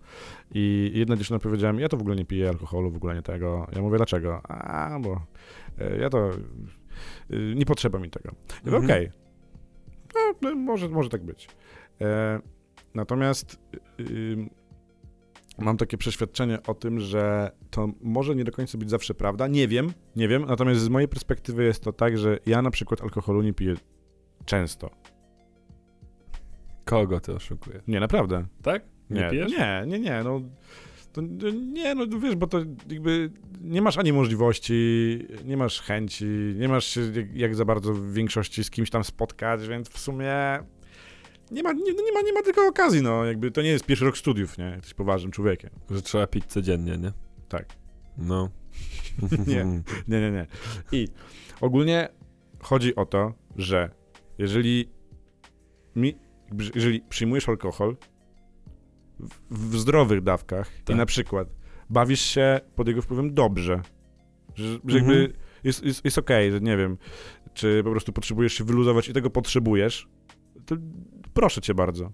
i 0.55 0.92
jedna 0.94 1.16
dziewczyna 1.16 1.38
powiedziała 1.38 1.72
mi, 1.72 1.83
ja 1.83 1.88
to 1.88 1.96
w 1.96 2.01
ogóle 2.01 2.16
nie 2.16 2.24
piję 2.24 2.48
alkoholu, 2.48 2.90
w 2.90 2.96
ogóle 2.96 3.14
nie 3.14 3.22
tego. 3.22 3.66
Ja 3.77 3.83
mówię, 3.83 3.96
dlaczego? 3.96 4.51
A, 4.51 4.98
bo 5.01 5.20
e, 5.79 5.98
ja 5.98 6.11
to... 6.11 6.31
nie 7.55 7.66
potrzeba 7.66 7.98
mi 7.98 8.11
tego. 8.11 8.31
Ja 8.64 8.72
Mhm. 8.72 8.85
okej. 8.85 9.11
No, 10.14 10.20
no, 10.42 10.55
może, 10.55 10.88
może 10.88 11.09
tak 11.09 11.24
być. 11.24 11.48
Natomiast 12.94 13.61
ym, 14.01 14.51
mam 15.58 15.76
takie 15.76 15.98
przeświadczenie 15.98 16.58
o 16.66 16.74
tym, 16.74 17.00
że 17.00 17.50
to 17.70 17.88
może 18.00 18.36
nie 18.36 18.44
do 18.44 18.52
końca 18.52 18.78
być 18.78 18.90
zawsze 18.90 19.14
prawda. 19.14 19.46
Nie 19.46 19.68
wiem, 19.68 19.92
nie 20.16 20.28
wiem. 20.28 20.44
Natomiast 20.48 20.80
z 20.80 20.88
mojej 20.88 21.09
perspektywy 21.09 21.64
jest 21.64 21.82
to 21.84 21.92
tak, 21.92 22.18
że 22.18 22.38
ja 22.46 22.62
na 22.62 22.70
przykład 22.70 23.02
alkoholu 23.02 23.42
nie 23.42 23.52
piję 23.52 23.74
często. 24.44 24.90
Kogo 26.84 27.20
ty 27.20 27.32
oszukujesz? 27.32 27.82
Nie, 27.86 28.00
naprawdę. 28.00 28.46
Tak? 28.62 28.82
Nie, 29.11 29.20
Nie, 29.20 29.30
pijesz? 29.30 29.52
nie, 29.52 29.84
nie, 29.86 29.98
nie. 29.98 30.22
No, 30.24 30.40
to, 31.12 31.20
nie, 31.52 31.94
no 31.94 32.06
wiesz, 32.18 32.36
bo 32.36 32.46
to 32.46 32.59
jakby 32.90 33.30
nie 33.61 33.82
masz 33.82 33.98
ani 33.98 34.12
możliwości, 34.12 35.18
nie 35.44 35.56
masz 35.56 35.80
chęci, 35.80 36.26
nie 36.56 36.68
masz 36.68 36.84
się 36.84 37.00
jak, 37.00 37.36
jak 37.36 37.54
za 37.54 37.64
bardzo 37.64 37.92
w 37.94 38.12
większości 38.12 38.64
z 38.64 38.70
kimś 38.70 38.90
tam 38.90 39.04
spotkać, 39.04 39.68
więc 39.68 39.88
w 39.88 39.98
sumie 39.98 40.34
nie 41.51 41.62
ma, 41.62 41.72
nie, 41.72 41.92
nie 41.92 42.12
ma, 42.14 42.22
nie 42.22 42.32
ma 42.32 42.42
tylko 42.42 42.66
okazji, 42.66 43.03
no 43.03 43.24
jakby 43.24 43.51
to 43.51 43.62
nie 43.62 43.68
jest 43.68 43.84
pierwszy 43.86 44.05
rok 44.05 44.18
studiów, 44.18 44.59
nie? 44.59 44.64
Jesteś 44.64 44.94
poważnym 44.94 45.32
człowiekiem. 45.32 45.70
Że 45.90 46.03
trzeba 46.03 46.26
pić 46.26 46.44
codziennie, 46.46 46.99
nie? 46.99 47.12
Tak. 47.49 47.66
No. 48.18 48.51
Nie. 49.46 49.64
Nie, 50.09 50.20
nie, 50.20 50.30
nie. 50.30 50.46
I 50.92 51.09
ogólnie 51.61 52.09
chodzi 52.61 52.96
o 52.96 53.07
to, 53.07 53.32
że 53.57 53.90
jeżeli 54.38 54.88
mi, 55.96 56.14
jeżeli 56.74 57.01
przyjmujesz 57.01 57.49
alkohol 57.49 57.96
w, 59.20 59.70
w 59.70 59.78
zdrowych 59.78 60.22
dawkach 60.22 60.70
Tak. 60.84 60.96
i 60.96 60.99
na 60.99 61.07
przykład 61.07 61.49
bawisz 61.90 62.20
się 62.20 62.61
pod 62.76 62.88
jego 62.88 63.03
wpływem 63.03 63.34
dobrze 63.34 63.82
Że, 64.55 64.64
że 64.64 64.99
jakby 64.99 65.12
Mhm. 65.14 65.32
jest, 65.64 65.84
jest, 65.84 66.05
jest 66.05 66.18
okej, 66.18 66.53
że 66.53 66.61
nie 66.61 66.76
wiem, 66.76 66.96
czy 67.55 67.80
po 67.84 67.90
prostu 67.90 68.12
potrzebujesz 68.12 68.53
się 68.53 68.64
wyluzować 68.64 69.09
i 69.09 69.12
tego 69.12 69.30
potrzebujesz, 69.30 70.09
to 70.66 70.76
proszę 71.39 71.61
cię 71.61 71.74
bardzo. 71.74 72.12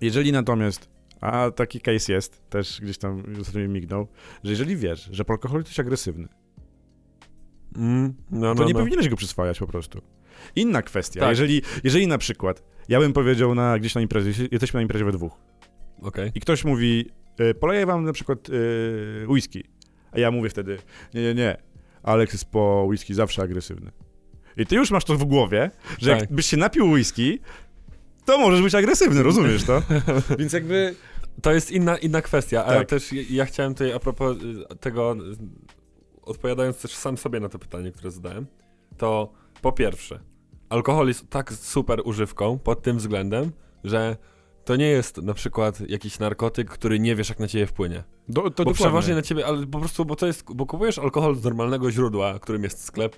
Jeżeli 0.00 0.32
natomiast, 0.32 0.90
a 1.20 1.50
taki 1.50 1.80
case 1.80 2.12
jest, 2.12 2.50
też 2.50 2.80
gdzieś 2.80 2.98
tam 2.98 3.22
mi 3.54 3.68
mignął, 3.68 4.08
że 4.44 4.50
jeżeli 4.50 4.76
wiesz, 4.76 5.08
że 5.12 5.24
alkohol 5.28 5.60
jest 5.60 5.80
agresywny, 5.80 6.28
Mm, 7.76 8.14
no, 8.30 8.54
to 8.54 8.60
no, 8.62 8.68
nie 8.68 8.72
no. 8.72 8.78
powinieneś 8.78 9.08
go 9.08 9.16
przyswajać 9.16 9.58
po 9.58 9.66
prostu. 9.66 10.02
Inna 10.56 10.82
kwestia, 10.82 11.20
Tak. 11.20 11.30
jeżeli, 11.30 11.62
jeżeli 11.84 12.06
na 12.06 12.18
przykład, 12.18 12.62
ja 12.88 13.00
bym 13.00 13.12
powiedział 13.12 13.54
na, 13.54 13.78
gdzieś 13.78 13.94
na 13.94 14.00
imprezie, 14.00 14.48
jesteśmy 14.52 14.78
na 14.78 14.82
imprezie 14.82 15.04
we 15.04 15.12
dwóch, 15.12 15.32
Okej. 16.02 16.30
i 16.34 16.40
ktoś 16.40 16.64
mówi, 16.64 17.10
y, 17.40 17.54
poleję 17.54 17.86
wam 17.86 18.04
na 18.04 18.12
przykład 18.12 18.48
y, 18.48 19.24
whisky, 19.28 19.64
a 20.12 20.18
ja 20.20 20.30
mówię 20.30 20.50
wtedy, 20.50 20.78
nie, 21.14 21.22
nie, 21.22 21.34
nie, 21.34 21.56
Alex 22.02 22.32
jest 22.32 22.50
po 22.50 22.84
whisky 22.88 23.14
zawsze 23.14 23.42
agresywny. 23.42 23.90
I 24.56 24.66
ty 24.66 24.76
już 24.76 24.90
masz 24.90 25.04
to 25.04 25.14
w 25.14 25.24
głowie, 25.24 25.70
że 25.98 26.10
Tak. 26.10 26.20
jakbyś 26.20 26.46
się 26.46 26.56
napił 26.56 26.90
whisky, 26.90 27.40
to 28.28 28.38
możesz 28.38 28.62
być 28.62 28.74
agresywny, 28.74 29.22
rozumiesz 29.22 29.64
to? 29.64 29.82
Więc 30.38 30.52
jakby... 30.52 30.94
To 31.42 31.52
jest 31.52 31.70
inna, 31.70 31.96
inna 31.96 32.22
kwestia, 32.22 32.64
ale 32.64 32.78
Tak. 32.78 32.88
też 32.88 33.12
ja- 33.12 33.22
ja 33.30 33.44
chciałem 33.44 33.74
tutaj 33.74 33.92
a 33.92 33.98
propos 33.98 34.36
y, 34.72 34.76
tego, 34.80 35.16
odpowiadając 36.22 36.82
też 36.82 36.94
sam 36.94 37.16
sobie 37.18 37.40
na 37.40 37.48
to 37.48 37.58
pytanie, 37.58 37.92
które 37.92 38.10
zadałem, 38.10 38.46
to 38.96 39.32
po 39.62 39.72
pierwsze, 39.72 40.20
alkohol 40.68 41.08
jest 41.08 41.30
tak 41.30 41.52
super 41.52 42.00
używką 42.04 42.58
pod 42.58 42.82
tym 42.82 42.96
względem, 42.98 43.52
że 43.84 44.16
to 44.64 44.76
nie 44.76 44.86
jest 44.88 45.16
na 45.16 45.34
przykład 45.34 45.90
jakiś 45.90 46.18
narkotyk, 46.18 46.70
który 46.70 46.98
nie 47.00 47.16
wiesz 47.16 47.28
jak 47.28 47.38
na 47.40 47.48
ciebie 47.48 47.66
wpłynie. 47.66 48.04
Do, 48.28 48.34
to 48.34 48.42
bo 48.42 48.50
dokładnie. 48.50 48.74
przeważnie 48.74 49.14
na 49.14 49.22
ciebie, 49.22 49.46
ale 49.46 49.66
po 49.66 49.78
prostu, 49.78 50.04
bo 50.04 50.16
to 50.16 50.26
jest, 50.26 50.44
bo 50.54 50.66
kupujesz 50.66 50.98
alkohol 50.98 51.36
z 51.36 51.44
normalnego 51.44 51.90
źródła, 51.90 52.38
którym 52.38 52.62
jest 52.64 52.84
sklep 52.84 53.16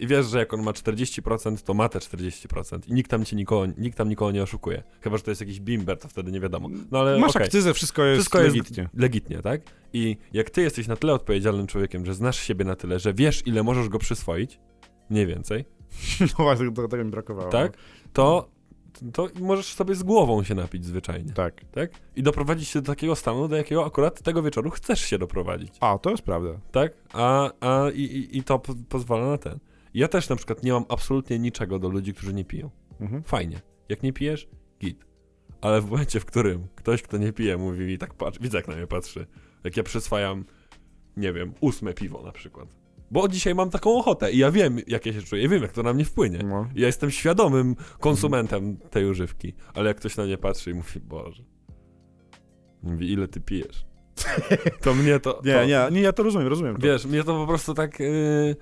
i 0.00 0.06
wiesz, 0.06 0.26
że 0.26 0.38
jak 0.38 0.54
on 0.54 0.62
ma 0.62 0.70
40%, 0.70 1.62
to 1.62 1.74
ma 1.74 1.88
te 1.88 1.98
40% 1.98 2.78
i 2.88 2.92
nikt 2.92 3.10
tam 3.10 3.24
ci 3.24 3.36
nikogo, 3.36 3.72
nikt 3.78 3.98
tam 3.98 4.08
nikogo 4.08 4.30
nie 4.32 4.42
oszukuje. 4.42 4.82
Chyba, 5.00 5.16
że 5.16 5.22
to 5.22 5.30
jest 5.30 5.40
jakiś 5.40 5.60
bimber, 5.60 5.98
to 5.98 6.08
wtedy 6.08 6.32
nie 6.32 6.40
wiadomo. 6.40 6.68
No 6.90 6.98
ale 7.00 7.18
Masz 7.18 7.30
okej. 7.30 7.42
akcyzę, 7.46 7.74
wszystko 7.74 8.04
jest 8.04 8.16
Wszystko 8.20 8.40
jest 8.40 8.56
legitnie. 8.56 8.88
legitnie, 8.94 9.38
tak? 9.42 9.60
I 9.92 10.16
jak 10.32 10.50
ty 10.50 10.62
jesteś 10.62 10.86
na 10.86 10.96
tyle 10.96 11.12
odpowiedzialnym 11.14 11.66
człowiekiem, 11.66 12.06
że 12.06 12.14
znasz 12.14 12.38
siebie 12.40 12.64
na 12.64 12.76
tyle, 12.76 12.98
że 12.98 13.14
wiesz, 13.14 13.42
ile 13.46 13.62
możesz 13.62 13.88
go 13.88 13.98
przyswoić, 13.98 14.60
mniej 15.10 15.26
więcej, 15.26 15.64
No 16.38 16.44
właśnie, 16.44 16.72
to, 16.72 16.88
tego 16.88 17.04
mi 17.04 17.10
brakowało. 17.10 17.50
tak? 17.50 17.76
To, 18.12 18.48
to 19.12 19.28
możesz 19.40 19.66
sobie 19.74 19.94
z 19.94 20.02
głową 20.02 20.42
się 20.42 20.54
napić 20.54 20.84
zwyczajnie, 20.84 21.32
Tak. 21.32 21.64
tak? 21.72 21.90
I 22.16 22.22
doprowadzić 22.22 22.68
się 22.68 22.80
do 22.82 22.86
takiego 22.92 23.16
stanu, 23.16 23.48
do 23.48 23.56
jakiego 23.56 23.86
akurat 23.86 24.22
tego 24.22 24.42
wieczoru 24.42 24.70
chcesz 24.70 25.00
się 25.00 25.18
doprowadzić, 25.18 25.72
A, 25.80 25.98
to 25.98 26.10
jest 26.10 26.22
prawda. 26.22 26.50
tak? 26.72 26.92
A, 27.12 27.50
a 27.60 27.90
i, 27.90 28.00
i, 28.02 28.38
i 28.38 28.42
to 28.42 28.58
po, 28.58 28.74
pozwala 28.88 29.26
na 29.26 29.38
ten. 29.38 29.58
Ja 29.94 30.08
też 30.08 30.28
na 30.28 30.36
przykład 30.36 30.62
nie 30.62 30.72
mam 30.72 30.84
absolutnie 30.88 31.38
niczego 31.38 31.78
do 31.78 31.88
ludzi, 31.88 32.14
którzy 32.14 32.34
nie 32.34 32.44
piją. 32.44 32.70
Mhm. 33.00 33.22
Fajnie. 33.22 33.60
Jak 33.88 34.02
nie 34.02 34.12
pijesz, 34.12 34.48
git. 34.80 35.04
Ale 35.60 35.80
w 35.80 35.90
momencie, 35.90 36.20
w 36.20 36.24
którym 36.24 36.66
ktoś, 36.74 37.02
kto 37.02 37.16
nie 37.18 37.32
pije, 37.32 37.56
mówi 37.56 37.84
mi 37.84 37.98
tak, 37.98 38.14
patrz, 38.14 38.38
widzę 38.38 38.58
jak 38.58 38.68
na 38.68 38.76
mnie 38.76 38.86
patrzy, 38.86 39.26
jak 39.64 39.76
ja 39.76 39.82
przyswajam, 39.82 40.44
nie 41.16 41.32
wiem, 41.32 41.52
ósme 41.60 41.94
piwo 41.94 42.22
na 42.22 42.32
przykład. 42.32 42.76
Bo 43.10 43.28
dzisiaj 43.28 43.54
mam 43.54 43.70
taką 43.70 43.98
ochotę 43.98 44.32
i 44.32 44.38
ja 44.38 44.50
wiem, 44.50 44.78
jak 44.86 45.06
ja 45.06 45.12
się 45.12 45.22
czuję, 45.22 45.48
wiem, 45.48 45.62
jak 45.62 45.72
to 45.72 45.82
na 45.82 45.92
mnie 45.92 46.04
wpłynie. 46.04 46.38
No. 46.38 46.68
Ja 46.74 46.86
jestem 46.86 47.10
świadomym 47.10 47.76
konsumentem 48.00 48.76
tej 48.76 49.06
używki, 49.06 49.54
ale 49.74 49.88
jak 49.88 49.96
ktoś 49.96 50.16
na 50.16 50.24
mnie 50.24 50.38
patrzy 50.38 50.70
i 50.70 50.74
mówi, 50.74 51.00
Boże, 51.00 51.42
mówi, 52.82 53.12
ile 53.12 53.28
ty 53.28 53.40
pijesz? 53.40 53.86
To 54.82 54.94
mnie 54.94 55.20
to... 55.20 55.40
Nie, 55.44 55.54
to, 55.54 55.64
nie, 55.64 55.88
nie, 55.92 56.00
ja 56.00 56.12
to 56.12 56.22
rozumiem, 56.22 56.48
rozumiem. 56.48 56.76
To. 56.76 56.82
Wiesz, 56.82 57.06
mnie 57.06 57.24
to 57.24 57.34
po 57.34 57.46
prostu 57.46 57.74
tak. 57.74 58.00
Yy, 58.00 58.56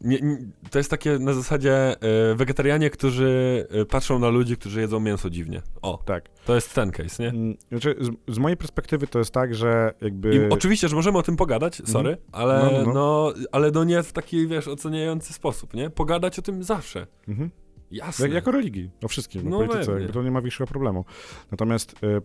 nie, 0.00 0.20
nie, 0.20 0.38
to 0.70 0.78
jest 0.78 0.90
takie 0.90 1.18
na 1.18 1.32
zasadzie 1.32 1.96
yy, 2.28 2.34
wegetarianie, 2.34 2.90
którzy 2.90 3.66
yy, 3.70 3.86
patrzą 3.86 4.18
na 4.18 4.28
ludzi, 4.28 4.56
którzy 4.56 4.80
jedzą 4.80 5.00
mięso 5.00 5.30
dziwnie. 5.30 5.62
O, 5.82 6.02
Tak. 6.04 6.24
to 6.46 6.54
jest 6.54 6.74
ten 6.74 6.90
case, 6.90 7.22
nie? 7.22 7.28
Mm, 7.28 7.56
Znaczy, 7.68 7.96
z, 8.00 8.34
z 8.34 8.38
mojej 8.38 8.56
perspektywy 8.56 9.06
to 9.06 9.18
jest 9.18 9.30
tak, 9.30 9.54
że 9.54 9.94
jakby... 10.00 10.34
I 10.34 10.50
oczywiście, 10.50 10.88
że 10.88 10.96
możemy 10.96 11.18
o 11.18 11.22
tym 11.22 11.36
pogadać, 11.36 11.82
sorry, 11.84 12.16
ale 12.32 12.70
No, 12.72 12.84
no, 12.86 12.92
no. 12.92 13.32
ale 13.52 13.70
no 13.70 13.84
nie 13.84 14.02
w 14.02 14.12
taki, 14.12 14.46
wiesz, 14.46 14.68
oceniający 14.68 15.32
sposób, 15.32 15.74
nie? 15.74 15.90
Pogadać 15.90 16.38
o 16.38 16.42
tym 16.42 16.62
zawsze. 16.62 17.06
Mhm. 17.28 17.50
Jasne. 17.90 18.24
Jak, 18.26 18.34
jako 18.34 18.50
religii, 18.50 18.90
o 19.04 19.08
wszystkim, 19.08 19.42
No 19.44 19.50
no, 19.50 19.66
polityce, 19.66 19.92
jakby 19.92 20.12
to 20.12 20.22
nie 20.22 20.30
ma 20.30 20.40
większego 20.40 20.68
problemu. 20.68 21.04
Natomiast 21.50 21.92
y, 21.92 22.06
y, 22.06 22.20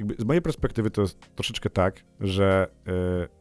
jakby 0.00 0.14
z 0.18 0.24
mojej 0.24 0.42
perspektywy 0.42 0.90
to 0.90 1.02
jest 1.02 1.18
troszeczkę 1.34 1.70
tak, 1.70 2.04
że 2.20 2.68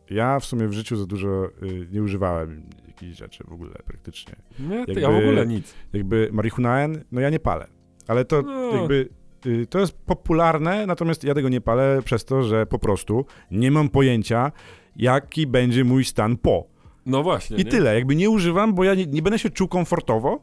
y, 0.09 0.15
ja 0.15 0.39
w 0.39 0.45
sumie 0.45 0.67
w 0.67 0.73
życiu 0.73 0.95
za 0.95 1.05
dużo 1.05 1.45
y, 1.63 1.87
nie 1.91 2.03
używałem 2.03 2.69
jakichś 2.87 3.17
rzeczy 3.17 3.43
w 3.47 3.53
ogóle 3.53 3.71
praktycznie. 3.85 4.35
Nie, 4.59 4.69
to 4.85 4.91
jakby- 4.91 5.01
ja 5.01 5.11
w 5.11 5.15
ogóle 5.17 5.47
nic. 5.47 5.73
Jakby 5.93 6.29
marihunaen, 6.31 7.03
no 7.11 7.21
ja 7.21 7.29
nie 7.29 7.39
palę, 7.39 7.67
ale 8.07 8.25
to 8.25 8.41
No. 8.41 8.75
jakby 8.75 9.09
y, 9.45 9.67
to 9.67 9.79
jest 9.79 9.97
popularne, 9.97 10.85
natomiast 10.85 11.23
ja 11.23 11.33
tego 11.33 11.49
nie 11.49 11.61
palę 11.61 12.01
przez 12.05 12.25
to, 12.25 12.43
że 12.43 12.65
po 12.65 12.79
prostu 12.79 13.25
nie 13.51 13.71
mam 13.71 13.89
pojęcia, 13.89 14.51
jaki 14.95 15.47
będzie 15.47 15.83
mój 15.83 16.05
stan 16.05 16.37
po. 16.37 16.67
No 17.05 17.23
właśnie. 17.23 17.57
I 17.57 17.65
nie? 17.65 17.71
tyle, 17.71 17.95
jakby 17.95 18.15
nie 18.15 18.29
używam, 18.29 18.73
bo 18.73 18.83
ja 18.83 18.95
nie, 18.95 19.05
nie 19.05 19.21
będę 19.21 19.39
się 19.39 19.49
czuł 19.49 19.67
komfortowo, 19.67 20.41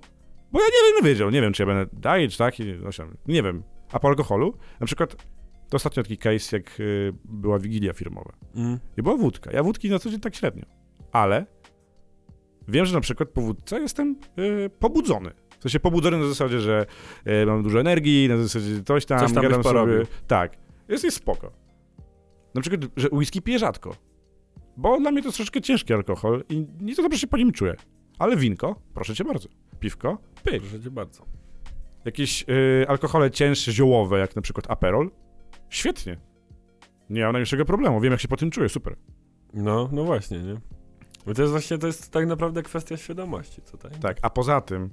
bo 0.53 0.61
ja 0.61 0.67
nie 0.67 0.93
będę 0.95 1.09
wiedział, 1.09 1.31
nie 1.31 1.41
wiem, 1.41 1.53
czy 1.53 1.63
ja 1.63 1.67
będę 1.67 2.29
czy 2.29 2.39
tak, 2.39 2.55
no, 2.83 2.91
nie 3.29 3.43
wiem. 3.43 3.63
A 3.93 3.99
po 4.01 4.09
alkoholu, 4.09 4.55
na 4.81 4.87
przykład, 4.87 5.17
to 5.69 5.77
ostatnio 5.77 6.03
taki 6.03 6.19
case, 6.19 6.57
jak 6.57 6.81
y, 6.81 7.13
była 7.25 7.59
wigilia 7.59 7.93
firmowa 7.93 8.33
Mm. 8.55 8.79
i 8.97 9.03
była 9.03 9.17
wódka. 9.17 9.51
Ja 9.53 9.63
wódki 9.63 9.91
na 9.91 9.99
co 9.99 10.11
dzień 10.11 10.21
tak 10.21 10.35
średnio, 10.35 10.65
ale 11.13 11.47
wiem, 12.69 12.87
że 12.87 12.95
na 12.95 13.01
przykład 13.01 13.29
po 13.29 13.41
wódce 13.41 13.81
jestem 13.81 14.17
y, 14.39 14.71
pobudzony. 14.79 15.31
W 15.59 15.63
sensie 15.63 15.81
pobudzony 15.81 16.19
na 16.19 16.27
zasadzie, 16.29 16.61
że 16.61 16.87
y, 17.43 17.47
mam 17.47 17.63
dużo 17.63 17.81
energii, 17.81 18.29
na 18.29 18.37
zasadzie 18.37 18.83
coś 18.83 19.07
tam, 19.07 19.19
Coś 19.19 19.33
tam 19.33 19.43
gadam 19.43 19.63
sobie. 19.63 20.03
Tak, 20.27 20.57
jest, 20.89 21.05
jest 21.05 21.17
spoko. 21.17 21.53
Na 22.55 22.61
przykład, 22.61 22.81
że 22.97 23.09
whisky 23.13 23.43
piję 23.43 23.59
rzadko, 23.59 23.97
bo 24.77 25.01
dla 25.01 25.11
mnie 25.11 25.23
to 25.23 25.29
jest 25.29 25.37
troszeczkę 25.37 25.61
ciężki 25.61 25.93
alkohol 25.95 26.45
i 26.49 26.67
nie 26.81 26.95
to 26.97 27.03
dobrze 27.03 27.19
się 27.19 27.27
po 27.27 27.37
nim 27.37 27.53
czuję. 27.53 27.75
Ale 28.19 28.37
winko, 28.37 28.83
proszę 28.95 29.15
cię 29.15 29.25
bardzo. 29.25 29.49
Piwko, 29.81 30.19
pyk. 30.45 30.63
Proszę 30.63 30.81
cię 30.81 30.91
bardzo. 30.91 31.27
Jakieś 32.05 32.45
y, 32.83 32.89
alkohole 32.89 33.31
cięższe, 33.31 33.73
ziołowe, 33.73 34.19
jak 34.19 34.37
na 34.37 34.43
przykład 34.43 34.71
Aperol, 34.71 35.11
świetnie. 35.71 36.17
Nie 37.11 37.23
mam 37.23 37.33
najmniejszego 37.33 37.65
problemu, 37.65 38.01
wiem 38.01 38.13
jak 38.13 38.21
się 38.21 38.29
po 38.29 38.37
tym 38.37 38.51
czuję, 38.51 38.69
super. 38.69 38.97
No, 39.55 39.89
no 39.93 40.05
właśnie, 40.05 40.39
nie? 40.39 40.55
Bo 41.27 41.35
to 41.35 41.43
jest 41.43 41.53
właśnie, 41.53 41.79
to 41.79 41.87
jest 41.87 42.11
tak 42.11 42.27
naprawdę 42.27 42.63
kwestia 42.63 42.97
świadomości 42.97 43.63
tutaj. 43.63 43.91
Tak, 44.01 44.19
a 44.23 44.31
poza 44.31 44.61
tym, 44.61 44.91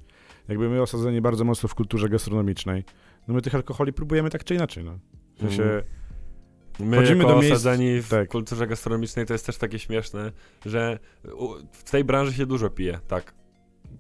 jakby 0.48 0.70
my 0.70 0.82
osadzeni 0.82 1.22
bardzo 1.22 1.44
mocno 1.44 1.70
w 1.70 1.76
kulturze 1.76 2.10
gastronomicznej, 2.10 2.84
no 3.28 3.34
my 3.34 3.42
tych 3.42 3.56
alkoholi 3.56 3.94
próbujemy 3.94 4.30
tak 4.30 4.44
czy 4.44 4.56
inaczej, 4.56 4.84
no. 4.84 5.00
W 5.36 5.40
sensie, 5.40 5.64
Mm. 5.64 6.90
My 6.90 6.98
Chodzimy 6.98 7.24
jako 7.24 7.34
do 7.36 7.40
miejsc- 7.40 7.52
osadzeni 7.52 8.02
w 8.02 8.10
tak. 8.10 8.30
kulturze 8.30 8.68
gastronomicznej 8.68 9.26
to 9.26 9.34
jest 9.34 9.46
też 9.46 9.58
takie 9.58 9.80
śmieszne, 9.80 10.32
że 10.66 11.00
w 11.72 11.92
tej 11.92 12.04
branży 12.04 12.34
się 12.34 12.46
dużo 12.46 12.70
pije, 12.70 13.00
tak. 13.08 13.34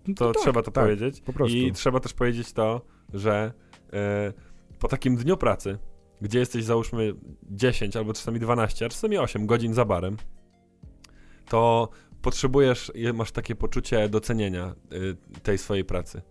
no 0.07 0.13
To 0.15 0.33
tak, 0.33 0.41
trzeba 0.41 0.61
to 0.61 0.71
tak, 0.71 0.83
powiedzieć. 0.83 1.23
I 1.47 1.71
trzeba 1.71 1.99
też 1.99 2.13
powiedzieć 2.13 2.53
to, 2.53 2.81
że 3.13 3.53
e, 3.93 4.33
po 4.79 4.87
takim 4.87 5.15
dniu 5.15 5.37
pracy, 5.37 5.77
gdzie 6.23 6.39
jesteś 6.39 6.63
załóżmy 6.63 7.13
10 7.43 7.95
albo 7.95 8.13
czasami 8.13 8.39
12, 8.39 8.85
a 8.85 8.89
czasami 8.89 9.17
8 9.17 9.45
godzin 9.45 9.73
za 9.73 9.85
barem, 9.85 10.17
to 11.49 11.89
potrzebujesz, 12.21 12.91
i 12.95 13.13
masz 13.13 13.31
takie 13.31 13.55
poczucie 13.55 14.09
docenienia 14.09 14.75
y, 14.93 15.41
tej 15.41 15.57
swojej 15.57 15.85
pracy. 15.85 16.21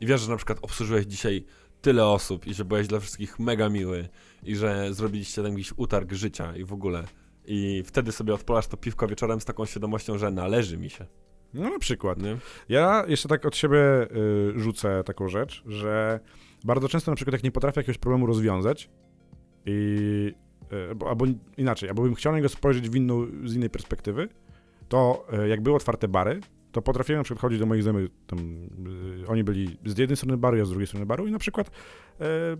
I 0.00 0.06
wiesz, 0.06 0.20
że 0.20 0.30
na 0.30 0.36
przykład 0.36 0.58
obsłużyłeś 0.62 1.06
dzisiaj 1.06 1.44
tyle 1.80 2.06
osób 2.06 2.46
i 2.46 2.54
że 2.54 2.64
byłeś 2.64 2.86
dla 2.86 3.00
wszystkich 3.00 3.38
mega 3.38 3.68
miły 3.68 4.08
i 4.42 4.56
że 4.56 4.94
zrobiliście 4.94 5.42
tam 5.42 5.52
jakiś 5.52 5.72
utarg 5.76 6.12
życia 6.12 6.56
i 6.56 6.64
w 6.64 6.72
ogóle. 6.72 7.04
I 7.44 7.82
wtedy 7.86 8.12
sobie 8.12 8.34
odpalasz 8.34 8.66
to 8.66 8.76
piwko 8.76 9.06
wieczorem 9.06 9.40
z 9.40 9.44
taką 9.44 9.66
świadomością, 9.66 10.18
że 10.18 10.30
należy 10.30 10.78
mi 10.78 10.90
się. 10.90 11.06
No 11.54 11.70
na 11.70 11.78
przykład. 11.78 12.18
Nie? 12.18 12.36
Ja 12.68 13.04
jeszcze 13.08 13.28
tak 13.28 13.46
od 13.46 13.56
siebie 13.56 13.78
y, 13.78 14.52
rzucę 14.56 15.04
taką 15.04 15.28
rzecz, 15.28 15.62
że 15.66 16.20
bardzo 16.64 16.88
często 16.88 17.10
na 17.10 17.16
przykład 17.16 17.32
jak 17.32 17.42
nie 17.42 17.50
potrafię 17.50 17.80
jakiegoś 17.80 17.98
problemu 17.98 18.26
rozwiązać 18.26 18.90
i 19.66 20.34
y, 20.90 20.94
bo- 20.94 21.08
albo 21.08 21.26
inaczej, 21.56 21.88
albo 21.88 22.02
bym 22.02 22.14
chciał 22.14 22.32
na 22.32 22.38
niego 22.38 22.48
spojrzeć 22.48 22.88
w 22.90 22.94
inną, 22.96 23.26
z 23.44 23.54
innej 23.54 23.70
perspektywy, 23.70 24.28
to 24.88 25.26
y, 25.44 25.48
jak 25.48 25.60
były 25.60 25.76
otwarte 25.76 26.08
bary, 26.08 26.40
to 26.72 26.82
potrafiłem 26.82 27.18
na 27.20 27.24
przykład 27.24 27.40
chodzić 27.42 27.58
do 27.58 27.66
moich 27.66 27.82
znajomych, 27.82 28.10
tam, 28.26 28.38
y, 29.22 29.26
oni 29.28 29.44
byli 29.44 29.78
z 29.84 29.98
jednej 29.98 30.16
strony 30.16 30.36
baru, 30.36 30.56
ja 30.56 30.64
z 30.64 30.70
drugiej 30.70 30.86
strony 30.86 31.06
baru 31.06 31.26
i 31.26 31.30
na 31.30 31.38
przykład 31.38 31.68
y, 31.68 31.72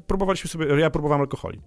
próbowaliśmy 0.06 0.50
sobie, 0.50 0.66
ja 0.80 0.90
próbowałem 0.90 1.20
alkoholi, 1.20 1.60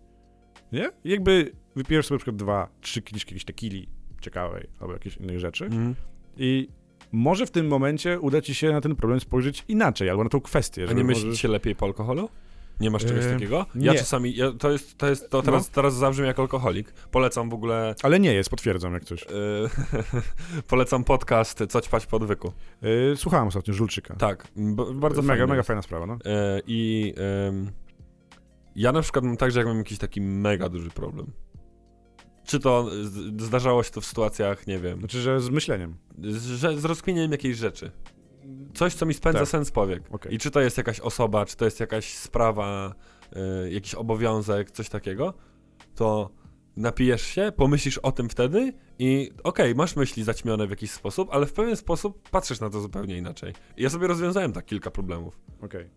nie? 0.72 0.92
I 1.04 1.10
jakby 1.10 1.52
wypijesz 1.76 2.06
sobie 2.08 2.16
na 2.16 2.20
przykład 2.20 2.36
dwa, 2.36 2.70
trzy 2.82 3.02
kieliszki 3.02 3.30
jakiejś 3.32 3.46
tequili 3.46 3.88
ciekawej 4.22 4.68
albo 4.80 4.94
jakiejś 4.94 5.18
innej 5.18 5.40
rzeczy, 5.40 5.66
Mhm. 5.66 5.96
i 6.38 6.68
może 7.12 7.46
w 7.46 7.52
tym 7.52 7.68
momencie 7.68 8.20
uda 8.20 8.42
ci 8.42 8.56
się 8.56 8.72
na 8.72 8.82
ten 8.82 8.96
problem 8.96 9.20
spojrzeć 9.20 9.66
inaczej, 9.68 10.10
albo 10.10 10.24
na 10.24 10.30
tą 10.30 10.42
kwestię. 10.42 10.86
A 10.90 10.94
nie 10.94 11.04
myśli 11.04 11.24
możesz- 11.24 11.36
ci 11.38 11.42
się 11.42 11.48
lepiej 11.48 11.76
po 11.76 11.86
alkoholu? 11.86 12.30
Nie 12.80 12.92
masz 12.92 13.06
czegoś 13.06 13.26
Eee, 13.26 13.34
takiego? 13.34 13.66
Ja 13.76 13.92
nie. 13.94 14.00
czasami, 14.00 14.36
ja, 14.36 14.52
to 14.52 14.72
jest, 14.72 14.98
to 14.98 15.10
jest, 15.10 15.30
to 15.30 15.42
teraz, 15.42 15.70
teraz 15.70 15.94
zabrzmi 15.96 16.26
jak 16.28 16.40
alkoholik. 16.40 16.94
Polecam 17.12 17.50
w 17.50 17.54
ogóle, 17.54 17.96
Ale 18.04 18.20
nie 18.20 18.34
jest, 18.34 18.50
potwierdzam 18.50 18.94
jak 18.94 19.06
coś. 19.06 19.24
e, 19.24 19.28
polecam 20.68 21.04
podcast 21.04 21.64
Co 21.70 21.82
ćpać 21.82 22.06
po 22.06 22.18
odwyku. 22.18 22.54
Yy, 22.82 23.14
słuchałem 23.18 23.48
ostatnio 23.48 23.74
Żulczyka. 23.74 24.16
Tak, 24.16 24.48
bardzo 24.96 25.22
mega, 25.22 25.34
fajny 25.34 25.48
mega 25.48 25.64
fajna 25.64 25.82
sprawa, 25.82 26.06
no. 26.06 26.18
E, 26.26 26.62
I 26.68 27.14
em, 27.48 27.72
ja 28.76 28.92
na 28.92 29.02
przykład 29.02 29.26
mam 29.26 29.38
tak, 29.38 29.52
że 29.52 29.60
jak 29.60 29.68
mam 29.68 29.78
jakiś 29.78 29.98
taki 29.98 30.22
mega 30.22 30.70
duży 30.70 30.90
problem. 30.90 31.28
Czy 32.46 32.60
to 32.60 32.90
zdarzało 33.40 33.84
się 33.84 33.92
to 33.92 34.02
w 34.02 34.06
sytuacjach, 34.06 34.68
nie 34.68 34.80
wiem, 34.80 35.00
Znaczy, 35.00 35.22
że 35.22 35.40
z 35.42 35.50
myśleniem. 35.50 35.96
z, 36.24 36.46
że, 36.46 36.78
z 36.78 36.86
rozkminieniem 36.86 37.32
jakiejś 37.32 37.58
rzeczy. 37.58 37.92
Coś, 38.74 38.94
co 38.94 39.06
mi 39.06 39.14
spędza 39.14 39.40
Tak. 39.40 39.48
sens 39.48 39.72
powiek. 39.72 40.04
Okej. 40.12 40.34
I 40.34 40.38
czy 40.38 40.52
to 40.52 40.60
jest 40.62 40.78
jakaś 40.78 41.00
osoba, 41.00 41.46
czy 41.46 41.56
to 41.58 41.66
jest 41.66 41.80
jakaś 41.80 42.14
sprawa, 42.18 42.96
y, 43.66 43.72
jakiś 43.72 43.96
obowiązek, 43.96 44.72
coś 44.72 44.90
takiego, 44.90 45.34
to 45.96 46.30
napijesz 46.78 47.22
się, 47.22 47.52
pomyślisz 47.56 47.98
o 47.98 48.12
tym 48.12 48.30
wtedy 48.30 48.74
i 49.00 49.32
okej, 49.44 49.76
masz 49.76 49.96
myśli 49.96 50.24
zaćmione 50.24 50.68
w 50.68 50.70
jakiś 50.70 50.92
sposób, 50.92 51.30
ale 51.32 51.46
w 51.46 51.54
pewien 51.54 51.76
sposób 51.76 52.30
patrzysz 52.30 52.60
na 52.60 52.70
to 52.70 52.82
zupełnie 52.82 53.18
inaczej. 53.18 53.54
I 53.78 53.84
ja 53.84 53.90
sobie 53.90 54.08
rozwiązałem 54.08 54.54
tak 54.54 54.66
kilka 54.66 54.92
problemów. 54.92 55.40
Okej. 55.62 55.90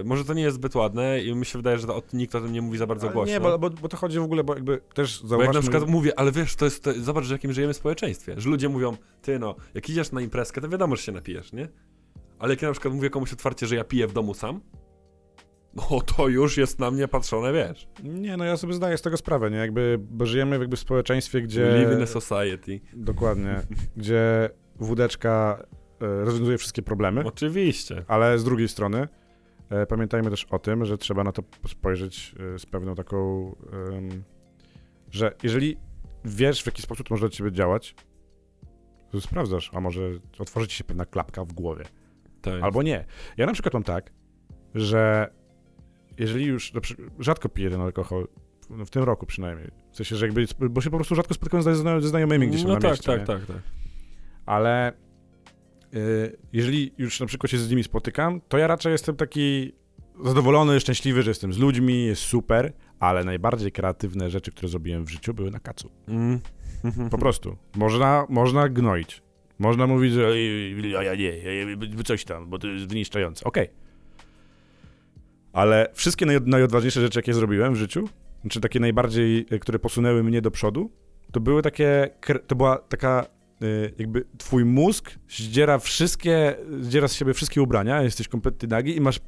Y, 0.00 0.04
Może 0.04 0.24
to 0.24 0.34
nie 0.34 0.42
jest 0.42 0.56
zbyt 0.56 0.74
ładne 0.74 1.22
i 1.22 1.34
mi 1.34 1.46
się 1.46 1.58
wydaje, 1.58 1.78
że 1.78 1.86
to, 1.86 2.02
nikt 2.12 2.34
o 2.34 2.40
tym 2.40 2.52
nie 2.52 2.62
mówi 2.62 2.78
za 2.78 2.86
bardzo 2.86 3.06
Ale 3.06 3.14
głośno. 3.14 3.32
Nie, 3.32 3.40
bo, 3.40 3.58
bo, 3.58 3.70
bo 3.70 3.88
to 3.88 3.96
chodzi 3.96 4.18
w 4.18 4.22
ogóle, 4.22 4.44
bo 4.44 4.54
jakby 4.54 4.80
też 4.94 5.18
Bo 5.18 5.22
jak 5.22 5.28
zauważmy... 5.28 5.54
na 5.54 5.60
przykład 5.60 5.88
mówię, 5.88 6.18
ale 6.18 6.32
wiesz, 6.32 6.56
to 6.56 6.64
jest, 6.64 6.84
to, 6.84 6.92
zobacz, 6.92 7.24
że 7.24 7.34
jakim 7.34 7.52
żyjemy 7.52 7.74
społeczeństwie, 7.74 8.34
że 8.36 8.50
ludzie 8.50 8.68
mówią, 8.68 8.96
ty 9.22 9.38
no, 9.38 9.56
jak 9.74 9.90
idziesz 9.90 10.12
na 10.12 10.20
imprezkę, 10.20 10.60
to 10.60 10.68
wiadomo, 10.68 10.96
że 10.96 11.02
się 11.02 11.12
napijesz, 11.12 11.52
nie? 11.52 11.68
Ale 12.38 12.52
jak 12.52 12.62
ja 12.62 12.68
na 12.68 12.72
przykład 12.72 12.94
mówię 12.94 13.10
komuś 13.10 13.32
otwarcie, 13.32 13.66
że 13.66 13.76
ja 13.76 13.84
piję 13.84 14.06
w 14.06 14.12
domu 14.12 14.34
sam, 14.34 14.60
no 15.76 16.00
to 16.00 16.28
już 16.28 16.56
jest 16.56 16.78
na 16.78 16.90
mnie 16.90 17.08
patrzone, 17.08 17.52
wiesz. 17.52 17.88
Nie, 18.04 18.36
no 18.36 18.44
ja 18.44 18.56
sobie 18.56 18.74
zdaję 18.74 18.98
z 18.98 19.02
tego 19.02 19.16
sprawę, 19.16 19.50
nie? 19.50 19.56
Jakby, 19.56 19.98
bo 20.10 20.26
żyjemy 20.26 20.58
jakby 20.58 20.76
w 20.76 20.80
społeczeństwie, 20.80 21.42
gdzie... 21.42 21.66
Live 21.66 21.96
in 21.96 22.02
a 22.02 22.06
society. 22.06 22.80
Dokładnie. 22.92 23.60
gdzie 23.96 24.50
wódeczka 24.76 25.64
e, 26.00 26.24
rozwiązuje 26.24 26.58
wszystkie 26.58 26.82
problemy, 26.82 27.24
Oczywiście. 27.24 28.04
ale 28.08 28.38
z 28.38 28.44
drugiej 28.44 28.68
strony 28.68 29.08
pamiętajmy 29.88 30.30
też 30.30 30.44
o 30.44 30.58
tym, 30.58 30.84
że 30.84 30.98
trzeba 30.98 31.24
na 31.24 31.32
to 31.32 31.42
spojrzeć 31.68 32.34
e, 32.54 32.58
z 32.58 32.66
pewną 32.66 32.94
taką, 32.94 33.50
że 35.10 35.32
jeżeli 35.42 35.76
wiesz, 36.24 36.62
w 36.62 36.66
jaki 36.66 36.82
sposób 36.82 37.08
to 37.08 37.14
może 37.14 37.28
dla 37.28 37.36
ciebie 37.36 37.52
działać, 37.52 37.94
to 39.10 39.20
sprawdzasz, 39.20 39.70
a 39.74 39.80
może 39.80 40.00
otworzy 40.38 40.68
ci 40.68 40.76
się 40.76 40.84
pewna 40.84 41.06
klapka 41.06 41.44
w 41.44 41.52
głowie. 41.52 41.84
Tak. 42.42 42.62
Albo 42.62 42.82
nie. 42.82 43.04
Ja 43.36 43.46
na 43.46 43.52
przykład 43.52 43.74
mam 43.74 43.82
tak, 43.82 44.12
że 44.74 45.30
jeżeli 46.18 46.44
już, 46.44 46.72
przy- 46.82 47.10
rzadko 47.18 47.48
piję 47.48 47.70
ten 47.70 47.80
alkohol, 47.80 48.28
no 48.70 48.84
w 48.84 48.90
tym 48.90 49.02
roku 49.02 49.26
przynajmniej, 49.26 49.70
w 49.92 49.96
sensie, 49.96 50.16
że 50.16 50.26
jakby, 50.26 50.46
bo 50.70 50.80
się 50.80 50.90
po 50.90 50.96
prostu 50.96 51.14
rzadko 51.14 51.34
spotykam 51.34 51.62
ze, 51.62 51.74
zna- 51.74 52.00
ze 52.00 52.08
znajomymi 52.08 52.48
gdzieś 52.48 52.60
tam 52.60 52.68
No 52.68 52.74
na 52.74 52.80
tak, 52.80 52.90
mieście, 52.90 53.06
tak, 53.06 53.20
nie? 53.20 53.26
tak, 53.26 53.46
tak. 53.46 53.56
ale 54.46 54.92
jeżeli 56.52 56.92
już 56.98 57.20
na 57.20 57.26
przykład 57.26 57.50
się 57.50 57.58
z 57.58 57.70
nimi 57.70 57.84
spotykam, 57.84 58.40
to 58.48 58.58
ja 58.58 58.66
raczej 58.66 58.92
jestem 58.92 59.16
taki 59.16 59.72
zadowolony, 60.24 60.80
szczęśliwy, 60.80 61.22
że 61.22 61.30
jestem 61.30 61.52
z 61.52 61.58
ludźmi, 61.58 62.04
jest 62.04 62.22
super, 62.22 62.72
ale 62.98 63.24
najbardziej 63.24 63.72
kreatywne 63.72 64.30
rzeczy, 64.30 64.50
które 64.50 64.68
zrobiłem 64.68 65.04
w 65.04 65.10
życiu, 65.10 65.34
były 65.34 65.50
na 65.50 65.60
kacu. 65.60 65.90
Mm. 66.08 66.40
Po 67.10 67.18
prostu. 67.18 67.56
Można, 67.76 68.26
można 68.28 68.68
gnoić. 68.68 69.22
Można 69.58 69.86
mówić, 69.86 70.12
że 70.12 70.26
"Ej, 70.28 70.90
ja, 70.90 71.14
nie, 71.14 71.32
coś 72.04 72.24
tam, 72.24 72.50
bo 72.50 72.58
to 72.58 72.66
jest 72.68 72.86
wyniszczające. 72.86 73.44
Okej. 73.44 73.68
Ale 75.52 75.88
wszystkie 75.94 76.26
naj, 76.26 76.40
najodważniejsze 76.46 77.00
rzeczy, 77.00 77.18
jakie 77.18 77.34
zrobiłem 77.34 77.74
w 77.74 77.76
życiu, 77.76 78.08
czy 78.50 78.60
takie 78.60 78.80
najbardziej, 78.80 79.46
e, 79.50 79.58
które 79.58 79.78
posunęły 79.78 80.22
mnie 80.22 80.42
do 80.42 80.50
przodu, 80.50 80.90
to 81.32 81.40
były 81.40 81.62
takie, 81.62 82.10
to 82.46 82.56
była 82.56 82.78
taka, 82.78 83.26
jakby 83.98 84.24
twój 84.38 84.64
mózg 84.64 85.10
zdziera 85.28 85.78
wszystkie, 85.78 86.56
zdziera 86.80 87.08
z 87.08 87.14
siebie 87.14 87.34
wszystkie 87.34 87.62
ubrania, 87.62 88.02
jesteś 88.02 88.28
kompletnie 88.28 88.68
nagi 88.68 88.96
i 88.96 89.00
masz 89.00 89.20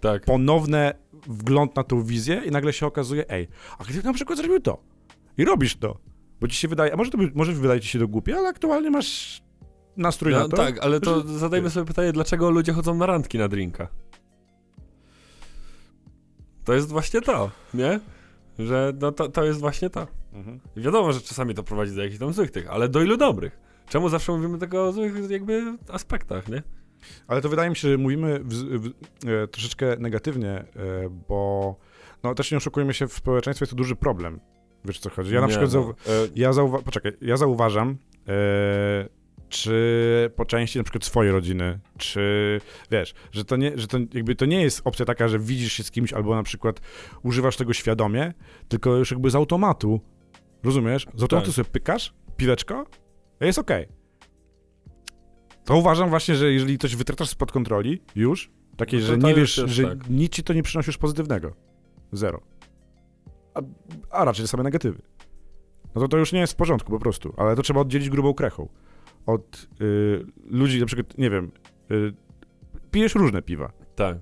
Tak. 0.00 0.24
ponowne 0.24 0.94
wgląd 1.26 1.76
na 1.76 1.84
tą 1.84 2.02
wizję 2.04 2.42
i 2.46 2.50
nagle 2.50 2.72
się 2.72 2.86
okazuje, 2.86 3.30
ej, 3.30 3.48
a 3.78 3.84
gdyby 3.84 4.02
na 4.02 4.12
przykład 4.12 4.38
zrobił 4.38 4.60
to 4.60 4.82
i 5.38 5.44
robisz 5.44 5.76
to, 5.76 5.98
bo 6.40 6.48
ci 6.48 6.56
się 6.56 6.68
wydaje, 6.68 6.92
a 6.92 6.96
może 6.96 7.10
to 7.10 7.18
może 7.34 7.52
wydaje 7.52 7.80
ci 7.80 7.88
się 7.88 7.98
to 7.98 8.08
głupie, 8.08 8.36
ale 8.36 8.48
aktualnie 8.48 8.90
masz 8.90 9.42
nastrój 9.96 10.32
No, 10.32 10.38
na 10.38 10.48
to. 10.48 10.56
tak, 10.56 10.78
ale 10.84 11.00
to 11.00 11.20
że- 11.28 11.38
zadajmy 11.38 11.70
sobie 11.70 11.86
pytanie, 11.86 12.12
dlaczego 12.12 12.50
ludzie 12.50 12.72
chodzą 12.72 12.94
na 12.94 13.06
randki 13.06 13.38
na 13.38 13.48
drinka? 13.48 13.88
To 16.64 16.72
jest 16.74 16.88
właśnie 16.88 17.20
to, 17.20 17.50
nie? 17.74 18.00
Że 18.58 18.92
no 19.00 19.12
to, 19.12 19.28
to 19.28 19.44
jest 19.44 19.60
właśnie 19.60 19.90
to. 19.90 20.06
Mhm. 20.34 20.60
Wiadomo, 20.76 21.12
że 21.12 21.20
czasami 21.20 21.54
to 21.54 21.62
prowadzi 21.62 21.94
do 21.94 22.02
jakichś 22.02 22.18
tam 22.18 22.32
złych 22.32 22.50
tych, 22.50 22.70
ale 22.70 22.88
do 22.88 23.02
ilu 23.02 23.16
dobrych? 23.16 23.60
Czemu 23.88 24.08
zawsze 24.08 24.32
mówimy 24.32 24.58
tylko 24.58 24.84
o 24.88 24.92
złych 24.92 25.30
jakby 25.30 25.76
aspektach, 25.88 26.48
nie? 26.48 26.62
Ale 27.26 27.40
to 27.40 27.48
wydaje 27.48 27.70
mi 27.70 27.76
się, 27.76 27.90
że 27.90 27.98
mówimy 27.98 28.40
w, 28.44 28.54
w, 28.54 28.86
e, 28.86 29.48
troszeczkę 29.48 29.96
negatywnie, 29.98 30.50
e, 30.50 30.64
bo 31.28 31.76
no 32.22 32.34
też 32.34 32.50
nie 32.50 32.56
oszukujmy 32.56 32.94
się, 32.94 33.08
w 33.08 33.12
społeczeństwie 33.12 33.64
jest 33.64 33.70
to 33.70 33.76
duży 33.76 33.96
problem. 33.96 34.40
Wiesz 34.84 34.98
o 34.98 35.00
co 35.00 35.10
chodzi? 35.10 35.34
Ja 35.34 35.40
na 35.40 35.46
Nie, 35.46 35.50
przykład, 35.50 35.72
no, 35.74 35.94
e, 36.12 36.28
ja 36.34 36.50
zauwa- 36.52 36.82
poczekaj, 36.82 37.12
ja 37.20 37.36
zauważam, 37.36 37.96
czy 39.48 40.30
po 40.36 40.44
części 40.44 40.78
na 40.78 40.84
przykład 40.84 41.04
swojej 41.04 41.32
rodziny, 41.32 41.78
czy 41.98 42.60
wiesz, 42.90 43.14
że 43.32 43.44
to 43.44 43.56
nie, 43.56 43.72
że 43.78 43.86
to 43.86 43.98
jakby 44.14 44.34
to 44.34 44.44
nie 44.46 44.62
jest 44.62 44.80
opcja 44.84 45.04
taka, 45.06 45.28
że 45.28 45.38
widzisz 45.38 45.72
się 45.72 45.82
z 45.82 45.90
kimś 45.90 46.12
albo 46.12 46.34
na 46.34 46.42
przykład 46.42 46.80
używasz 47.22 47.56
tego 47.56 47.72
świadomie, 47.72 48.32
tylko 48.68 48.96
już 48.96 49.10
jakby 49.10 49.30
z 49.30 49.34
automatu, 49.34 50.00
rozumiesz? 50.64 51.06
Z 51.14 51.22
automatu 51.22 51.46
Tak. 51.46 51.54
sobie 51.54 51.70
pykasz, 51.70 52.14
piweczko, 52.36 52.86
jest 53.40 53.58
okej. 53.58 53.88
To 55.64 55.76
uważam 55.76 56.10
właśnie, 56.10 56.34
że 56.34 56.52
jeżeli 56.52 56.78
coś 56.78 56.96
wytracasz 56.96 57.28
spod 57.28 57.52
kontroli 57.52 58.02
już, 58.16 58.50
takiej, 58.76 59.00
No 59.00 59.06
że 59.06 59.18
nie 59.18 59.34
wiesz, 59.34 59.54
że 59.66 59.82
tak. 59.88 60.10
nic 60.10 60.32
ci 60.32 60.42
to 60.42 60.52
nie 60.52 60.62
przynosi 60.62 60.88
już 60.88 60.98
pozytywnego. 60.98 61.54
Zero. 62.12 62.40
A, 63.54 63.60
a 64.10 64.24
raczej 64.24 64.48
same 64.48 64.62
negatywy. 64.62 65.02
No 65.94 66.00
to 66.00 66.08
to 66.08 66.16
już 66.18 66.32
nie 66.32 66.40
jest 66.40 66.52
w 66.52 66.56
porządku 66.56 66.90
po 66.92 66.98
prostu, 66.98 67.34
ale 67.36 67.56
to 67.56 67.62
trzeba 67.62 67.80
oddzielić 67.80 68.10
grubą 68.10 68.34
krechą. 68.34 68.68
Od 69.26 69.68
y, 69.80 70.26
ludzi, 70.44 70.80
na 70.80 70.86
przykład, 70.86 71.18
nie 71.18 71.30
wiem, 71.30 71.52
y, 71.90 72.14
pijesz 72.90 73.14
różne 73.14 73.42
piwa, 73.42 73.72
tak, 73.96 74.18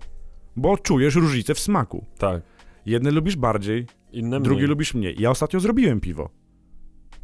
bo 0.56 0.78
czujesz 0.78 1.14
różnicę 1.14 1.54
w 1.54 1.58
smaku. 1.60 2.04
tak. 2.18 2.42
Jedne 2.86 3.10
lubisz 3.10 3.36
bardziej, 3.36 3.86
Inne 4.12 4.40
mniej. 4.40 4.60
lubisz 4.60 4.94
mniej. 4.94 5.16
Ja 5.18 5.30
ostatnio 5.30 5.60
zrobiłem 5.60 6.00
piwo, 6.00 6.30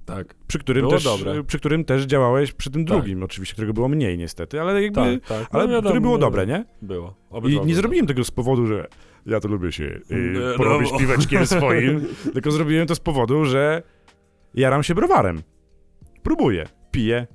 Tak, 0.05 0.35
przy 0.47 0.59
którym, 0.59 0.81
Było 0.83 0.93
też, 0.93 1.05
dobre. 1.05 1.45
przy 1.45 1.59
którym 1.59 1.85
też 1.85 2.05
działałeś 2.05 2.53
przy 2.53 2.71
tym 2.71 2.85
Tak. 2.87 2.97
drugim, 2.97 3.23
oczywiście, 3.23 3.53
którego 3.53 3.73
było 3.73 3.89
mniej 3.89 4.19
niestety, 4.19 4.61
ale 4.61 4.83
jakby, 4.83 5.19
tak, 5.19 5.27
tak. 5.39 5.49
ale 5.55 5.65
No 5.65 5.71
wiadomo, 5.71 5.89
które 5.89 6.01
było 6.01 6.15
no, 6.15 6.19
dobre, 6.19 6.47
nie? 6.47 6.65
Było. 6.83 7.15
I 7.31 7.35
Obydwa 7.35 7.59
nie 7.61 7.65
były 7.65 7.75
zrobiłem 7.75 8.07
tego 8.07 8.25
z 8.25 8.31
powodu, 8.31 8.67
że 8.67 8.87
ja 9.27 9.41
to 9.41 9.49
lubię 9.49 9.73
się 9.73 9.85
y, 9.85 10.01
no 10.11 10.57
porobić 10.57 10.91
bo- 10.91 10.99
piweczkiem 10.99 11.47
swoim, 11.47 12.07
tylko 12.35 12.51
zrobiłem 12.51 12.87
to 12.87 12.95
z 12.95 13.01
powodu, 13.01 13.45
że 13.45 13.83
jaram 14.55 14.83
się 14.83 14.95
browarem. 14.95 15.43
Próbuję, 16.23 16.67
piję, 16.91 17.27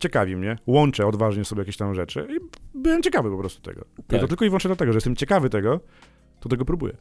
ciekawi 0.00 0.36
mnie, 0.36 0.56
łączę 0.66 1.06
odważnie 1.06 1.44
sobie 1.44 1.60
jakieś 1.60 1.76
tam 1.76 1.94
rzeczy 1.94 2.26
i 2.30 2.36
byłem 2.78 3.02
ciekawy 3.02 3.30
po 3.30 3.38
prostu 3.38 3.62
tego. 3.62 3.84
I 3.98 4.02
Tak. 4.02 4.20
to 4.20 4.28
tylko 4.28 4.44
i 4.44 4.48
wyłącznie 4.48 4.68
dlatego, 4.68 4.92
że 4.92 4.96
jestem 4.96 5.16
ciekawy 5.16 5.50
tego, 5.50 5.80
to 6.40 6.48
tego 6.48 6.64
próbuję. 6.64 6.96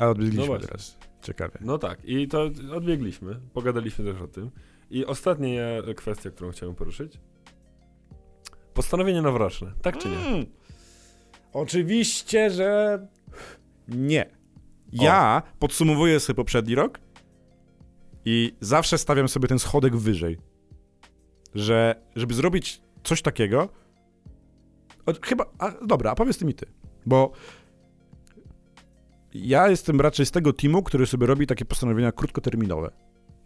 A 0.00 0.04
No 0.04 0.10
odbiegliśmy 0.10 0.46
właśnie. 0.46 0.66
teraz. 0.68 0.98
Ciekawie. 1.22 1.58
No 1.60 1.78
tak, 1.78 2.04
i 2.04 2.28
to 2.28 2.50
odbiegliśmy, 2.72 3.40
pogadaliśmy 3.52 4.12
też 4.12 4.22
o 4.22 4.28
tym. 4.28 4.50
I 4.90 5.06
ostatnia 5.06 5.62
kwestia, 5.96 6.30
którą 6.30 6.50
chciałem 6.50 6.74
poruszyć. 6.74 7.20
Postanowienie 8.74 9.22
noworoczne, 9.22 9.72
tak 9.82 9.98
czy 9.98 10.08
nie? 10.08 10.16
Mm. 10.18 10.46
Oczywiście, 11.52 12.50
że 12.50 12.98
nie. 13.88 14.30
Ja 14.92 15.42
podsumowuję 15.58 16.20
sobie 16.20 16.36
poprzedni 16.36 16.74
rok 16.74 17.00
i 18.24 18.52
zawsze 18.60 18.98
stawiam 18.98 19.28
sobie 19.28 19.48
ten 19.48 19.58
schodek 19.58 19.96
wyżej. 19.96 20.38
Że, 21.54 22.02
żeby 22.16 22.34
zrobić 22.34 22.82
coś 23.04 23.22
takiego. 23.22 23.68
o, 25.06 25.12
Chyba. 25.22 25.44
A, 25.58 25.70
dobra, 25.86 26.10
a 26.10 26.14
powiedz 26.14 26.38
ty 26.38 26.44
mi 26.44 26.54
ty. 26.54 26.66
Bo 27.06 27.32
ja 29.34 29.68
jestem 29.68 30.00
raczej 30.00 30.26
z 30.26 30.30
tego 30.30 30.52
teamu, 30.52 30.82
który 30.82 31.06
sobie 31.06 31.26
robi 31.26 31.46
takie 31.46 31.64
postanowienia 31.64 32.12
krótkoterminowe. 32.12 32.90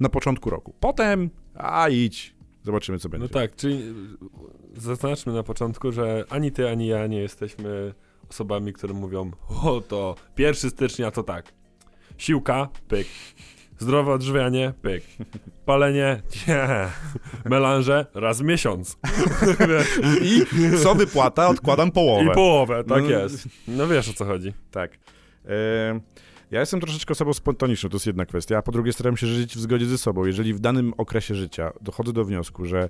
Na 0.00 0.08
początku 0.08 0.50
roku. 0.50 0.74
Potem, 0.80 1.30
a 1.54 1.88
idź. 1.88 2.34
Zobaczymy, 2.62 2.98
co 2.98 3.08
będzie. 3.08 3.26
No 3.26 3.40
tak, 3.40 3.56
czyli 3.56 3.74
y, 4.76 4.80
zaznaczmy 4.80 5.32
na 5.32 5.42
początku, 5.42 5.92
że 5.92 6.24
ani 6.30 6.52
ty, 6.52 6.68
ani 6.68 6.86
ja 6.86 7.06
nie 7.06 7.18
jesteśmy 7.18 7.94
osobami, 8.30 8.72
które 8.72 8.94
mówią, 8.94 9.30
o 9.62 9.80
to 9.80 10.14
1 10.38 10.70
stycznia 10.70 11.10
to 11.10 11.22
tak. 11.22 11.52
Siłka, 12.18 12.68
pyk. 12.88 13.06
Zdrowe 13.78 14.12
odżywianie, 14.12 14.72
pyk. 14.82 15.04
Palenie, 15.64 16.22
nie. 16.48 16.68
Melanże, 17.44 18.06
raz 18.14 18.38
w 18.40 18.44
miesiąc. 18.44 18.98
I 20.22 20.42
co 20.82 20.94
wypłata, 20.94 21.48
odkładam 21.48 21.90
połowę. 21.90 22.24
I 22.30 22.34
połowę, 22.34 22.84
tak 22.84 23.02
No. 23.02 23.10
jest. 23.10 23.48
No 23.68 23.86
wiesz 23.86 24.08
o 24.08 24.12
co 24.12 24.24
chodzi. 24.24 24.52
Tak. 24.70 24.98
E, 25.48 26.00
ja 26.50 26.60
jestem 26.60 26.80
troszeczkę 26.80 27.12
osobą 27.12 27.32
spontaniczną, 27.32 27.90
to 27.90 27.96
jest 27.96 28.06
jedna 28.06 28.26
kwestia, 28.26 28.58
a 28.58 28.62
po 28.62 28.72
drugie 28.72 28.92
staram 28.92 29.16
się 29.16 29.26
żyć 29.26 29.56
w 29.56 29.60
zgodzie 29.60 29.86
ze 29.86 29.98
sobą. 29.98 30.24
Jeżeli 30.24 30.54
w 30.54 30.60
danym 30.60 30.94
okresie 30.96 31.34
życia 31.34 31.72
dochodzę 31.80 32.12
do 32.12 32.24
wniosku, 32.24 32.66
że 32.66 32.88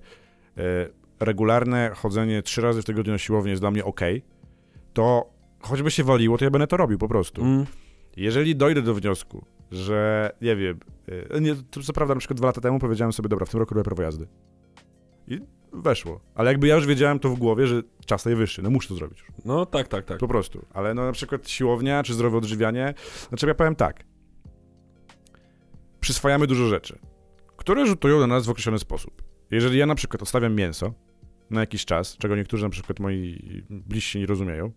e, 0.59 0.89
regularne 1.21 1.91
chodzenie 1.95 2.43
trzy 2.43 2.61
razy 2.61 2.83
w 2.83 2.85
tygodniu 2.85 3.13
na 3.13 3.19
siłownię 3.19 3.51
jest 3.51 3.63
dla 3.63 3.71
mnie 3.71 3.85
ok, 3.85 4.01
to 4.93 5.31
choćby 5.61 5.91
się 5.91 6.05
waliło, 6.05 6.39
to 6.39 6.45
ja 6.45 6.51
będę 6.51 6.67
to 6.67 6.77
robił 6.77 6.99
po 6.99 7.09
prostu. 7.09 7.43
Mm. 7.43 7.67
Jeżeli 8.17 8.57
dojdę 8.57 8.83
do 8.83 8.95
wniosku, 8.95 9.45
że 9.71 10.31
nie 10.41 10.57
wiem, 10.57 10.81
e, 11.31 11.41
nie, 11.41 11.55
to 11.71 11.83
co 11.83 11.93
prawda 11.93 12.15
na 12.15 12.19
przykład 12.19 12.39
dwa 12.39 12.47
lata 12.47 12.61
temu 12.61 12.79
powiedziałem 12.79 13.13
sobie, 13.13 13.29
dobra, 13.29 13.47
w 13.47 13.51
tym 13.51 13.61
roku 13.61 13.75
robię 13.75 13.85
prawo 13.85 14.03
jazdy. 14.03 14.27
I 15.27 15.41
weszło. 15.75 16.21
Ale 16.35 16.51
jakby 16.51 16.67
ja 16.67 16.75
już 16.75 16.87
wiedziałem 16.87 17.19
to 17.19 17.29
w 17.29 17.39
głowie, 17.39 17.67
że 17.67 17.83
czas 18.07 18.25
najwyższy, 18.25 18.63
no 18.63 18.71
muszę 18.71 18.89
to 18.89 18.95
zrobić 18.95 19.19
już. 19.19 19.29
No 19.45 19.67
tak, 19.67 19.89
tak, 19.89 20.05
tak. 20.05 20.19
Po 20.19 20.29
prostu. 20.29 20.67
Ale 20.73 20.95
no 20.95 21.05
na 21.05 21.13
przykład 21.13 21.49
siłownia 21.49 22.03
czy 22.03 22.15
zdrowe 22.15 22.39
odżywianie, 22.39 22.95
znaczy 23.29 23.47
ja 23.47 23.55
powiem 23.55 23.77
tak. 23.77 24.05
Przyswajamy 26.01 26.47
dużo 26.47 26.67
rzeczy, 26.67 26.99
które 27.57 27.87
rzutują 27.87 28.21
na 28.21 28.27
nas 28.27 28.47
w 28.47 28.51
określony 28.51 28.79
sposób. 28.79 29.23
Jeżeli 29.51 29.79
ja 29.79 29.87
na 29.87 29.95
przykład 29.95 30.23
odstawiam 30.23 30.55
mięso 30.55 30.95
na 31.51 31.61
jakiś 31.61 31.85
czas, 31.85 32.17
czego 32.17 32.37
niektórzy 32.37 32.65
na 32.65 32.71
przykład 32.71 33.01
moi 33.01 33.63
bliżsi 33.71 34.19
nie 34.19 34.27
rozumieją, 34.27 34.73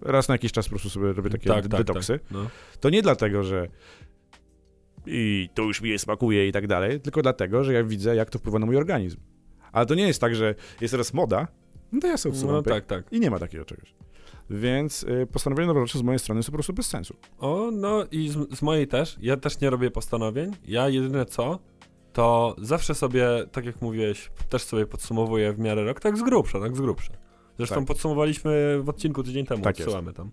raz 0.00 0.28
na 0.28 0.34
jakiś 0.34 0.52
czas 0.52 0.66
po 0.66 0.70
prostu 0.70 0.90
sobie 0.90 1.12
robię 1.12 1.30
takie 1.30 1.48
tak, 1.48 1.68
tak, 1.68 1.84
detoksy, 1.84 2.18
tak. 2.18 2.30
No. 2.30 2.46
to 2.80 2.90
nie 2.90 3.02
dlatego, 3.02 3.42
że 3.42 3.68
i 5.06 5.48
to 5.54 5.62
już 5.62 5.80
mi 5.80 5.90
nie 5.90 5.98
smakuje 5.98 6.48
i 6.48 6.52
tak 6.52 6.66
dalej, 6.66 7.00
tylko 7.00 7.22
dlatego, 7.22 7.64
że 7.64 7.72
ja 7.72 7.84
widzę, 7.84 8.16
jak 8.16 8.30
to 8.30 8.38
wpływa 8.38 8.58
na 8.58 8.66
mój 8.66 8.76
organizm. 8.76 9.20
Ale 9.72 9.86
to 9.86 9.94
nie 9.94 10.06
jest 10.06 10.20
tak, 10.20 10.34
że 10.34 10.54
jest 10.80 10.92
teraz 10.92 11.14
moda, 11.14 11.48
no 11.92 12.00
to 12.00 12.06
ja 12.06 12.16
sobie 12.16 12.34
wsuwam 12.34 12.56
no 12.56 12.62
tak, 12.62 12.86
tak. 12.86 13.12
I 13.12 13.20
nie 13.20 13.30
ma 13.30 13.38
takiego 13.38 13.64
czegoś. 13.64 13.94
Więc 14.50 15.02
y, 15.02 15.26
postanowienie 15.32 15.66
noworoczne 15.66 16.00
z 16.00 16.02
mojej 16.02 16.18
strony 16.18 16.38
jest 16.38 16.48
po 16.48 16.54
prostu 16.54 16.72
bez 16.72 16.86
sensu. 16.86 17.16
O, 17.38 17.70
no 17.72 18.04
i 18.10 18.28
z, 18.28 18.58
z 18.58 18.62
mojej 18.62 18.88
też. 18.88 19.16
Ja 19.20 19.36
też 19.36 19.60
nie 19.60 19.70
robię 19.70 19.90
postanowień. 19.90 20.52
Ja 20.64 20.88
jedyne 20.88 21.26
co, 21.26 21.58
to 22.12 22.56
zawsze 22.58 22.94
sobie, 22.94 23.28
tak 23.52 23.66
jak 23.66 23.82
mówiłeś, 23.82 24.30
też 24.48 24.62
sobie 24.62 24.86
podsumowuję 24.86 25.52
w 25.52 25.58
miarę 25.58 25.84
rok, 25.84 26.00
tak 26.00 26.18
z 26.18 26.22
grubsza, 26.22 26.60
tak 26.60 26.76
z 26.76 26.80
grubsza. 26.80 27.12
Zresztą 27.56 27.76
Tak. 27.76 27.84
podsumowaliśmy 27.84 28.82
w 28.82 28.88
odcinku 28.88 29.22
tydzień 29.22 29.46
temu, 29.46 29.62
Tak 29.62 29.76
odsyłamy 29.76 30.12
tam. 30.12 30.30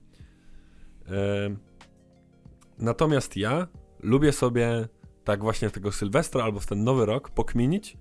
Natomiast 2.77 3.37
ja 3.37 3.67
lubię 3.99 4.31
sobie 4.31 4.87
tak 5.23 5.41
właśnie 5.41 5.69
w 5.69 5.71
tego 5.71 5.91
Sylwestra 5.91 6.43
albo 6.43 6.59
w 6.59 6.67
ten 6.67 6.83
nowy 6.83 7.05
rok 7.05 7.29
pokminić, 7.29 7.97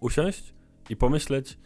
usiąść 0.00 0.54
i 0.90 0.96
pomyśleć, 0.96 1.58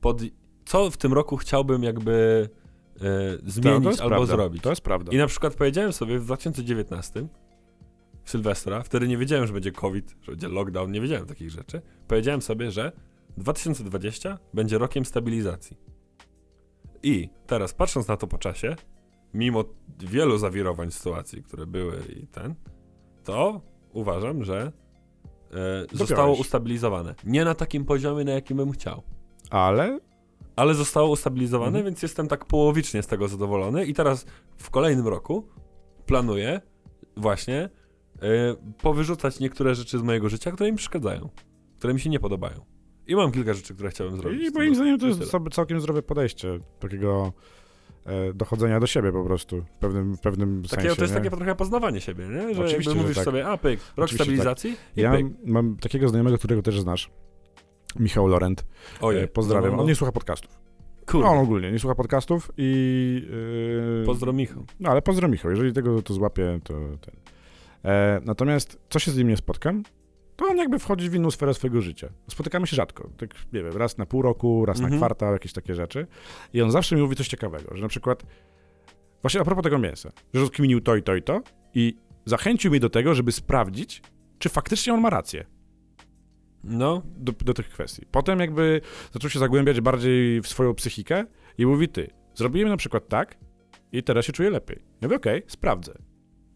pod, 0.00 0.22
co 0.64 0.90
w 0.90 0.96
tym 0.96 1.12
roku 1.12 1.36
chciałbym 1.36 1.82
jakby 1.82 2.48
e, 2.96 3.00
zmienić 3.46 3.96
to 3.96 4.02
albo 4.02 4.16
prawda. 4.16 4.26
zrobić. 4.26 4.62
To 4.62 4.70
jest 4.70 4.82
prawda. 4.82 5.12
I 5.12 5.16
na 5.16 5.26
przykład 5.26 5.54
powiedziałem 5.54 5.92
sobie 5.92 6.18
w 6.18 6.24
2019 6.24 7.26
w 8.24 8.30
Sylwestra, 8.30 8.82
wtedy 8.82 9.08
nie 9.08 9.18
wiedziałem, 9.18 9.46
że 9.46 9.52
będzie 9.52 9.72
COVID, 9.72 10.16
że 10.22 10.32
będzie 10.32 10.48
lockdown, 10.48 10.92
nie 10.92 11.00
wiedziałem 11.00 11.26
takich 11.26 11.50
rzeczy. 11.50 11.82
Powiedziałem 12.08 12.42
sobie, 12.42 12.70
że 12.70 12.92
2020 13.36 14.38
będzie 14.54 14.78
rokiem 14.78 15.04
stabilizacji. 15.04 15.76
I 17.02 17.28
teraz 17.46 17.74
patrząc 17.74 18.08
na 18.08 18.16
to 18.16 18.26
po 18.26 18.38
czasie, 18.38 18.76
mimo 19.34 19.64
wielu 19.98 20.38
zawirowań 20.38 20.90
sytuacji, 20.90 21.42
które 21.42 21.66
były 21.66 22.02
i 22.16 22.26
ten, 22.26 22.54
to 23.24 23.60
uważam, 23.92 24.44
że 24.44 24.72
e, 25.52 25.96
zostało 25.96 26.34
ustabilizowane. 26.36 27.14
Nie 27.24 27.44
na 27.44 27.54
takim 27.54 27.84
poziomie, 27.84 28.24
na 28.24 28.32
jakim 28.32 28.56
bym 28.56 28.70
chciał. 28.72 29.02
Ale 29.50 30.00
Ale 30.56 30.74
zostało 30.74 31.10
ustabilizowane, 31.10 31.66
Mhm. 31.68 31.84
więc 31.84 32.02
jestem 32.02 32.28
tak 32.28 32.44
połowicznie 32.44 33.02
z 33.02 33.06
tego 33.06 33.28
zadowolony. 33.28 33.84
I 33.86 33.94
teraz 33.94 34.26
w 34.56 34.70
kolejnym 34.70 35.08
roku 35.08 35.48
planuję 36.06 36.60
właśnie 37.16 37.70
y, 38.16 38.18
powyrzucać 38.82 39.40
niektóre 39.40 39.74
rzeczy 39.74 39.98
z 39.98 40.02
mojego 40.02 40.28
życia, 40.28 40.52
które 40.52 40.70
mi 40.70 40.76
przeszkadzają, 40.76 41.28
które 41.78 41.94
mi 41.94 42.00
się 42.00 42.10
nie 42.10 42.20
podobają. 42.20 42.64
I 43.06 43.16
mam 43.16 43.32
kilka 43.32 43.54
rzeczy, 43.54 43.74
które 43.74 43.90
chciałbym 43.90 44.16
zrobić. 44.20 44.48
i 44.48 44.50
moim 44.50 44.74
zdaniem 44.74 44.98
to 44.98 45.06
jest 45.06 45.30
tyle. 45.30 45.50
całkiem 45.50 45.80
zdrowe 45.80 46.02
podejście 46.02 46.60
takiego 46.78 47.32
dochodzenia 48.34 48.80
do 48.80 48.86
siebie 48.86 49.12
po 49.12 49.24
prostu 49.24 49.62
w 49.62 49.78
pewnym, 49.78 50.16
w 50.16 50.20
pewnym 50.20 50.62
Takie, 50.62 50.74
sensie. 50.82 50.96
to 50.96 51.02
jest 51.02 51.14
nie? 51.14 51.20
takie 51.20 51.36
trochę 51.36 51.54
poznawanie 51.54 52.00
siebie, 52.00 52.24
nie? 52.28 52.40
Że 52.40 52.44
Oczywiście, 52.64 52.72
jakby 52.76 52.90
że 52.90 52.94
mówisz 52.94 53.16
tak. 53.16 53.24
sobie, 53.24 53.46
a 53.46 53.56
pyk, 53.56 53.80
rok 53.80 53.88
Oczywiście, 53.96 54.16
tak. 54.18 54.24
stabilizacji 54.24 54.76
i 54.96 55.00
Ja 55.00 55.12
pyk. 55.12 55.26
mam 55.46 55.76
takiego 55.76 56.08
znajomego, 56.08 56.38
którego 56.38 56.62
też 56.62 56.80
znasz, 56.80 57.10
Michał 57.98 58.26
Lorent. 58.26 58.64
Ojej, 59.00 59.22
E, 59.24 59.28
pozdrawiam. 59.28 59.70
No, 59.70 59.76
no, 59.76 59.82
On 59.82 59.88
nie 59.88 59.94
słucha 59.94 60.12
podcastów. 60.12 60.58
Kurde, 61.06 61.28
On 61.28 61.38
ogólnie 61.38 61.72
nie 61.72 61.78
słucha 61.78 61.94
podcastów 61.94 62.50
i... 62.56 63.22
Yy, 64.00 64.06
pozdro 64.06 64.32
Michał. 64.32 64.64
No 64.80 64.90
ale 64.90 65.02
pozdro 65.02 65.28
Michał, 65.28 65.50
jeżeli 65.50 65.72
tego 65.72 66.02
to 66.02 66.14
złapie, 66.14 66.60
to 66.64 66.74
ten. 67.00 67.14
E, 67.84 68.20
natomiast 68.24 68.78
co 68.90 68.98
się 68.98 69.10
z 69.10 69.16
nim 69.16 69.28
nie 69.28 69.36
spotkam, 69.36 69.82
to 70.40 70.46
on 70.50 70.56
jakby 70.56 70.78
wchodzi 70.78 71.10
w 71.10 71.14
inną 71.14 71.30
sferę 71.30 71.54
swojego 71.54 71.80
życia. 71.82 72.08
Spotykamy 72.30 72.66
się 72.66 72.76
rzadko, 72.76 73.10
tak 73.16 73.34
nie 73.52 73.62
wiem, 73.62 73.72
raz 73.76 73.98
na 73.98 74.06
pół 74.06 74.22
roku, 74.22 74.66
raz 74.66 74.76
Mhm. 74.76 74.92
na 74.92 74.96
kwartał, 74.98 75.32
jakieś 75.32 75.52
takie 75.52 75.74
rzeczy. 75.74 76.06
I 76.52 76.62
on 76.62 76.70
zawsze 76.70 76.96
mi 76.96 77.02
mówi 77.02 77.16
coś 77.16 77.28
ciekawego, 77.28 77.76
że 77.76 77.82
na 77.82 77.88
przykład, 77.88 78.22
właśnie 79.22 79.40
a 79.40 79.44
propos 79.44 79.64
tego 79.64 79.78
mięsa, 79.78 80.10
że 80.34 80.40
rozkminił 80.40 80.80
to 80.80 80.96
i 80.96 81.02
to 81.02 81.14
i 81.16 81.22
to 81.22 81.40
i 81.74 81.96
zachęcił 82.26 82.70
mnie 82.70 82.80
do 82.80 82.90
tego, 82.90 83.14
żeby 83.14 83.32
sprawdzić, 83.32 84.02
czy 84.38 84.48
faktycznie 84.48 84.94
on 84.94 85.00
ma 85.00 85.10
rację 85.10 85.46
No, 86.64 87.02
do, 87.16 87.32
do 87.32 87.54
tych 87.54 87.68
kwestii. 87.68 88.06
Potem 88.10 88.40
jakby 88.40 88.80
zaczął 89.12 89.30
się 89.30 89.38
zagłębiać 89.38 89.80
bardziej 89.80 90.40
w 90.40 90.48
swoją 90.48 90.74
psychikę 90.74 91.24
i 91.58 91.66
mówi, 91.66 91.88
ty, 91.88 92.10
zrobiłem 92.34 92.68
na 92.68 92.76
przykład 92.76 93.08
tak 93.08 93.38
i 93.92 94.02
teraz 94.02 94.24
się 94.24 94.32
czuję 94.32 94.50
lepiej. 94.50 94.82
Ja 95.00 95.08
mówię, 95.08 95.16
okej, 95.16 95.42
sprawdzę. 95.46 95.92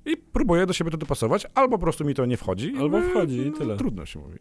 I 0.07 0.17
próbuję 0.17 0.67
do 0.67 0.73
siebie 0.73 0.91
to 0.91 0.97
dopasować, 0.97 1.47
albo 1.55 1.79
po 1.79 1.83
prostu 1.83 2.05
mi 2.05 2.15
to 2.15 2.27
nie 2.27 2.37
wchodzi. 2.37 2.75
Albo 2.79 2.99
mówię, 2.99 3.11
wchodzi 3.11 3.37
i 3.37 3.51
no, 3.51 3.59
tyle. 3.59 3.77
Trudno 3.77 4.07
się 4.07 4.19
mówi. 4.19 4.39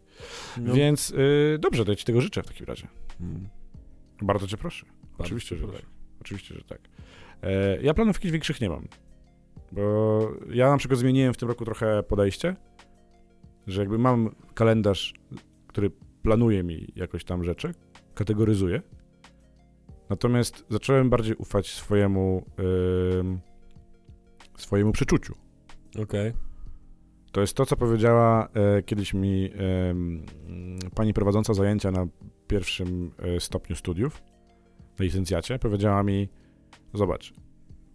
no. 0.58 0.74
Więc 0.74 1.10
y, 1.10 1.58
dobrze, 1.60 1.84
to 1.84 1.92
ja 1.92 1.96
ci 1.96 2.04
tego 2.04 2.20
życzę 2.20 2.42
w 2.42 2.46
takim 2.46 2.66
razie. 2.66 2.88
Mm, 3.20 3.48
Bardzo 4.22 4.46
cię 4.46 4.56
proszę. 4.56 4.86
bardzo 5.02 5.22
Oczywiście, 5.24 5.56
że 5.56 5.64
proszę. 5.66 5.78
tak. 5.82 5.90
Oczywiście, 6.20 6.54
że 6.54 6.64
tak. 6.64 6.80
E, 7.42 7.82
ja 7.82 7.94
planów 7.94 8.16
jakichś 8.16 8.32
większych 8.32 8.60
nie 8.60 8.68
mam. 8.68 8.88
Bo 9.72 10.30
ja 10.50 10.70
na 10.70 10.76
przykład 10.76 11.00
zmieniłem 11.00 11.34
w 11.34 11.36
tym 11.36 11.48
roku 11.48 11.64
trochę 11.64 12.02
podejście, 12.02 12.56
że 13.66 13.80
jakby 13.80 13.98
mam 13.98 14.34
kalendarz, 14.54 15.14
który 15.66 15.90
planuje 16.22 16.62
mi 16.62 16.92
jakoś 16.96 17.24
tam 17.24 17.44
rzeczy, 17.44 17.74
kategoryzuje. 18.14 18.82
Natomiast 20.10 20.64
zacząłem 20.70 21.10
bardziej 21.10 21.34
ufać 21.34 21.70
swojemu 21.70 22.46
ym, 23.18 23.40
swojemu 24.56 24.92
przeczuciu. 24.92 25.34
Okej. 26.02 26.32
To 27.32 27.40
jest 27.40 27.54
to, 27.56 27.66
co 27.66 27.76
powiedziała 27.76 28.48
e, 28.54 28.82
kiedyś 28.82 29.14
mi 29.14 29.50
em, 29.90 30.26
pani 30.94 31.14
prowadząca 31.14 31.54
zajęcia 31.54 31.90
na 31.90 32.06
pierwszym 32.46 33.10
e, 33.18 33.40
stopniu 33.40 33.76
studiów, 33.76 34.22
na 34.98 35.04
licencjacie. 35.04 35.58
Powiedziała 35.58 36.02
mi, 36.02 36.28
zobacz, 36.94 37.34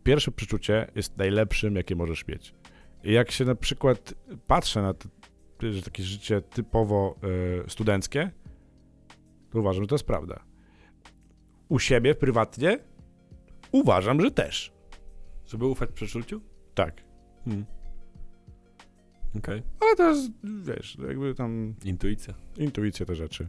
pierwsze 0.04 0.32
przeczucie 0.32 0.92
jest 0.96 1.18
najlepszym, 1.18 1.76
jakie 1.76 1.96
możesz 1.96 2.28
mieć. 2.28 2.54
I 3.04 3.14
jak 3.14 3.32
się 3.32 3.46
na 3.46 3.56
przykład 3.56 4.14
patrzę 4.48 4.82
na 4.82 4.94
t- 4.94 5.10
że 5.62 5.82
takie 5.82 6.04
życie 6.04 6.42
typowo 6.42 7.16
e, 7.66 7.70
studenckie, 7.70 8.32
to 9.52 9.60
uważam, 9.60 9.84
że 9.84 9.88
to 9.88 9.96
jest 9.96 10.06
prawda. 10.06 10.44
U 11.70 11.80
siebie, 11.80 12.16
prywatnie, 12.16 12.80
uważam, 13.72 14.22
że 14.22 14.32
też. 14.32 14.74
Żeby 15.46 15.66
ufać 15.66 15.90
przeczuciu? 15.92 16.42
Tak. 16.74 17.04
Hmm. 17.46 17.66
Okej. 19.40 19.64
Ale 19.80 19.96
to 19.96 20.10
jest, 20.10 20.32
wiesz, 20.64 20.98
jakby 21.08 21.36
tam 21.36 21.74
Intuicja. 21.86 22.34
intuicja 22.58 23.06
te 23.06 23.16
rzeczy. 23.16 23.48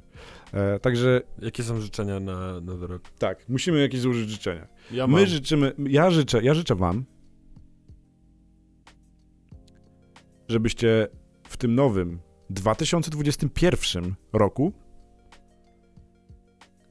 E, 0.53 0.79
także 0.81 1.21
Jakie 1.39 1.63
są 1.63 1.81
życzenia 1.81 2.21
na 2.21 2.61
nowy 2.61 2.87
rok? 2.87 3.03
tak, 3.19 3.49
musimy 3.49 3.81
jakieś 3.81 4.01
złożyć 4.01 4.31
życzenia. 4.31 4.67
Ja 4.91 5.07
My 5.07 5.27
życzymy, 5.27 5.73
ja 5.79 6.11
życzę, 6.11 6.43
ja 6.43 6.55
życzę 6.55 6.75
wam, 6.75 7.05
żebyście 10.49 11.09
w 11.49 11.57
tym 11.57 11.75
nowym 11.75 12.19
2021 12.51 14.15
roku 14.33 14.73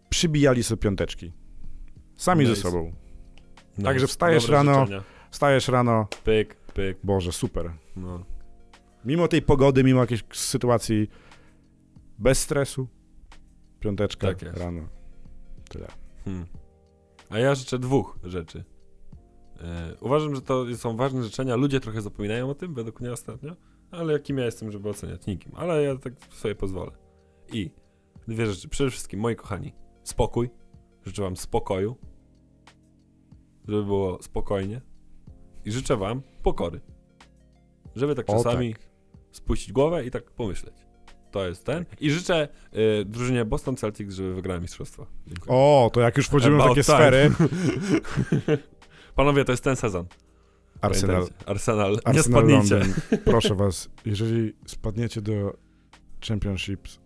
przybijali 0.09 0.63
sobie 0.63 0.79
piąteczki. 0.81 1.33
Sami 2.17 2.45
Nice. 2.45 2.55
ze 2.55 2.61
sobą. 2.61 2.91
Nice. 3.71 3.83
Także 3.83 4.07
wstajesz 4.07 4.43
Dobre 4.43 4.57
rano. 4.57 4.79
życzenia. 4.85 5.03
Wstajesz 5.31 5.67
rano, 5.67 6.07
Pyk, 6.23 6.55
pyk. 6.55 6.97
Boże, 7.03 7.31
super. 7.31 7.71
No. 7.95 8.23
Mimo 9.05 9.27
tej 9.27 9.41
pogody, 9.41 9.83
mimo 9.83 10.01
jakiejś 10.01 10.23
sytuacji, 10.33 11.09
bez 12.17 12.39
stresu, 12.39 12.87
piąteczka 13.79 14.27
Tak 14.27 14.41
jest. 14.41 14.57
rano. 14.57 14.87
Tyle. 15.69 15.87
Hmm. 16.25 16.45
A 17.29 17.39
ja 17.39 17.55
życzę 17.55 17.79
dwóch 17.79 18.19
rzeczy. 18.23 18.63
E, 19.61 19.95
uważam, 20.01 20.35
że 20.35 20.41
to 20.41 20.65
są 20.75 20.97
ważne 20.97 21.23
życzenia. 21.23 21.55
Ludzie 21.55 21.79
trochę 21.79 22.01
zapominają 22.01 22.49
o 22.49 22.55
tym, 22.55 22.73
według 22.73 23.01
mnie 23.01 23.11
ostatnio, 23.11 23.55
ale 23.91 24.13
jakim 24.13 24.37
ja 24.37 24.45
jestem, 24.45 24.71
żeby 24.71 24.89
oceniać? 24.89 25.25
Nikim. 25.27 25.51
Ale 25.55 25.83
ja 25.83 25.97
tak 25.97 26.13
sobie 26.33 26.55
pozwolę. 26.55 26.91
I 27.53 27.71
dwie 28.27 28.45
rzeczy. 28.45 28.69
Przede 28.69 28.89
wszystkim, 28.91 29.19
moi 29.19 29.35
kochani, 29.35 29.73
spokój. 30.03 30.49
Życzę 31.05 31.21
wam 31.21 31.37
spokoju. 31.37 31.95
Żeby 33.67 33.83
było 33.83 34.23
spokojnie. 34.23 34.81
I 35.65 35.71
życzę 35.71 35.97
wam 35.97 36.21
pokory. 36.43 36.81
Żeby 37.95 38.15
tak 38.15 38.29
O, 38.29 38.33
czasami 38.33 38.75
spuścić 39.39 39.71
głowę 39.71 40.05
i 40.05 40.11
tak 40.11 40.31
pomyśleć. 40.31 40.73
To 41.31 41.47
jest 41.47 41.65
ten. 41.65 41.85
I 41.99 42.11
życzę 42.11 42.47
y, 43.01 43.05
drużynie 43.05 43.45
Boston 43.45 43.75
Celtics, 43.75 44.15
żeby 44.15 44.33
wygrała 44.35 44.59
mistrzostwo. 44.59 45.05
Dziękuję. 45.27 45.51
O, 45.57 45.89
to 45.93 46.01
jak 46.01 46.17
już 46.17 46.27
wchodzimy 46.27 46.57
w 46.57 46.59
takie 46.61 46.83
time. 46.83 46.83
sfery. 46.83 47.31
Panowie, 49.15 49.45
to 49.45 49.51
jest 49.51 49.63
ten 49.63 49.75
sezon. 49.75 50.05
Arsenal, 50.81 51.15
Pamiętajcie. 51.15 51.49
Arsenal. 51.49 51.91
Nie 51.91 52.07
Arsenal 52.07 52.23
spadnijcie. 52.23 52.75
Londyn. 52.75 52.93
Proszę 53.31 53.55
was, 53.55 53.89
jeżeli 54.05 54.53
spadniecie 54.65 55.21
do 55.21 55.57
Championships, 56.27 56.99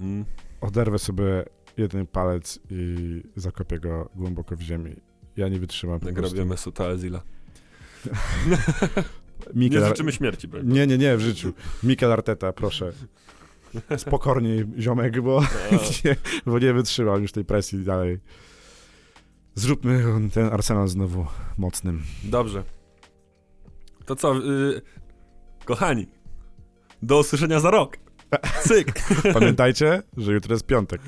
Mm. 0.00 0.24
oderwę 0.60 0.98
sobie 0.98 1.44
jeden 1.76 2.06
palec 2.06 2.58
i 2.70 3.22
zakopię 3.36 3.78
go 3.80 4.08
głęboko 4.14 4.56
w 4.56 4.60
ziemi. 4.60 4.96
Ja 5.36 5.48
nie 5.48 5.60
wytrzymam 5.60 6.00
po 6.00 6.06
prostu. 6.06 6.22
Nagrobię 6.22 6.44
Nie 9.46 9.52
Mikel 9.54 9.82
Ar- 9.84 9.88
życzymy 9.88 10.12
śmierci, 10.12 10.48
broń. 10.48 10.66
Nie, 10.66 10.86
nie, 10.86 10.98
nie, 10.98 11.16
w 11.16 11.20
życiu. 11.20 11.52
Mikel 11.82 12.12
Arteta, 12.12 12.52
proszę. 12.52 12.92
Spokorniej, 13.96 14.64
ziomek, 14.78 15.20
bo 15.20 15.40
A, 15.40 15.74
nie, 16.04 16.16
bo 16.46 16.58
nie 16.58 16.72
wytrzymam 16.72 17.22
już 17.22 17.32
tej 17.32 17.44
presji 17.44 17.84
dalej. 17.84 18.18
Zróbmy 19.54 20.04
ten 20.32 20.46
Arsenal 20.46 20.88
znowu 20.88 21.26
mocnym. 21.58 22.02
Dobrze. 22.24 22.62
To 24.06 24.16
co, 24.16 24.36
y, 24.36 24.82
kochani, 25.64 26.06
do 27.02 27.18
usłyszenia 27.18 27.60
za 27.60 27.70
rok. 27.70 27.96
Cyk. 28.68 28.92
Pamiętajcie, 29.32 30.02
że 30.16 30.32
jutro 30.32 30.54
jest 30.54 30.66
piątek. 30.66 31.00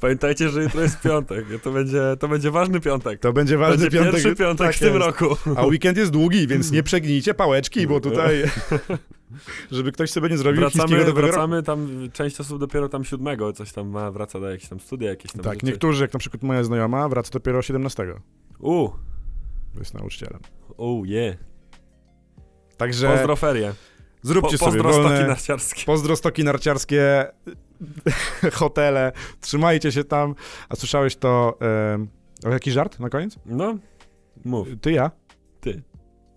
Pamiętajcie, 0.00 0.48
że 0.48 0.62
jutro 0.62 0.82
jest 0.82 1.00
piątek. 1.00 1.44
To 1.62 1.72
będzie, 1.72 2.02
to 2.20 2.28
będzie 2.28 2.50
ważny 2.50 2.80
piątek. 2.80 3.20
To 3.20 3.32
będzie 3.32 3.58
ważny 3.58 3.76
będzie 3.76 3.98
piątek. 3.98 4.12
pierwszy 4.12 4.36
piątek 4.36 4.66
tak 4.66 4.76
w 4.76 4.78
tym 4.78 4.96
roku. 4.96 5.36
A 5.56 5.66
weekend 5.66 5.98
jest 5.98 6.10
długi, 6.10 6.46
więc 6.46 6.70
nie 6.72 6.82
przegnijcie 6.92 7.34
pałeczki, 7.34 7.86
bo 7.86 8.00
tutaj... 8.00 8.42
żeby 9.70 9.92
ktoś 9.92 10.10
sobie 10.10 10.28
nie 10.28 10.38
zrobił 10.38 10.60
Wracamy, 10.60 11.04
roku. 11.04 11.12
wracamy 11.20 11.62
tam, 11.62 11.88
część 12.12 12.40
osób 12.40 12.60
dopiero 12.60 12.88
tam 12.88 13.04
siódmego 13.04 13.52
coś 13.52 13.72
tam 13.72 13.88
ma, 13.88 14.10
wraca 14.10 14.40
do 14.40 14.50
jakichś 14.50 14.68
tam 14.68 14.80
studia, 14.80 15.10
jakieś 15.10 15.32
tam 15.32 15.40
Tak, 15.42 15.54
rzeczy. 15.54 15.66
niektórzy, 15.66 16.04
jak 16.04 16.12
na 16.12 16.18
przykład 16.18 16.42
moja 16.42 16.64
znajoma, 16.64 17.08
wraca 17.08 17.30
dopiero 17.32 17.62
17. 17.62 18.06
U, 18.58 18.88
Jest 19.78 19.94
nauczycielem. 19.94 20.40
u, 20.76 21.04
je. 21.04 21.36
Także 22.76 23.08
Pozdro 23.08 23.36
ferie. 23.36 23.72
Zróbcie 24.22 24.58
Po, 24.58 24.64
sobie 24.64 24.82
pozdro 24.82 25.02
wolne... 25.02 25.26
narciarskie. 25.26 25.84
Pozdro 25.86 26.16
stoki 26.16 26.44
narciarskie, 26.44 27.26
hotele, 28.52 29.12
trzymajcie 29.40 29.92
się 29.92 30.04
tam. 30.04 30.34
A 30.68 30.76
słyszałeś 30.76 31.16
to... 31.16 31.58
em, 31.94 32.08
o 32.46 32.50
jaki 32.50 32.70
żart 32.70 33.00
na 33.00 33.08
koniec? 33.08 33.38
No, 33.46 33.78
mów, 34.44 34.68
Ty, 34.80 34.92
ja? 34.92 35.10
ty. 35.60 35.82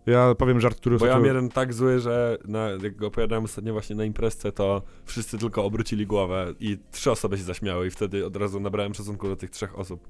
Ja 0.05 0.35
powiem 0.35 0.59
żart, 0.61 0.77
który... 0.77 0.97
Bo 0.97 1.05
ja 1.05 1.13
mam 1.13 1.25
jeden 1.25 1.49
tak 1.49 1.73
zły, 1.73 1.99
że 1.99 2.37
na, 2.47 2.69
jak 2.69 2.95
go 2.95 3.07
opowiadałem 3.07 3.43
ostatnio 3.45 3.73
właśnie 3.73 3.95
na 3.95 4.05
imprezce, 4.05 4.51
to 4.51 4.81
wszyscy 5.05 5.37
tylko 5.37 5.63
obrócili 5.65 6.07
głowę 6.07 6.53
i 6.59 6.77
trzy 6.91 7.11
osoby 7.11 7.37
się 7.37 7.43
zaśmiały 7.43 7.87
i 7.87 7.91
wtedy 7.91 8.25
od 8.25 8.35
razu 8.37 8.59
nabrałem 8.59 8.93
szacunku 8.93 9.27
do 9.27 9.35
tych 9.35 9.49
trzech 9.49 9.79
osób. 9.79 10.07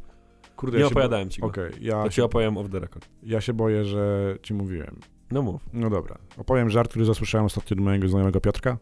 Kurde, 0.56 0.78
Nie 0.78 0.84
ja 0.84 0.90
się 0.90 0.94
opowiadałem 0.96 1.30
ci 1.30 1.42
go. 1.42 1.48
Okej, 1.48 1.72
ja, 1.82 2.04
To 2.04 2.10
ci 2.10 2.16
się, 2.16 2.24
opowiem 2.24 2.58
off 2.58 2.70
the 2.72 2.80
record. 2.80 3.10
ja 3.24 3.42
się 3.42 3.54
boję, 3.54 3.86
że 3.86 4.36
ci 4.42 4.54
mówiłem. 4.54 5.00
No 5.32 5.42
mów. 5.42 5.66
No 5.74 5.90
dobra. 5.90 6.18
Opowiem 6.38 6.70
żart, 6.70 6.90
który 6.90 7.06
zasłyszałem 7.06 7.46
ostatnio 7.46 7.76
od 7.78 7.80
mojego 7.84 8.08
znajomego 8.08 8.42
Piotrka. 8.42 8.78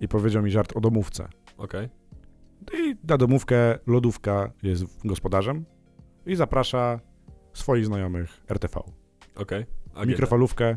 I 0.00 0.08
powiedział 0.08 0.42
mi 0.42 0.50
żart 0.50 0.76
o 0.76 0.80
domówce. 0.80 1.28
Okej. 1.58 1.88
I 2.78 2.96
na 3.08 3.18
domówkę 3.18 3.78
lodówka 3.86 4.52
jest 4.62 4.84
gospodarzem 5.06 5.64
i 6.26 6.36
zaprasza 6.36 7.00
swoich 7.52 7.86
znajomych 7.86 8.40
RTV. 8.48 8.80
Okej. 9.36 9.66
AGD. 9.94 10.08
Mikrofalówkę, 10.08 10.76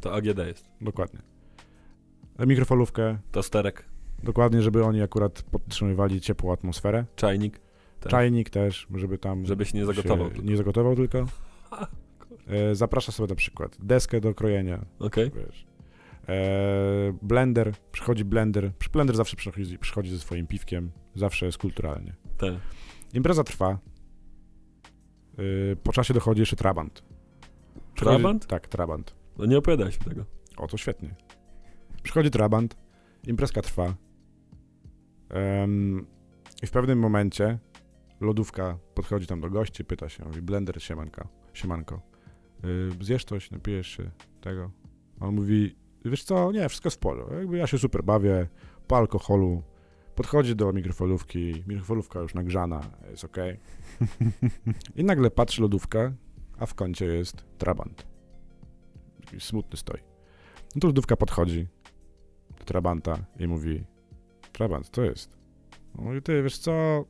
To 0.00 0.14
AGD 0.14 0.38
jest. 0.38 0.68
dokładnie. 0.80 1.20
Mikrofalówkę, 2.38 3.18
To 3.32 3.42
sterek. 3.42 3.84
dokładnie, 4.22 4.62
żeby 4.62 4.84
oni 4.84 5.02
akurat 5.02 5.42
podtrzymywali 5.42 6.20
ciepłą 6.20 6.52
atmosferę. 6.52 7.04
Czajnik. 7.16 7.60
Tak. 8.00 8.10
Czajnik 8.10 8.50
też, 8.50 8.86
żeby 8.94 9.18
tam 9.18 9.46
Żebyś 9.46 9.74
nie 9.74 9.84
zagotował. 9.86 10.34
się 10.34 10.42
nie 10.42 10.56
zagotował 10.56 10.96
tylko. 10.96 11.18
E, 12.46 12.74
zaprasza 12.74 13.12
sobie 13.12 13.28
na 13.28 13.34
przykład 13.34 13.76
deskę 13.80 14.20
do 14.20 14.34
krojenia, 14.34 14.84
Okej. 14.98 15.30
wiesz. 15.30 15.66
E, 16.28 17.18
blender, 17.22 17.74
przychodzi 17.92 18.24
blender. 18.24 18.70
Blender 18.92 19.16
zawsze 19.16 19.36
przychodzi, 19.36 19.78
przychodzi 19.78 20.10
ze 20.10 20.18
swoim 20.18 20.46
piwkiem, 20.46 20.90
zawsze 21.14 21.46
jest 21.46 21.58
kulturalnie. 21.58 22.14
Tak. 22.38 22.54
Impreza 23.14 23.44
trwa. 23.44 23.78
Y, 25.38 25.76
po 25.82 25.92
czasie 25.92 26.14
dochodzi 26.14 26.40
jeszcze 26.40 26.56
trabant. 26.56 27.02
Przychodzi- 27.94 28.16
Trabant? 28.16 28.46
Tak, 28.46 28.68
trabant. 28.68 29.14
No 29.38 29.46
nie 29.46 29.58
opowiadałeś 29.58 30.00
mi 30.00 30.06
tego. 30.06 30.24
O, 30.56 30.66
to 30.66 30.76
świetnie. 30.76 31.14
Przychodzi 32.02 32.30
trabant, 32.30 32.76
imprezka 33.26 33.62
trwa. 33.62 33.94
Em, 35.28 36.06
I 36.62 36.66
w 36.66 36.70
pewnym 36.70 36.98
momencie 36.98 37.58
lodówka 38.20 38.78
podchodzi 38.94 39.26
tam 39.26 39.40
do 39.40 39.50
gości, 39.50 39.84
pyta 39.84 40.08
się, 40.08 40.24
mówi, 40.24 40.42
blender, 40.42 40.82
siemanko, 40.82 41.28
siemanko, 41.52 42.00
zjesz 43.00 43.24
coś, 43.24 43.50
napijesz 43.50 43.86
się 43.86 44.10
tego? 44.40 44.70
A 45.20 45.26
On 45.26 45.34
mówi, 45.34 45.76
wiesz 46.04 46.24
co, 46.24 46.52
nie, 46.52 46.68
wszystko 46.68 46.86
jest 46.86 46.96
w 46.96 47.00
porządku, 47.00 47.34
jakby 47.34 47.56
ja 47.56 47.66
się 47.66 47.78
super 47.78 48.04
bawię, 48.04 48.48
po 48.86 48.96
alkoholu, 48.96 49.62
podchodzi 50.14 50.56
do 50.56 50.72
mikrofalówki, 50.72 51.64
mikrofalówka 51.66 52.20
już 52.20 52.34
nagrzana, 52.34 52.80
jest 53.10 53.24
okej. 53.24 53.60
I 54.96 55.04
nagle 55.04 55.30
patrzy 55.30 55.62
lodówka, 55.62 56.12
a 56.58 56.66
w 56.66 56.74
kącie 56.74 57.06
jest 57.06 57.44
trabant. 57.58 58.06
Taki 59.24 59.40
smutny 59.40 59.76
stoi. 59.76 60.00
No 60.74 60.80
to 60.80 60.86
lodówka 60.86 61.16
podchodzi 61.16 61.68
do 62.58 62.64
Trabanta 62.64 63.18
i 63.38 63.46
mówi 63.46 63.84
Trabant, 64.52 64.90
to 64.90 65.04
jest. 65.04 65.38
On 65.98 66.04
mówi, 66.04 66.22
ty, 66.22 66.42
wiesz 66.42 66.58
co? 66.58 67.04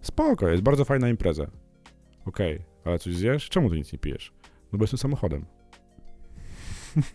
Spoko, 0.00 0.48
jest 0.48 0.62
bardzo 0.62 0.84
fajna 0.84 1.08
impreza. 1.08 1.50
Okej, 2.24 2.62
ale 2.86 2.98
coś 2.98 3.14
zjesz? 3.14 3.48
Czemu 3.48 3.70
ty 3.70 3.76
nic 3.76 3.92
nie 3.92 3.98
pijesz? 3.98 4.32
No 4.72 4.78
bo 4.78 4.82
jestem 4.82 4.98
samochodem. 4.98 5.44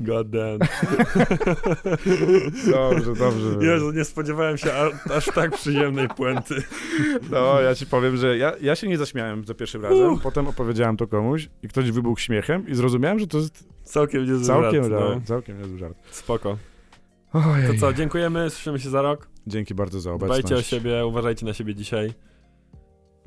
God 0.00 0.30
damn. 0.30 0.58
dobrze, 2.70 3.14
dobrze. 3.14 3.48
Jezu, 3.60 3.92
nie 3.92 4.04
spodziewałem 4.04 4.58
się 4.58 4.72
a, 4.72 4.90
aż 5.14 5.26
tak 5.26 5.56
przyjemnej 5.56 6.08
puenty. 6.08 6.62
No, 7.30 7.60
ja 7.60 7.74
ci 7.74 7.86
powiem, 7.86 8.16
że 8.16 8.38
ja, 8.38 8.52
ja 8.60 8.76
się 8.76 8.88
nie 8.88 8.98
zaśmiałem 8.98 9.44
za 9.44 9.54
pierwszym 9.54 9.82
razem, 9.82 10.12
Uff. 10.12 10.22
potem 10.22 10.48
opowiedziałem 10.48 10.96
to 10.96 11.06
komuś 11.06 11.48
i 11.62 11.68
ktoś 11.68 11.90
wybuchł 11.90 12.20
śmiechem 12.20 12.68
i 12.68 12.74
zrozumiałem, 12.74 13.18
że 13.18 13.26
to 13.26 13.38
jest 13.38 13.68
Całkiem 13.84 14.24
niezły 14.24 14.46
całkiem, 14.46 14.82
żart, 14.82 14.92
no. 14.92 15.08
żart, 15.08 15.24
całkiem 15.24 15.58
niezły 15.58 15.78
żart. 15.78 15.96
Spoko. 16.10 16.58
Ojej. 17.32 17.68
To 17.68 17.74
co, 17.80 17.92
dziękujemy, 17.92 18.50
słyszymy 18.50 18.78
się 18.78 18.90
za 18.90 19.02
rok. 19.02 19.28
Dzięki 19.46 19.74
bardzo 19.74 20.00
za 20.00 20.12
obecność. 20.12 20.40
Dbajcie 20.42 20.56
o 20.56 20.62
siebie, 20.62 21.06
uważajcie 21.06 21.46
na 21.46 21.54
siebie 21.54 21.74
dzisiaj. 21.74 22.12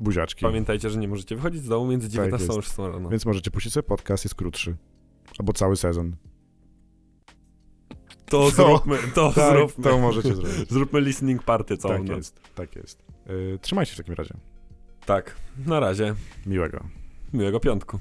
Buziaczki. 0.00 0.42
Pamiętajcie, 0.42 0.90
że 0.90 0.98
nie 0.98 1.08
możecie 1.08 1.36
wychodzić 1.36 1.62
z 1.62 1.68
domu 1.68 1.86
między 1.90 2.06
Tak 2.06 2.12
19 2.14 2.48
a 2.52 2.54
jest. 2.56 2.66
6 2.66 2.78
rano. 2.78 3.08
Więc 3.08 3.26
możecie 3.26 3.50
puścić 3.50 3.72
sobie 3.72 3.82
podcast, 3.82 4.24
jest 4.24 4.34
krótszy. 4.34 4.76
Albo 5.38 5.52
cały 5.52 5.76
sezon. 5.76 6.16
To 8.26 8.38
To- 8.44 8.50
zróbmy, 8.50 8.98
to 9.14 9.32
Tak, 9.32 9.52
zróbmy. 9.56 9.84
to 9.84 9.98
możecie 9.98 10.34
zrobić. 10.34 10.70
Zróbmy 10.72 11.00
listening 11.00 11.42
party 11.42 11.76
całą 11.76 11.94
tak 11.94 12.04
noc. 12.08 12.16
jest, 12.16 12.40
tak 12.54 12.76
jest. 12.76 13.02
Yy, 13.26 13.58
trzymajcie 13.62 13.90
się 13.90 13.94
w 13.94 13.98
takim 13.98 14.14
razie. 14.14 14.34
Tak, 15.06 15.36
na 15.66 15.80
razie. 15.80 16.14
Miłego. 16.46 16.84
Miłego 17.32 17.60
piątku. 17.60 17.98